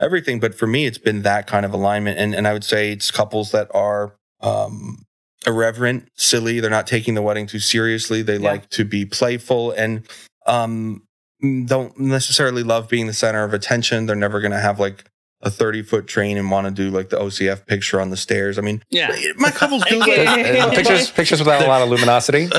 [0.00, 0.40] everything.
[0.40, 3.10] But for me, it's been that kind of alignment, and and I would say it's
[3.10, 4.14] couples that are.
[4.40, 5.04] Um,
[5.46, 6.60] irreverent, silly.
[6.60, 8.22] They're not taking the wedding too seriously.
[8.22, 8.50] They Yeah.
[8.50, 10.06] like to be playful and
[10.46, 11.02] um,
[11.66, 14.06] don't necessarily love being the center of attention.
[14.06, 15.04] They're never going to have like
[15.44, 18.58] a 30 foot train and want to do like the OCF picture on the stairs.
[18.58, 19.14] I mean, Yeah.
[19.36, 20.24] my couples do Okay.
[20.24, 22.48] like, Uh, pictures pictures without a lot of luminosity.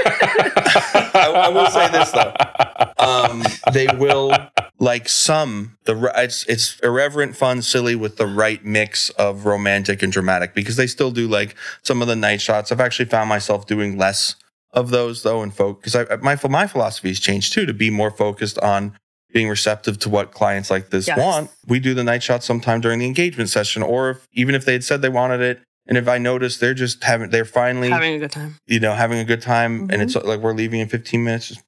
[0.00, 2.32] I, I will say this though.
[2.98, 4.32] Um, they will
[4.80, 10.12] like some the it's it's irreverent, fun, silly with the right mix of romantic and
[10.12, 12.70] dramatic because they still do like some of the night shots.
[12.70, 14.36] I've actually found myself doing less
[14.72, 17.90] of those though and focus because I my my philosophy has changed too to be
[17.90, 18.96] more focused on
[19.32, 21.18] being receptive to what clients like this Yes.
[21.18, 21.50] want.
[21.66, 24.72] We do the night shots sometime during the engagement session, or if, even if they
[24.72, 28.14] had said they wanted it, and if I notice they're just having they're finally Having
[28.14, 28.56] a good time.
[28.66, 30.02] you know, having a good time and Mhm.
[30.02, 31.48] it's like we're leaving in 15 minutes.
[31.48, 31.60] just-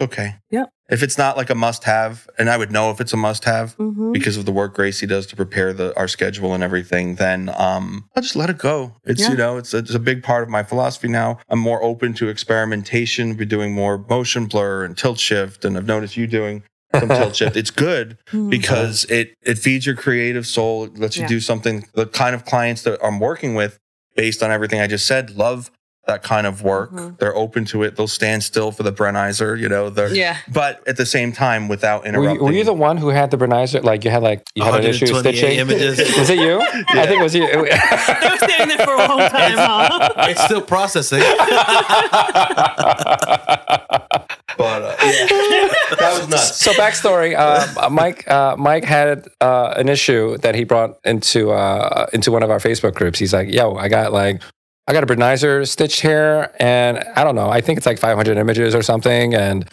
[0.00, 0.36] Okay.
[0.50, 0.70] Yep.
[0.90, 3.44] If it's not like a must have, and I would know if it's a must
[3.44, 4.12] have Mm-hmm.
[4.12, 8.08] because of the work Gracie does to prepare the our schedule and everything, then um
[8.14, 8.96] I'll just let it go.
[9.04, 9.30] It's Yeah.
[9.30, 11.38] you know, it's a, it's a big part of my philosophy now.
[11.48, 15.86] I'm more open to experimentation, be doing more motion blur and tilt shift, and I've
[15.86, 16.62] noticed you doing
[16.98, 17.56] some tilt shift.
[17.56, 18.18] It's good
[18.50, 20.84] because it it feeds your creative soul.
[20.84, 21.28] It lets you Yeah.
[21.28, 21.86] do something.
[21.94, 23.78] The kind of clients that I'm working with,
[24.16, 25.70] based on everything I just said, love
[26.06, 26.92] that kind of work.
[26.92, 27.18] Mhm.
[27.18, 27.96] They're open to it.
[27.96, 29.58] They'll stand still for the Brenizer.
[29.58, 30.36] You know, they're Yeah.
[30.52, 32.36] but at the same time without Were interrupting.
[32.36, 33.82] you, were you the one who had the Brenizer?
[33.82, 35.58] Like you had like you had an issue 128 stitching.
[35.58, 36.16] images.
[36.18, 36.60] Was it you?
[36.88, 37.46] I think it was you.
[37.54, 40.12] They were standing there for a long time, huh?
[40.28, 41.22] it's still processing.
[44.56, 46.56] but uh, yeah, that was nuts.
[46.60, 52.06] So backstory: uh, Mike, uh, Mike had uh, an issue that he brought into uh,
[52.12, 53.18] into one of our Facebook groups.
[53.18, 54.40] He's like, "Yo, I got like,
[54.86, 57.48] I got a Brenizer stitched here, and I don't know.
[57.48, 59.34] I think it's like 500 images or something.
[59.34, 59.66] And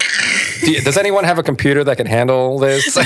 [0.62, 2.96] do you- does anyone have a computer that can handle this?
[2.98, 3.06] and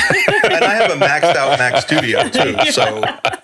[0.63, 2.55] I have a maxed out Mac Studio too.
[2.71, 3.01] So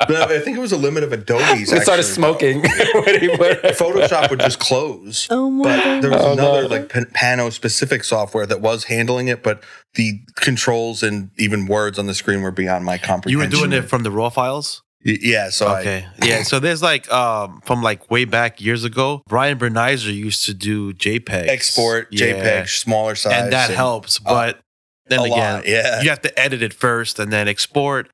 [0.07, 1.71] but I think it was a limit of Adobe's.
[1.71, 2.61] it started smoking
[2.93, 3.77] when he put it.
[3.77, 5.27] Photoshop would just close.
[5.31, 6.03] Oh my but god.
[6.03, 6.67] there was Oh, another no.
[6.67, 9.63] like Pan- Pano specific software that was handling it, but
[9.95, 13.31] the controls and even words on the screen were beyond my comprehension.
[13.31, 14.83] you were doing it from the raw files.
[15.05, 15.49] Y- yeah.
[15.49, 16.05] So I, Okay.
[16.23, 16.43] yeah.
[16.43, 20.93] So there's like um from like way back years ago, Brian Brenizer used to do
[20.93, 22.27] JPEG export Yeah.
[22.27, 24.19] JPEG smaller size, and that helps.
[24.19, 24.59] But
[25.07, 26.01] then a again, lot, yeah.
[26.01, 28.09] you have to edit it first and then export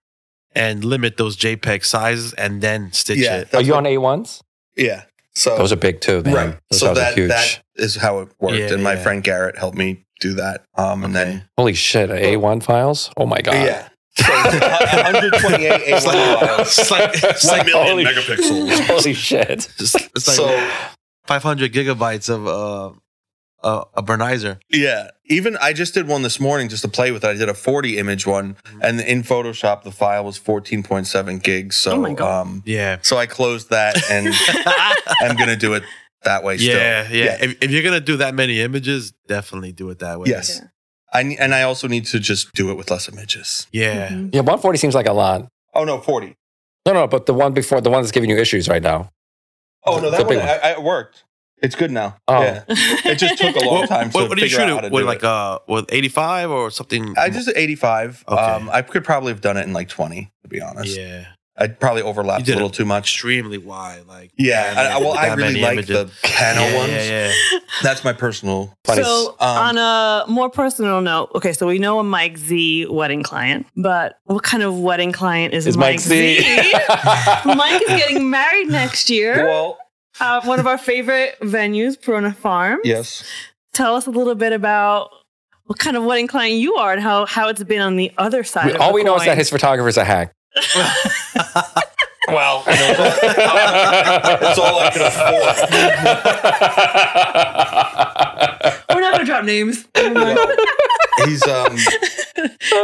[0.56, 3.54] and limit those JPEG sizes and then stitch Yeah, it.
[3.54, 3.92] Are you what- on
[4.24, 4.42] A1s?
[4.76, 5.04] Yeah.
[5.36, 6.24] So Those are big too.
[6.24, 6.34] Man.
[6.34, 6.58] right.
[6.72, 7.30] Those so are that huge.
[7.30, 9.04] that is how it worked, Yeah, and my yeah.
[9.04, 10.64] friend Garrett helped me do that.
[10.76, 12.09] Um, and then Holy shit!
[12.09, 13.12] A1 files.
[13.18, 13.54] Oh my god.
[13.54, 16.80] yeah, so 128 A1 It's like, files.
[16.80, 18.80] it's like, it's like Holy- megapixels.
[18.88, 19.50] Holy shit!
[19.50, 20.70] It's, it's like so
[21.26, 22.92] 500 gigabytes of uh,
[23.64, 24.60] uh, a Brenizer.
[24.70, 27.28] yeah, even I just did one this morning just to play with it.
[27.28, 31.76] I did a 40 image one, and in Photoshop the file was 14.7 gigs.
[31.78, 32.42] So Oh my God.
[32.48, 32.98] um, Yeah.
[33.02, 34.28] so I closed that, and
[35.22, 35.84] I'm gonna do it
[36.24, 36.58] that way.
[36.58, 36.78] Still.
[36.78, 37.38] yeah, yeah.
[37.42, 40.30] If, if you're gonna do that many images, definitely do it that way.
[40.30, 40.62] Yes.
[41.18, 43.68] I and I also need to just do it with less images.
[43.72, 44.10] Yeah.
[44.10, 44.34] Mhm.
[44.34, 45.48] Yeah, 140 seems like a lot.
[45.74, 46.36] Oh no, 40.
[46.86, 49.10] No, no, but the one before, the one that's giving you issues right now.
[49.86, 50.46] Oh no, that one, one.
[50.46, 51.24] I, I, it worked.
[51.62, 52.16] It's good now.
[52.28, 52.42] Oh.
[52.42, 52.64] Yeah.
[52.70, 54.78] It just took a long What, time to what, what do you figure out how
[54.78, 55.02] it to with?
[55.04, 55.24] do Like it.
[55.26, 57.16] uh, with 85 or something?
[57.18, 58.24] I just 85.
[58.28, 58.39] Okay.
[58.42, 60.96] Um, I could probably have done it in like 20, to be honest.
[60.98, 61.26] yeah,
[61.59, 63.04] I'd probably You overlapped a little it too much.
[63.05, 64.05] extremely wide.
[64.08, 64.74] Like Yeah.
[64.78, 65.88] I, I- well, I that really like images.
[66.12, 66.92] the panel yeah, ones.
[66.92, 67.59] Yeah, yeah.
[67.84, 68.74] That's my personal.
[68.84, 69.01] Funny.
[69.04, 73.24] So, Um, on a more personal note, okay, so we know a Mike Z wedding
[73.24, 76.39] client, but what kind of wedding client is, Is Mike Z?
[77.46, 79.46] Mike is getting married next year.
[79.46, 79.78] Well,
[80.20, 82.79] Uh, one of our favorite venues, Perona Farm.
[82.84, 83.24] yes.
[83.74, 85.09] Tell us a little bit about
[85.66, 88.43] what kind of wedding client you are and how, how it's been on the other
[88.43, 88.67] side.
[88.67, 90.32] We- of all the we know is that his photographer's a hack.
[92.28, 92.93] Well, you know,
[94.42, 95.55] that's all I can afford.
[98.93, 99.88] We're not going to drop names.
[101.25, 101.78] He's um.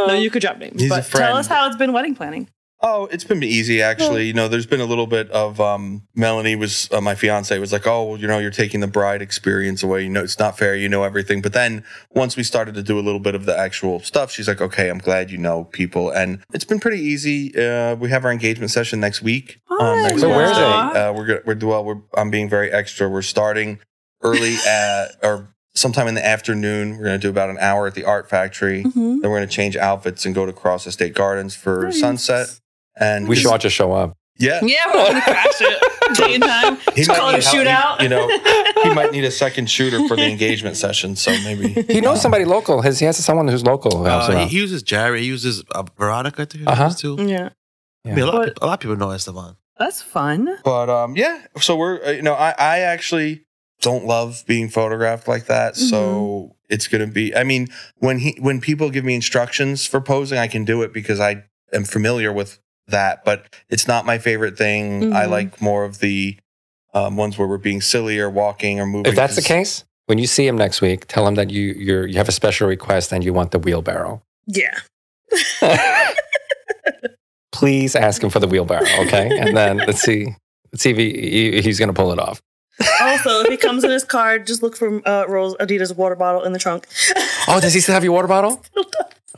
[0.08, 0.80] no, you could drop names.
[0.80, 1.26] He's a but friend.
[1.26, 2.48] tell us how it's been wedding planning.
[2.86, 4.26] Oh, it's been easy actually.
[4.26, 7.72] You know, there's been a little bit of um Melanie was uh, my fiance was
[7.72, 10.02] like, "Oh, well, you know, you're taking the bride experience away.
[10.02, 10.76] You know, it's not fair.
[10.76, 13.56] You know everything." But then once we started to do a little bit of the
[13.58, 17.56] actual stuff, she's like, "Okay, I'm glad you know people." And it's been pretty easy.
[17.56, 19.60] Uh, we have our engagement session next week.
[19.70, 20.62] Oh, next So where is it?
[20.62, 21.42] Uh, we're good.
[21.46, 21.84] We're well.
[21.84, 23.08] We're I'm being very extra.
[23.08, 23.78] We're starting
[24.22, 26.98] early at or sometime in the afternoon.
[26.98, 28.84] We're going to do about an hour at the Art Factory.
[28.84, 28.92] Mhm.
[29.22, 31.98] Then we're going to change outfits and go to Cross Estate Gardens for Nice.
[31.98, 32.60] sunset.
[32.96, 34.16] And we should all just show up.
[34.38, 36.16] yeah, Yeah, we're going to crash it.
[36.16, 36.76] Day and time.
[36.94, 37.54] he Just call it a help.
[37.66, 37.96] shootout.
[37.98, 38.28] He- You know,
[38.84, 41.16] he might need a second shooter for the engagement session.
[41.16, 42.82] So maybe He knows somebody local.
[42.82, 43.98] His, he has someone who's local.
[43.98, 45.20] Who helps him Uh, he, he uses Jerry.
[45.22, 46.42] He uses uh, Veronica.
[46.42, 46.84] I think he Uh-huh.
[46.84, 47.16] uses too.
[47.20, 47.48] yeah,
[48.04, 49.56] I mean, a lot, of But- people, a lot of people know Esteban.
[49.78, 50.58] that's fun.
[50.64, 51.46] But um, yeah.
[51.60, 53.44] So we're uh, you know I I actually
[53.80, 55.74] don't love being photographed like that.
[55.76, 57.34] So it's gonna be.
[57.34, 57.68] I mean,
[57.98, 61.44] when he when people give me instructions for posing, I can do it because I
[61.72, 62.58] am familiar with
[62.88, 63.24] that.
[63.24, 65.12] But it's not my favorite thing.
[65.12, 65.30] I Mhm.
[65.30, 66.36] like more of the
[66.92, 69.10] um, ones where we're being silly or walking or moving.
[69.10, 72.06] if that's the case, when you see him next week, tell him that you you're,
[72.06, 74.22] you have a special request and you want the wheelbarrow.
[74.46, 74.78] Yeah.
[77.52, 79.38] Please ask him for the wheelbarrow, okay?
[79.38, 80.26] And then let's see
[80.72, 82.42] let's see if he, he, he's going to pull it off.
[83.00, 86.42] Also, if he comes in his car, just look for uh, Ro's Adidas water bottle
[86.42, 86.88] in the trunk.
[87.46, 88.62] Oh, does he still have your water bottle?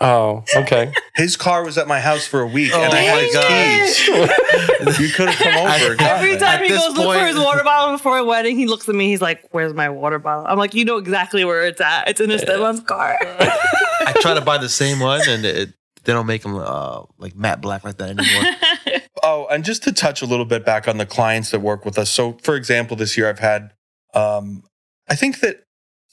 [0.00, 0.92] Oh, okay.
[1.14, 3.96] His car was at my house for a week, and Oh I had my his
[4.04, 4.98] keys.
[5.00, 5.92] you could have come over.
[5.92, 8.58] and Every time At he this goes look for his water bottle before a wedding,
[8.58, 9.08] he looks at me.
[9.08, 12.08] He's like, "Where's my water bottle?" I'm like, "You know exactly where it's at.
[12.08, 15.72] It's in Esteban's car." I try to buy the same one, and it,
[16.04, 18.52] they don't make them uh, like matte black like that anymore.
[19.28, 21.98] Oh, and just to touch a little bit back on the clients that work with
[21.98, 22.08] us.
[22.10, 23.72] So, for example, this year I've had,
[24.14, 24.62] um,
[25.08, 25.64] I think that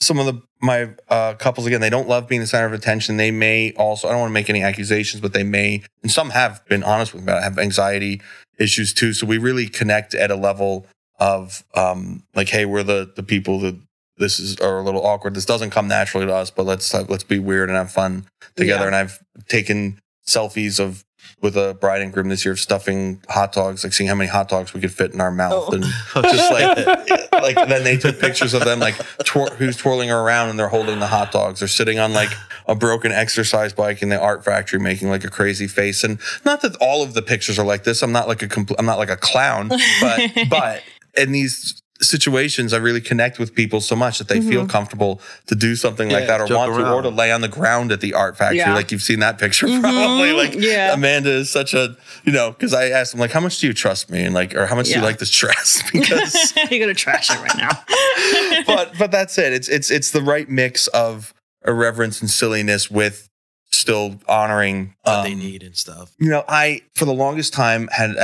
[0.01, 3.17] some of the my uh, couples again they don't love being the center of attention.
[3.17, 6.29] They may also I don't want to make any accusations, but they may and some
[6.31, 8.21] have been honest with me about it, have anxiety
[8.57, 9.13] issues too.
[9.13, 10.87] So we really connect at a level
[11.19, 13.75] of um, like, hey, we're the the people that
[14.17, 15.35] this is are a little awkward.
[15.35, 18.25] This doesn't come naturally to us, but let's have, let's be weird and have fun
[18.55, 18.83] together.
[18.83, 18.87] Yeah.
[18.87, 19.19] And I've
[19.49, 21.03] taken selfies of
[21.41, 24.29] with a bride and groom this year of stuffing hot dogs, like seeing how many
[24.29, 25.73] hot dogs we could fit in our mouth, Oh.
[25.73, 25.83] and
[26.31, 30.57] just like like then they took pictures of them like twir- who's twirling around and
[30.57, 31.59] they're holding the hot dogs.
[31.59, 32.31] They're sitting on like
[32.67, 36.03] a broken exercise bike in the art factory making like a crazy face.
[36.03, 38.01] And not that all of the pictures are like this.
[38.01, 39.69] I'm not like a compl- I'm not like a clown,
[40.01, 40.81] but but
[41.15, 45.55] in these situations I really connect with people so much that they feel comfortable to
[45.55, 48.01] do something like that or joke want to or to lay on the ground at
[48.01, 48.73] the art factory Yeah.
[48.75, 49.81] like you've seen that picture Mhm.
[49.81, 50.93] probably like Yeah.
[50.93, 53.73] Amanda is such a you know because I asked him like how much do you
[53.73, 56.93] trust me and like or how much do you like this dress because You're gonna
[56.93, 58.63] trash it right now.
[58.67, 61.33] but but that's it it's it's it's the right mix of
[61.65, 63.29] irreverence and silliness with
[63.73, 66.13] still honoring what they um, need and stuff.
[66.19, 68.15] you know, I for the longest time had.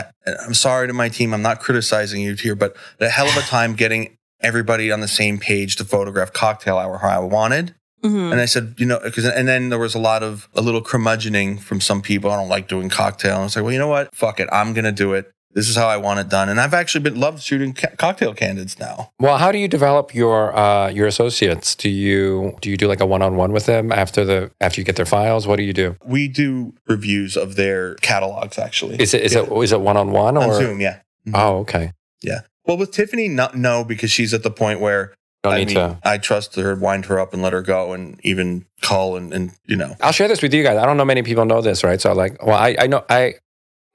[0.45, 1.33] I'm sorry to my team.
[1.33, 5.07] I'm not criticizing you here, but a hell of a time getting everybody on the
[5.07, 7.75] same page to photograph cocktail hour how I wanted.
[8.03, 8.31] Mhm.
[8.31, 10.81] And I said, you know, because and then there was a lot of a little
[10.81, 12.31] curmudgeoning from some people.
[12.31, 13.33] I don't like doing cocktail.
[13.33, 14.15] And I was like, well, you know what?
[14.15, 14.47] Fuck it.
[14.51, 15.29] I'm gonna do it.
[15.53, 16.47] This is how I want it done.
[16.49, 19.11] And I've actually been loved shooting ca- cocktail candids now.
[19.19, 21.75] Well, how do you develop your uh, your associates?
[21.75, 24.79] Do you do you do like a one on one with them after the after
[24.79, 25.47] you get their files?
[25.47, 25.95] What do you do?
[26.05, 28.97] We do reviews of their catalogs actually.
[29.01, 29.41] Is it is Yeah.
[29.43, 30.53] it is it one on one on or?
[30.55, 30.79] Zoom?
[30.81, 30.99] Yeah.
[31.33, 31.93] Oh, okay.
[32.21, 32.41] Yeah.
[32.65, 35.75] Well, with Tiffany, not, no, because she's at the point where Don't I need mean,
[35.75, 35.99] to.
[36.03, 39.51] I trust her, wind her up, and let her go, and even call and, and
[39.65, 39.95] you know.
[40.01, 40.77] I'll share this with you guys.
[40.77, 41.99] I don't know many people know this, right?
[41.99, 43.35] So like, well, I, I know I,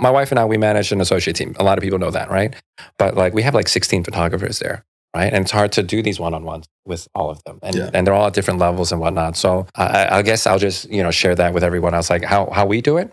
[0.01, 1.55] my wife and I, we manage an associate team.
[1.59, 2.55] A lot of people know that, right?
[2.99, 4.85] But like, we have like 16 photographers there,
[5.15, 5.33] right?
[5.33, 7.91] And it's hard to do these one-on-ones with all of them, and Yeah.
[7.95, 9.37] and they're all at different levels and whatnot.
[9.37, 12.25] So I, I- I guess I'll just you know share that with everyone else, like
[12.25, 13.13] how how we do it.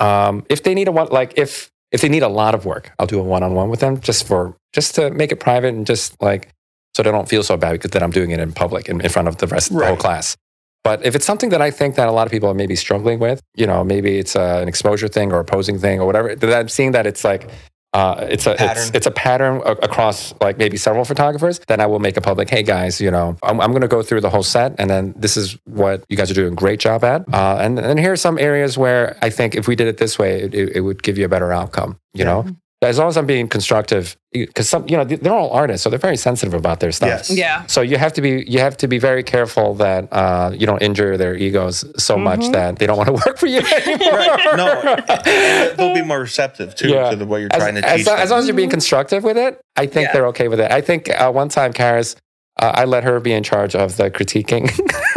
[0.00, 2.92] Um, if they need a one, like if if they need a lot of work,
[2.98, 6.20] I'll do a one-on-one with them just for just to make it private and just
[6.22, 6.48] like
[6.94, 9.08] so they don't feel so bad because that I'm doing it in public in, in
[9.08, 10.36] front of the rest of the whole class.
[10.84, 13.18] But if it's something that I think that a lot of people are maybe struggling
[13.18, 16.58] with, you know, maybe it's uh, an exposure thing or opposing thing or whatever, that
[16.58, 17.50] I'm seeing that it's like
[17.94, 18.90] uh, it's a it's, Pattern.
[18.94, 21.58] it's a pattern across like maybe several photographers.
[21.68, 24.02] Then I will make a public, hey guys, you know, I'm, I'm going to go
[24.02, 26.80] through the whole set, and then this is what you guys are doing a great
[26.80, 27.24] job at.
[27.32, 30.18] Uh, and and here are some areas where I think if we did it this
[30.18, 31.98] way, it, it, it would give you a better outcome.
[32.12, 32.46] You know,
[32.80, 35.98] as long as I'm being constructive, because some you know they're all artists, so they're
[35.98, 37.08] very sensitive about their stuff.
[37.08, 37.30] Yes.
[37.30, 37.66] Yeah.
[37.66, 40.80] So you have to be you have to be very careful that uh, you don't
[40.80, 42.52] injure their egos so much Mhm.
[42.52, 44.12] that they don't want to work for you anymore.
[44.12, 44.56] Right.
[44.56, 47.10] No, they'll be more receptive too Yeah.
[47.10, 48.22] to the way you're as, trying to as, teach long- them.
[48.24, 50.12] as long as you're being constructive with it, I think Yeah.
[50.12, 50.70] they're okay with it.
[50.70, 52.14] I think uh, one time, Karis,
[52.60, 54.68] uh, I let her be in charge of the critiquing.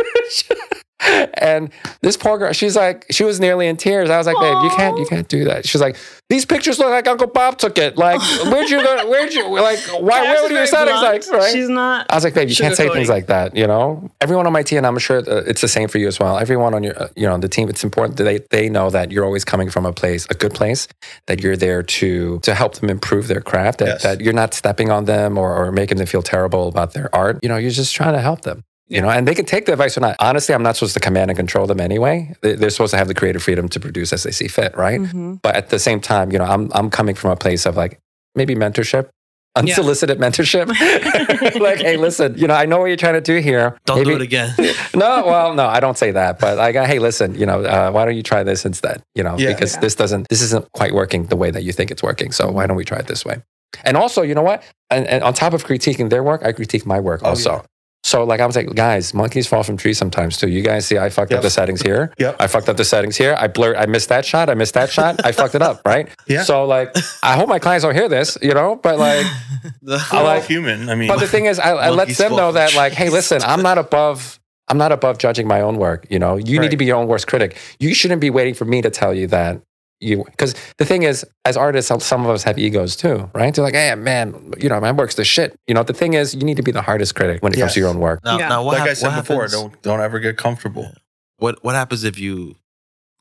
[1.36, 1.70] and
[2.02, 4.10] this poor girl, she's like, she was nearly in tears.
[4.10, 5.68] I was like, babe, you can't, you can't do that.
[5.68, 5.98] She's like,
[6.30, 7.98] these pictures look like Uncle Bob took it.
[7.98, 9.10] Like, where'd you go?
[9.10, 9.80] Where'd you like?
[10.00, 10.20] Why?
[10.20, 11.28] Cass Where is were your very settings like?
[11.32, 11.52] Right?
[11.52, 12.06] She's not.
[12.10, 14.10] I was like, babe, you can't say things like that, you know?
[14.22, 16.38] Everyone on my team, and I'm sure it's the same for you as well.
[16.38, 19.12] Everyone on your, uh, you know, the team, it's important that they, they know that
[19.12, 20.88] you're always coming from a place, a good place,
[21.28, 24.04] that you're there to to help them improve their craft, that, Yes.
[24.04, 27.40] that you're not stepping on them or, or making them feel terrible about their art.
[27.44, 28.64] You know, you're just trying to help them.
[28.92, 30.16] You know, and they can take the advice or not.
[30.20, 32.34] Honestly, I'm not supposed to command and control them anyway.
[32.42, 35.00] They- They're supposed to have the creative freedom to produce as they see fit, right?
[35.00, 35.42] Mhm.
[35.42, 38.00] But at the same time, you know, I'm I'm coming from a place of like
[38.36, 39.08] maybe mentorship,
[39.56, 40.68] unsolicited mentorship.
[41.60, 43.78] like, hey, listen, you know, I know what you're trying to do here.
[43.86, 44.54] Don't Maybe- do it again.
[44.94, 46.38] No, well, no, I don't say that.
[46.40, 49.02] But like, hey, listen, you know, uh, why don't you try this instead?
[49.16, 49.54] You know, Yeah.
[49.54, 49.80] because Yeah.
[49.82, 52.32] this doesn't, this isn't quite working the way that you think it's working.
[52.34, 53.38] So why don't we try it this way?
[53.86, 54.64] And also, you know what?
[54.90, 57.64] And, and on top of critiquing their work, I critique my work Oh, also.
[58.04, 58.08] Yeah.
[58.10, 60.50] So like I was like, guys, monkeys fall from trees sometimes too.
[60.50, 62.12] You guys see, I fucked up the settings here.
[62.18, 62.36] Yep.
[62.40, 63.36] I fucked up the settings here.
[63.38, 63.76] I blurred.
[63.78, 64.50] I missed that shot.
[64.50, 65.24] I missed that shot.
[65.24, 65.82] I fucked it up.
[65.92, 66.10] Right.
[66.28, 66.44] Yeah.
[66.44, 68.38] So like, I hope my clients don't hear this.
[68.42, 69.26] You know, but like,
[69.84, 70.90] We're I all like- human.
[70.90, 73.42] I mean, but the thing is, I, I let them know that, like, hey, listen,
[73.44, 74.40] I'm not above.
[74.68, 76.08] I'm not above judging my own work.
[76.10, 77.58] You know, you need to be your own worst critic.
[77.80, 79.62] You shouldn't be waiting for me to tell you that
[80.02, 80.24] you.
[80.26, 83.54] Because the thing is, as artists, some- some of us have egos too, right?
[83.54, 85.56] They're like, hey, man, you know, my work's the shit.
[85.68, 87.74] You know, the thing is, you need to be the hardest critic when it comes
[87.74, 88.20] to your own work.
[88.24, 88.50] Now, Yeah.
[88.50, 90.84] now what like I said what before, happens- don't don't ever get comfortable.
[90.84, 90.92] Yeah.
[91.38, 92.56] What what happens if you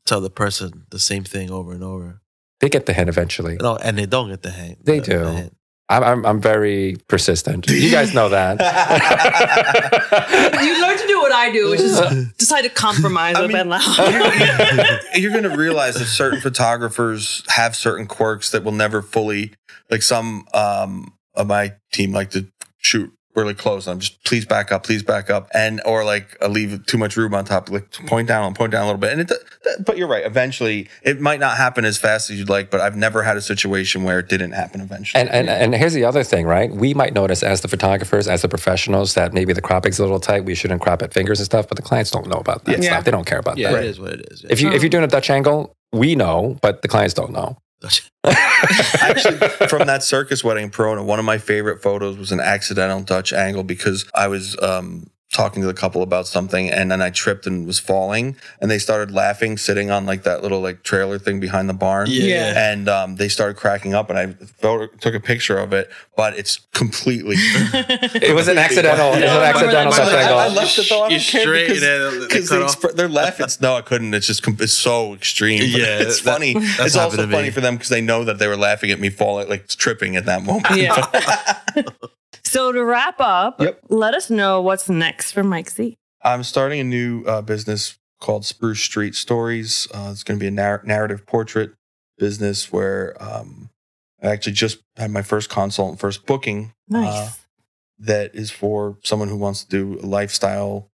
[0.06, 2.20] tell the person the same thing over and over?
[2.60, 3.56] They get the hint eventually.
[3.60, 4.76] No, and they don't get the hang.
[4.82, 5.18] They the- do.
[5.24, 5.56] the hint.
[5.90, 7.68] I'm, I'm, I'm very persistent.
[7.68, 8.58] You guys know that.
[10.62, 12.00] You learn to do what I do, which is
[12.38, 13.80] decide to compromise I with mean- Ben Lau.
[15.14, 19.52] You're going to realize that certain photographers have certain quirks that will never fully,
[19.90, 22.46] like some um, of my team like to
[22.78, 23.86] shoot really close.
[23.86, 27.16] I'm just please back up, please back up, and or like uh, leave too much
[27.16, 29.12] room on top, like point down and point down a little bit.
[29.12, 29.32] And it,
[29.84, 30.24] but you're right.
[30.24, 33.40] Eventually, it might not happen as fast as you'd like, but I've never had a
[33.42, 35.20] situation where it didn't happen eventually.
[35.20, 36.70] And, and and here's the other thing, right?
[36.70, 40.20] We might notice as the photographers, as the professionals, that maybe the cropping's a little
[40.20, 40.44] tight.
[40.44, 42.90] We shouldn't crop at fingers and stuff, but the clients don't know about that Yeah.
[42.90, 43.04] stuff.
[43.04, 43.84] They don't care about Yeah, that.
[43.84, 44.44] it is what it is.
[44.48, 47.56] If you if you're doing a Dutch angle, we know, but the clients don't know.
[48.24, 49.38] Actually,
[49.68, 53.32] from that circus wedding in Perona, one of my favorite photos was an accidental Dutch
[53.32, 57.46] angle because I was um, talking to the couple about something and then I tripped
[57.46, 61.38] and was falling and they started laughing sitting on like that little like trailer thing
[61.38, 62.08] behind the barn.
[62.10, 62.72] yeah, Yeah.
[62.72, 64.26] And um, they started cracking up, and I
[64.60, 67.36] photo- took a picture of it, but it's completely.
[68.22, 69.12] It was an accidental.
[69.14, 71.02] It was an accidental I, I, I left it though.
[71.02, 72.80] I You're don't care straight because, because they off.
[72.80, 73.44] expr- they're laughing.
[73.44, 74.12] It's, no, I couldn't.
[74.14, 75.62] It's just com- it's so extreme.
[75.62, 76.54] Yeah, it's that- funny.
[76.54, 79.10] that's It's also funny for them because they know that they were laughing at me
[79.10, 80.66] falling, like tripping at that moment.
[80.74, 81.06] Yeah.
[82.50, 83.80] so to wrap up, Yep.
[83.88, 85.96] let us know what's next for Mike Z.
[86.22, 89.88] I'm starting a new uh, business called Spruce Street Stories.
[89.94, 91.72] Uh, it's going to be a nar- narrative portrait
[92.18, 93.70] business where um,
[94.22, 97.14] I actually just had my first consult and first booking Nice.
[97.14, 97.30] Uh,
[98.00, 100.89] that is for someone who wants to do a lifestyle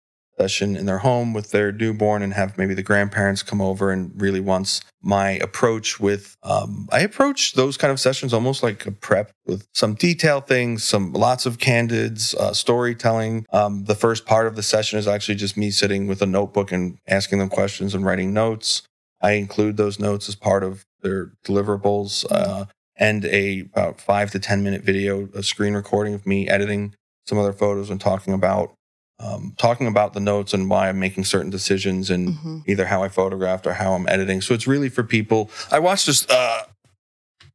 [0.43, 4.13] session in their home with their newborn and have maybe the grandparents come over and
[4.21, 8.93] really wants my approach with um, i approach those kind of sessions almost like a
[8.93, 13.47] prep with some detail things some lots of candids uh, storytelling.
[13.53, 16.73] Um, the first part of the session is actually just me sitting with a notebook
[16.73, 18.83] and asking them questions and writing notes.
[19.21, 22.67] I include those notes as part of their deliverables uh,
[22.97, 26.95] and a about five to ten minute video a screen recording of me editing
[27.27, 28.75] some other photos and talking about
[29.23, 32.59] um, talking about the notes and why I'm making certain decisions and Mm-hmm.
[32.67, 34.41] either how I photographed or how I'm editing.
[34.41, 35.51] So it's really for people.
[35.71, 36.29] I watched this.
[36.29, 36.63] Uh,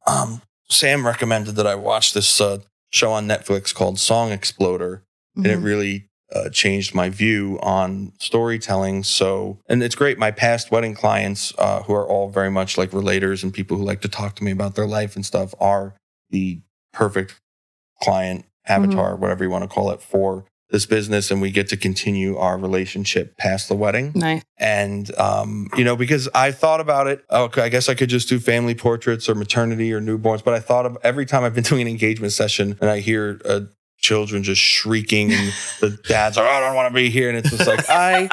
[0.06, 0.40] um,
[0.70, 2.58] Sam recommended that I watch this uh,
[2.90, 5.02] show on Netflix called Song Exploder,
[5.36, 5.64] and it Mhm.
[5.64, 6.04] really
[6.34, 9.02] uh, changed my view on storytelling.
[9.02, 10.18] So, and it's great.
[10.18, 13.82] My past wedding clients, uh, who are all very much like relators and people who
[13.82, 15.94] like to talk to me about their life and stuff, are
[16.28, 16.60] the
[16.92, 17.40] perfect
[18.02, 21.30] client avatar, whatever you want to call it, for this business.
[21.30, 24.12] And we get to continue our relationship past the wedding.
[24.14, 24.42] Nice.
[24.58, 28.28] And, um, you know, because I thought about it, okay, I guess I could just
[28.28, 30.44] do family portraits or maternity or newborns.
[30.44, 33.40] But I thought of every time I've been doing an engagement session and I hear
[33.44, 33.60] uh,
[33.98, 37.28] children just shrieking and the dads are, I don't want to be here.
[37.28, 38.28] And it's just like, I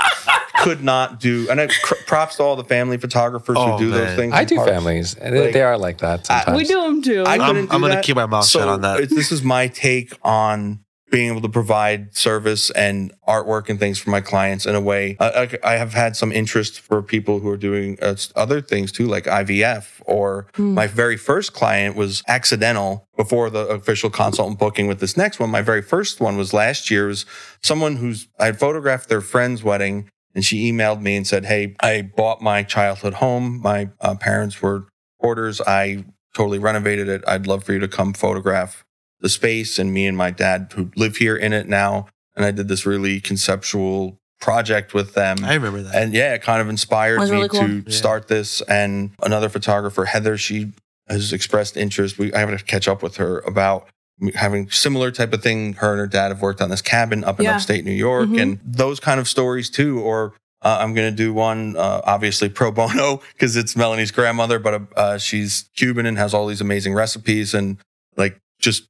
[0.59, 3.91] could not do, and I, cr- props to all the family photographers Oh, who do
[3.91, 4.33] those things.
[4.33, 4.71] I do parks.
[4.71, 5.15] families.
[5.15, 7.23] they, Like, they are like that I- We do them too.
[7.25, 8.99] I I'm, I'm gonna keep my mouth shut on that.
[8.99, 13.99] it- this is my take on being able to provide service and artwork and things
[13.99, 15.15] for my clients in a way.
[15.19, 19.05] I, I have had some interest for people who are doing uh, other things too,
[19.07, 20.01] like IVF.
[20.05, 20.73] Or Hmm.
[20.73, 25.49] my very first client was accidental before the official consultant booking with this next one.
[25.49, 27.05] My very first one was last year.
[27.05, 27.25] It was
[27.61, 30.09] someone who's I had photographed their friend's wedding.
[30.33, 33.61] And she emailed me and said, Hey, I bought my childhood home.
[33.61, 34.87] My uh, parents were
[35.21, 35.61] hoarders.
[35.61, 36.03] I
[36.35, 37.23] totally renovated it.
[37.25, 38.83] I'd love for you to come photograph
[39.21, 42.07] the space and me and my dad who live here in it now.
[42.35, 45.37] And I did this really conceptual project with them.
[45.43, 45.95] I remember that.
[45.95, 47.61] and yeah, it kind of inspired me really cool.
[47.61, 47.95] to Yeah.
[47.95, 48.61] start this.
[48.61, 50.73] And another photographer, Heather, she
[51.07, 52.17] has expressed interest.
[52.17, 53.87] We I have to catch up with her about
[54.35, 55.73] having similar type of thing.
[55.73, 57.55] Her and her dad have worked on this cabin up in Yeah.
[57.55, 58.41] upstate New York, Mhm.
[58.41, 59.99] and those kind of stories too.
[59.99, 64.57] Or uh, I'm going to do one, uh, obviously pro bono, because it's Melanie's grandmother,
[64.57, 67.77] but uh, she's Cuban and has all these amazing recipes and
[68.17, 68.87] like just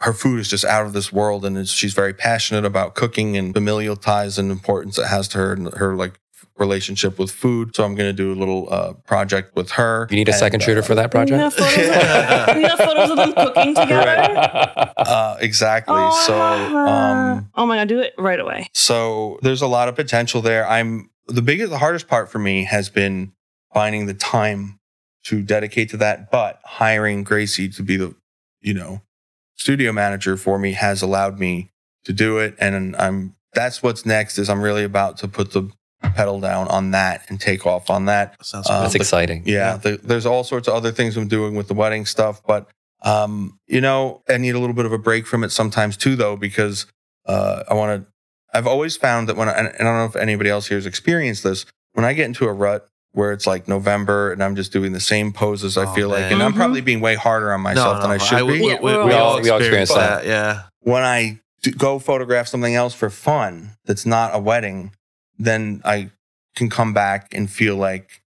[0.00, 1.44] her food is just out of this world.
[1.44, 5.38] And it's, she's very passionate about cooking and familial ties and importance it has to
[5.38, 6.18] her and her like
[6.56, 7.74] relationship with food.
[7.74, 10.06] So I'm going to do a little uh, project with her.
[10.10, 11.40] you need a And, second shooter uh, for that We project?
[11.40, 14.92] have photos, of, we have photos of them cooking together.
[14.96, 15.94] Uh, exactly.
[16.26, 18.68] So, um, oh my god, do it right away.
[18.72, 20.66] So there's a lot of potential there.
[20.68, 23.32] I'm the biggest, the hardest part for me has been
[23.72, 24.78] finding the time
[25.24, 26.30] to dedicate to that.
[26.30, 28.14] But hiring Gracie to be the,
[28.60, 29.02] you know,
[29.58, 31.70] studio manager for me has allowed me
[32.04, 32.54] to do it.
[32.58, 34.38] And I'm that's what's next.
[34.38, 35.70] Is I'm really about to put the
[36.14, 38.34] pedal down on that and take off on that.
[38.44, 39.02] Sounds uh, That's good.
[39.02, 39.42] exciting.
[39.46, 42.68] Yeah, the, there's all sorts of other things I'm doing with the wedding stuff, but
[43.02, 46.16] um, you know, I need a little bit of a break from it sometimes too,
[46.16, 46.86] though, because
[47.26, 48.10] uh, I want to.
[48.52, 50.86] I've always found that when I, and I don't know if anybody else here has
[50.86, 54.72] experienced this, when I get into a rut where it's like November and I'm just
[54.72, 56.34] doing the same poses, I Oh, feel like, man.
[56.34, 56.56] and I'm Mhm.
[56.56, 58.60] probably being way harder on myself than I should would- be.
[58.60, 60.24] We, Yeah, we, we're we all- all we all experience experience that.
[60.26, 60.62] Yeah.
[60.82, 61.40] when I
[61.76, 64.92] go photograph something else for fun that's not a wedding,
[65.36, 66.10] then I
[66.54, 68.22] can come back and feel like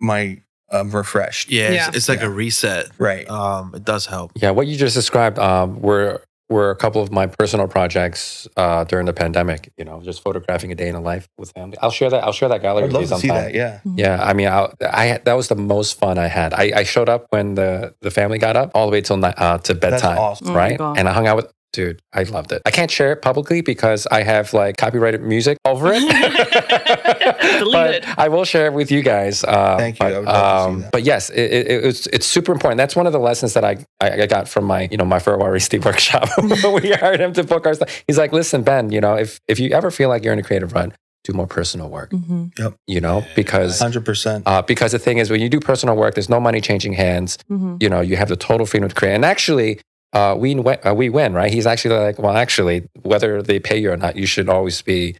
[0.00, 0.38] my
[0.72, 1.50] I'm refreshed.
[1.50, 1.70] Yeah.
[1.72, 1.88] Yeah.
[1.88, 2.26] It's, it's like Yeah.
[2.26, 2.86] a reset.
[2.98, 3.28] Right.
[3.28, 4.30] Um, it does help.
[4.36, 8.84] Yeah, what you just described um, were were a couple of my personal projects uh,
[8.84, 9.72] during the pandemic.
[9.78, 11.78] You know, just photographing a day in the life with family.
[11.80, 12.24] I'll share that.
[12.24, 13.44] I'll share that gallery I'd with you love to see sometime.
[13.44, 13.54] that.
[13.54, 13.80] Yeah.
[13.94, 16.52] Yeah, I mean, I, I that was the most fun I had.
[16.52, 19.30] I, I showed up when the, the family got up, all the way till uh,
[19.58, 20.50] to That's bedtime, awesome.
[20.50, 20.76] Oh right?
[20.76, 20.98] God.
[20.98, 21.52] And I hung out with.
[21.72, 22.62] Dude, I loved it.
[22.66, 26.00] I can't share it publicly because I have like copyrighted music over it.
[27.58, 28.18] Delete but it.
[28.18, 29.44] I will share it with you guys.
[29.44, 30.04] Uh, Thank you.
[30.04, 32.78] But, I would love to see um, but yes, it, it, it's it's super important.
[32.78, 35.18] That's one of the lessons that I, I I got from my you know my
[35.18, 36.28] Ferraristi workshop.
[36.82, 38.02] we hired him to book our stuff.
[38.08, 40.42] He's like, listen, Ben, you know, if if you ever feel like you're in a
[40.42, 40.92] creative rut,
[41.24, 42.10] do more personal work.
[42.10, 42.68] Mm-hmm.
[42.86, 44.44] You know, because Hundred percent.
[44.46, 47.38] uh, because the thing is, when you do personal work, there's no money changing hands.
[47.50, 47.76] Mm-hmm.
[47.80, 49.14] You know, you have the total freedom to create.
[49.14, 49.80] And actually,
[50.12, 51.52] uh, we win, uh, we win, right?
[51.52, 55.16] He's actually like, well, actually, whether they pay you or not, you should always be,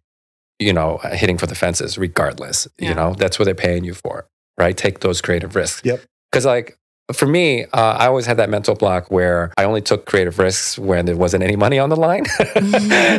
[0.59, 2.67] you know, hitting for the fences, regardless.
[2.79, 2.89] Yeah.
[2.89, 4.27] You know, that's what they're paying you for,
[4.59, 4.77] right?
[4.77, 5.83] Take those creative risks.
[5.85, 6.03] Yep.
[6.31, 6.79] Because like
[7.13, 10.79] for me, uh, I always had that mental block where I only took creative risks
[10.79, 12.25] when there wasn't any money on the line.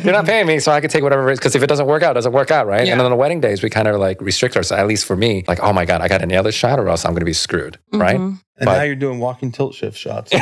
[0.03, 1.41] You're not paying me, so I can take whatever risk.
[1.41, 2.85] Because if it doesn't work out, it doesn't work out, right?
[2.85, 2.91] Yeah.
[2.93, 4.79] And then on the wedding days, we kind of like restrict ourselves.
[4.79, 6.89] At least for me, like, oh my god, I got to nail this shot, or
[6.89, 8.17] else I'm going to be screwed, right?
[8.19, 8.39] Mhm.
[8.57, 10.31] And But- now you're doing walking tilt shift shots.
[10.33, 10.39] you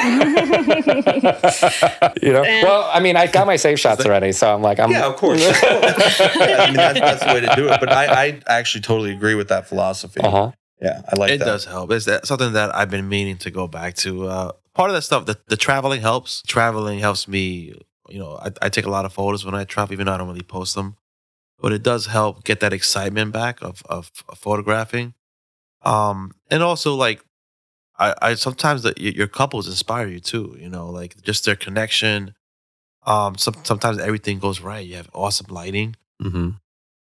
[2.33, 2.43] know.
[2.43, 4.91] And- well, I mean, I got my safe shots already, so I'm like, I'm.
[4.91, 5.41] Yeah, of course.
[5.41, 7.79] I mean, that's, that's the way to do it.
[7.79, 10.19] But I, I actually totally agree with that philosophy.
[10.21, 10.51] uh huh.
[10.81, 11.45] Yeah, I like it that.
[11.45, 11.91] does help.
[11.91, 14.27] It's that something that I've been meaning to go back to.
[14.27, 16.41] Uh, part of that stuff, the, the traveling helps.
[16.47, 17.73] Traveling helps me.
[18.07, 20.17] You know, I, I take a lot of photos when I travel, even though I
[20.17, 20.95] don't really post them.
[21.61, 25.13] But it does help get that excitement back of of, of photographing.
[25.83, 27.21] Um, and also like,
[27.97, 30.55] I, I sometimes the, your your couples inspire you too.
[30.59, 32.33] You know, like just their connection.
[33.05, 34.85] Um, some, sometimes everything goes right.
[34.85, 36.49] You have awesome lighting Mm-hmm.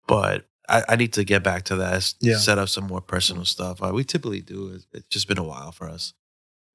[0.07, 2.13] but I, I need to get back to that.
[2.21, 2.37] Yeah.
[2.37, 3.81] Set up some more personal stuff.
[3.81, 4.71] Uh, we typically do.
[4.75, 6.13] It's, it's just been a while for us.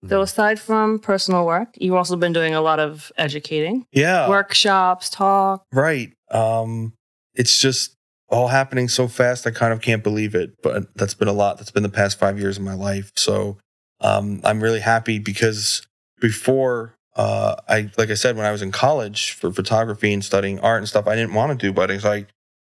[0.08, 5.08] So aside from personal work, you've also been doing a lot of educating, yeah, workshops,
[5.08, 5.64] talk.
[5.72, 6.12] right.
[6.30, 6.92] Um,
[7.34, 7.96] it's just
[8.28, 9.46] all happening so fast.
[9.46, 10.62] I kind of can't believe it.
[10.62, 11.58] But that's been a lot.
[11.58, 13.12] That's been the past five years of my life.
[13.16, 13.58] So
[14.00, 15.86] um, I'm really happy because
[16.20, 20.58] before uh, I, like I said, when I was in college for photography and studying
[20.60, 22.04] art and stuff, I didn't want to do weddings.
[22.04, 22.26] I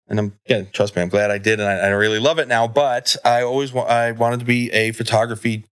[0.09, 2.49] and I'm yeah, trust me, I'm glad I did, and I, I really love it
[2.49, 2.67] now.
[2.67, 5.65] But I always wa- I wanted to be a photography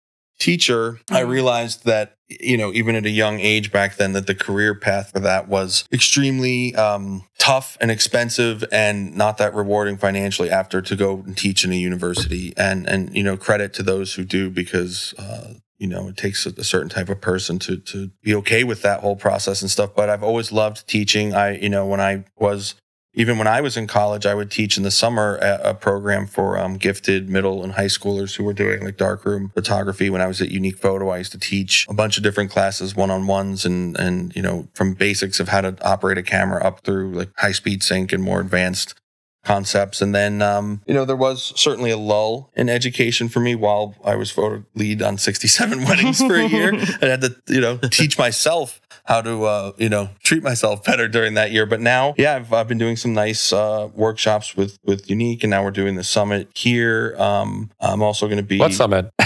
[0.40, 1.00] teacher.
[1.10, 1.28] I Mhm.
[1.28, 5.10] realized that you know even at a young age back then that the career path
[5.12, 10.96] for that was extremely um, tough and expensive and not that rewarding financially after to
[10.96, 14.50] go and teach in a university and and you know credit to those who do
[14.50, 18.34] because uh, you know it takes a, a certain type of person to to be
[18.34, 21.86] okay with that whole process and stuff but I've always loved teaching I you know
[21.86, 22.74] when I was
[23.14, 26.58] even when I was in college, I would teach in the summer a, program for
[26.58, 30.08] um, gifted middle and high schoolers who were doing like darkroom photography.
[30.08, 32.94] When I was at Unique Photo, I used to teach a bunch of different classes,
[32.94, 36.64] one on ones, and and you know from basics of how to operate a camera
[36.64, 38.94] up through like high speed sync and more advanced
[39.44, 40.02] concepts.
[40.02, 43.94] And then um, you know there was certainly a lull in education for me while
[44.04, 46.72] I was photo lead on 67 weddings for a year.
[47.02, 51.08] I had to you know teach myself how to uh, you know treat myself better
[51.08, 51.66] during that year.
[51.66, 55.50] But now, yeah, I've, I've been doing some nice uh, workshops with with Unique, and
[55.50, 57.14] now we're doing the summit here.
[57.18, 59.10] Um, I'm also going to be What summit?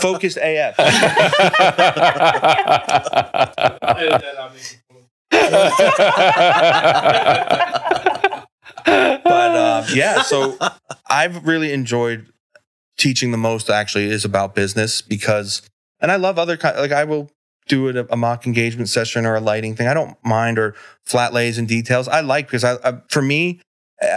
[0.00, 0.76] focused AF.
[8.84, 10.56] but um, yeah, so
[11.08, 12.32] I've really enjoyed
[12.96, 13.70] teaching the most.
[13.70, 15.62] Actually, is about business because,
[16.00, 16.76] and I love other kind.
[16.76, 17.30] Like I will
[17.66, 19.86] do it a, mock engagement session or a lighting thing.
[19.86, 20.74] I don't mind or
[21.04, 22.08] flat lays and details.
[22.08, 23.60] I like because I, I for me,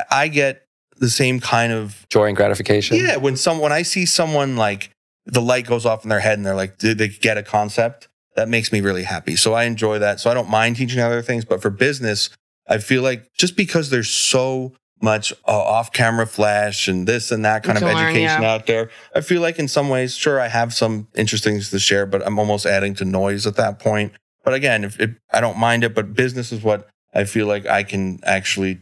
[0.10, 0.66] I get
[0.98, 2.98] the same kind of Joy and gratification.
[2.98, 3.18] yeah.
[3.18, 4.90] When some when I see someone like
[5.26, 8.10] the light goes off in their head and they're like, did they get a concept?
[8.36, 9.36] That makes me really happy.
[9.36, 10.20] So I enjoy that.
[10.20, 12.30] So I don't mind teaching other things, but for business,
[12.68, 17.64] I feel like just because there's so much uh, off-camera flash and this and that
[17.64, 18.54] kind You of can learn, education yeah.
[18.54, 21.80] out there, I feel like in some ways, sure, I have some interesting things to
[21.80, 24.14] share, but I'm almost adding to noise at that point.
[24.46, 27.66] But again, if, if I don't mind it, but business is what I feel like
[27.66, 28.80] I can actually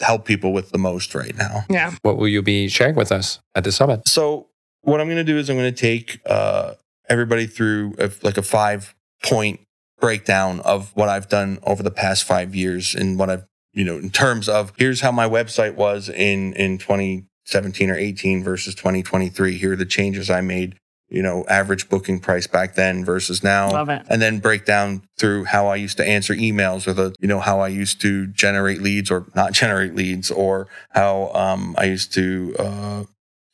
[0.00, 1.64] help people with the most right now.
[1.70, 1.94] Yeah.
[2.02, 4.08] What will you be sharing with us at the summit?
[4.08, 4.48] So
[4.80, 6.74] what I'm going to do is I'm going to take uh,
[7.08, 9.60] everybody through a, like a five point
[10.02, 13.96] breakdown of what I've done over the past five years and what I've you know
[13.96, 19.56] in terms of here's how my website was in in 2017 or 18 versus 2023.
[19.56, 20.74] Here are the changes I made.
[21.08, 24.02] You know, average booking price back then versus now Love it.
[24.08, 27.38] and then break down through how I used to answer emails or the, you know,
[27.38, 32.14] how I used to generate leads or not generate leads or how um, I used
[32.14, 33.04] to uh,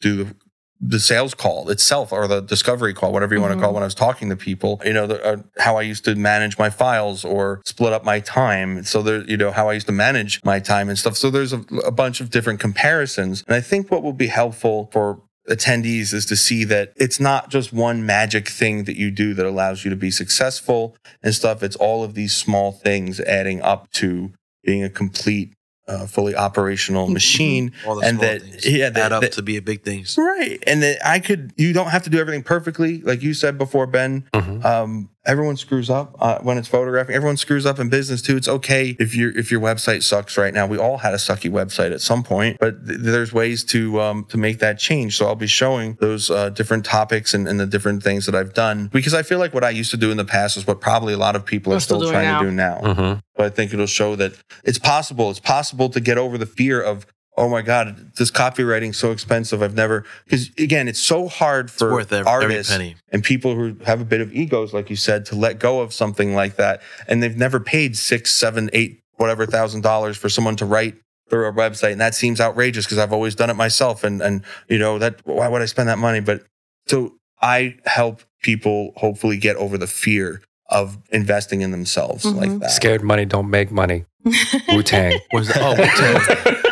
[0.00, 0.36] do the,
[0.80, 3.82] the sales call itself or the discovery call, whatever you want to call it, when
[3.82, 6.70] I was talking to people, you know, the, uh, how I used to manage my
[6.70, 8.84] files or split up my time.
[8.84, 11.16] So there, you know, how I used to manage my time and stuff.
[11.16, 13.42] So there's a, a bunch of different comparisons.
[13.48, 17.50] And I think what will be helpful for attendees is to see that it's not
[17.50, 21.62] just one magic thing that you do that allows you to be successful and stuff.
[21.62, 24.32] It's all of these small things adding up to
[24.62, 25.54] being a complete,
[25.88, 27.72] uh, fully operational machine.
[27.86, 29.82] All the And small that- things yeah, that- add up that- to be a big
[29.82, 30.62] thing, Right.
[30.66, 33.00] And that I could, you don't have to do everything perfectly.
[33.00, 34.64] Like you said before, Ben, Mhm.
[34.64, 37.14] um, everyone screws up uh, when it's photographing.
[37.14, 38.36] Everyone screws up in business too.
[38.36, 40.66] It's okay if your if your website sucks right now.
[40.66, 44.24] We all had a sucky website at some point, but th- there's ways to um,
[44.30, 45.16] to make that change.
[45.16, 48.54] So I'll be showing those uh, different topics and, and the different things that I've
[48.54, 50.80] done because I feel like what I used to do in the past is what
[50.80, 52.40] probably a lot of people are We're still still trying now.
[52.40, 52.80] to do now.
[52.82, 53.20] Mhm.
[53.36, 54.32] But I think it'll show that
[54.64, 55.30] it's possible.
[55.30, 57.06] It's possible to get over the fear of
[57.38, 59.62] oh my god, this copywriting's so expensive.
[59.62, 62.96] I've never because again, it's so hard It's for worth every, every artists penny.
[63.10, 65.92] and people who have a bit of egos, like you said, to let go of
[65.92, 70.56] something like that, and they've never paid six, seven, eight, whatever thousand dollars for someone
[70.56, 70.96] to write
[71.30, 74.42] through a website, and that seems outrageous because I've always done it myself, and and
[74.68, 76.20] you know that why would I spend that money?
[76.20, 76.42] But
[76.86, 82.36] so I help people hopefully get over the fear of investing in themselves Mhm.
[82.36, 82.70] like that.
[82.70, 84.04] Scared money don't make money.
[84.68, 85.18] Wu Tang.
[85.32, 86.16] Was the, oh, Wu-Tang.
[86.28, 86.67] I,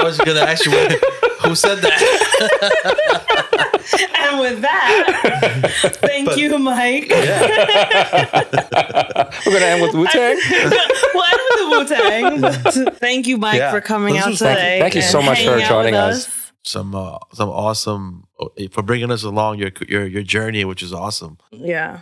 [0.00, 0.70] I was gonna ask you
[1.42, 2.00] who said that.
[4.18, 5.70] and with that,
[6.00, 7.08] thank But- you, Mike.
[9.46, 10.36] We're gonna end with Wu Tang.
[11.14, 12.94] we'll end with the Wu Tang.
[12.96, 13.70] Thank you, Mike, Yeah.
[13.70, 14.48] for coming This out was fun.
[14.56, 14.80] today.
[14.80, 16.52] Thank you so much for hanging joining with us.
[16.64, 18.24] some uh, some awesome
[18.70, 21.38] for bringing us along your your your journey, which is awesome.
[21.52, 22.00] Yeah.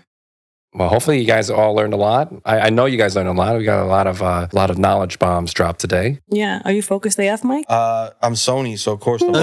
[0.75, 2.33] Well, hopefully you guys all learned a lot.
[2.45, 3.57] I, I know you guys learned a lot.
[3.57, 6.21] We got a lot of uh, a lot of knowledge bombs dropped today.
[6.29, 6.61] Yeah.
[6.65, 7.65] Are you focused AF, Mike?
[7.69, 9.33] Uh, I'm Sony, so of course I'm.
[9.33, 9.43] Was-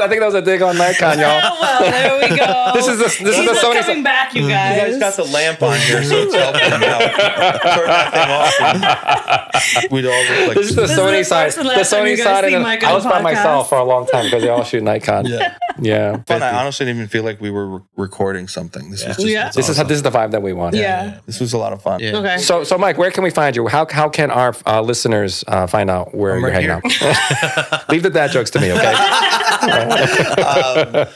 [0.00, 1.40] I think that was a dig on Nikon, y'all.
[1.60, 2.70] well, there we go.
[2.74, 3.80] This is the this He's is the not Sony.
[3.82, 4.98] coming back, you You guys.
[4.98, 7.00] guys got the lamp on here, so it's helping me out.
[7.00, 9.84] Turn that thing off.
[9.84, 11.54] and We'd all look like This is the This is Sony the side.
[11.54, 11.56] first
[11.90, 12.44] The Sony side.
[12.52, 14.64] And Mike I on was the by myself for a long time because they all
[14.64, 15.26] shoot Nikon.
[15.26, 15.56] Yeah.
[15.80, 16.22] Yeah.
[16.26, 16.42] fun.
[16.42, 18.90] I honestly didn't even feel like we were re- recording something.
[18.90, 19.50] This was just Yeah.
[19.54, 20.74] This is this is the vibe that we want.
[20.74, 21.18] yeah.
[21.26, 22.00] this was a lot of fun.
[22.00, 22.18] Yeah.
[22.18, 22.38] Okay.
[22.38, 23.66] So, so Mike, where can we find you?
[23.68, 26.84] How how can our uh, listeners uh, find out where I'm you're right hanging out?
[27.88, 28.94] Leave the dad jokes to me, okay?
[30.42, 31.06] um,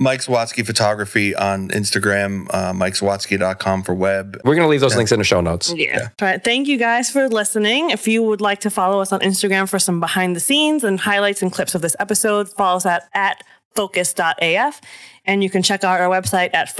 [0.00, 4.40] Mike Zawadzki Photography on Instagram, uh, mikezawadzki.com for web.
[4.44, 5.74] We're gonna leave those links in the show notes.
[5.76, 6.08] Yeah.
[6.22, 6.42] All right.
[6.42, 7.90] Thank you guys for listening.
[7.90, 10.98] If you would like to follow us on Instagram for some behind the scenes and
[10.98, 13.44] highlights and clips of this episode, follow us at, at
[13.74, 14.80] focus.af.
[15.26, 16.74] And you can check out our website at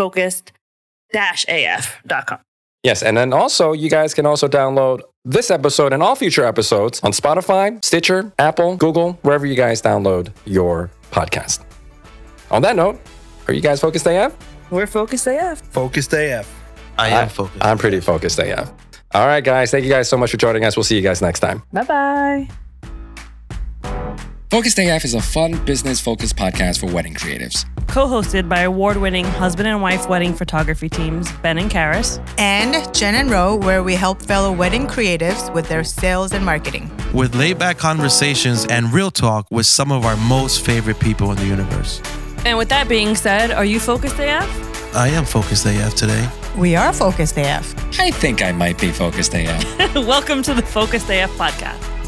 [1.13, 2.39] focused-af.com.
[2.83, 7.01] Yes, and then also you guys can also download this episode and all future episodes
[7.03, 11.63] on Spotify, Stitcher, Apple, Google, wherever you guys download your podcast.
[12.51, 12.99] On that note,
[13.49, 14.35] are you guys focused AF?
[14.71, 15.61] We're Focused AF.
[15.61, 16.49] Focused AF.
[16.97, 17.65] I am focused.
[17.65, 18.73] I'm pretty focused AF.
[19.13, 19.71] All right, guys.
[19.73, 20.77] Thank you guys so much for joining us.
[20.77, 21.63] We'll see you guys next time.
[21.73, 22.70] Bye bye.
[24.51, 27.65] Focused AF is a fun, business focused podcast for wedding creatives.
[27.87, 32.19] Co hosted by award winning husband and wife wedding photography teams, Ben and Karis.
[32.37, 36.91] And Jen and Ro, where we help fellow wedding creatives with their sales and marketing.
[37.15, 41.37] with laid back conversations and real talk with some of our most favorite people in
[41.37, 42.03] the universe.
[42.45, 44.97] And with that being said, are you Focused AF?
[44.97, 46.29] I am focused AF today.
[46.59, 47.73] We are Focused AF.
[48.01, 49.95] I think I might be focused AF.
[49.95, 52.00] Welcome to the Focused AF podcast.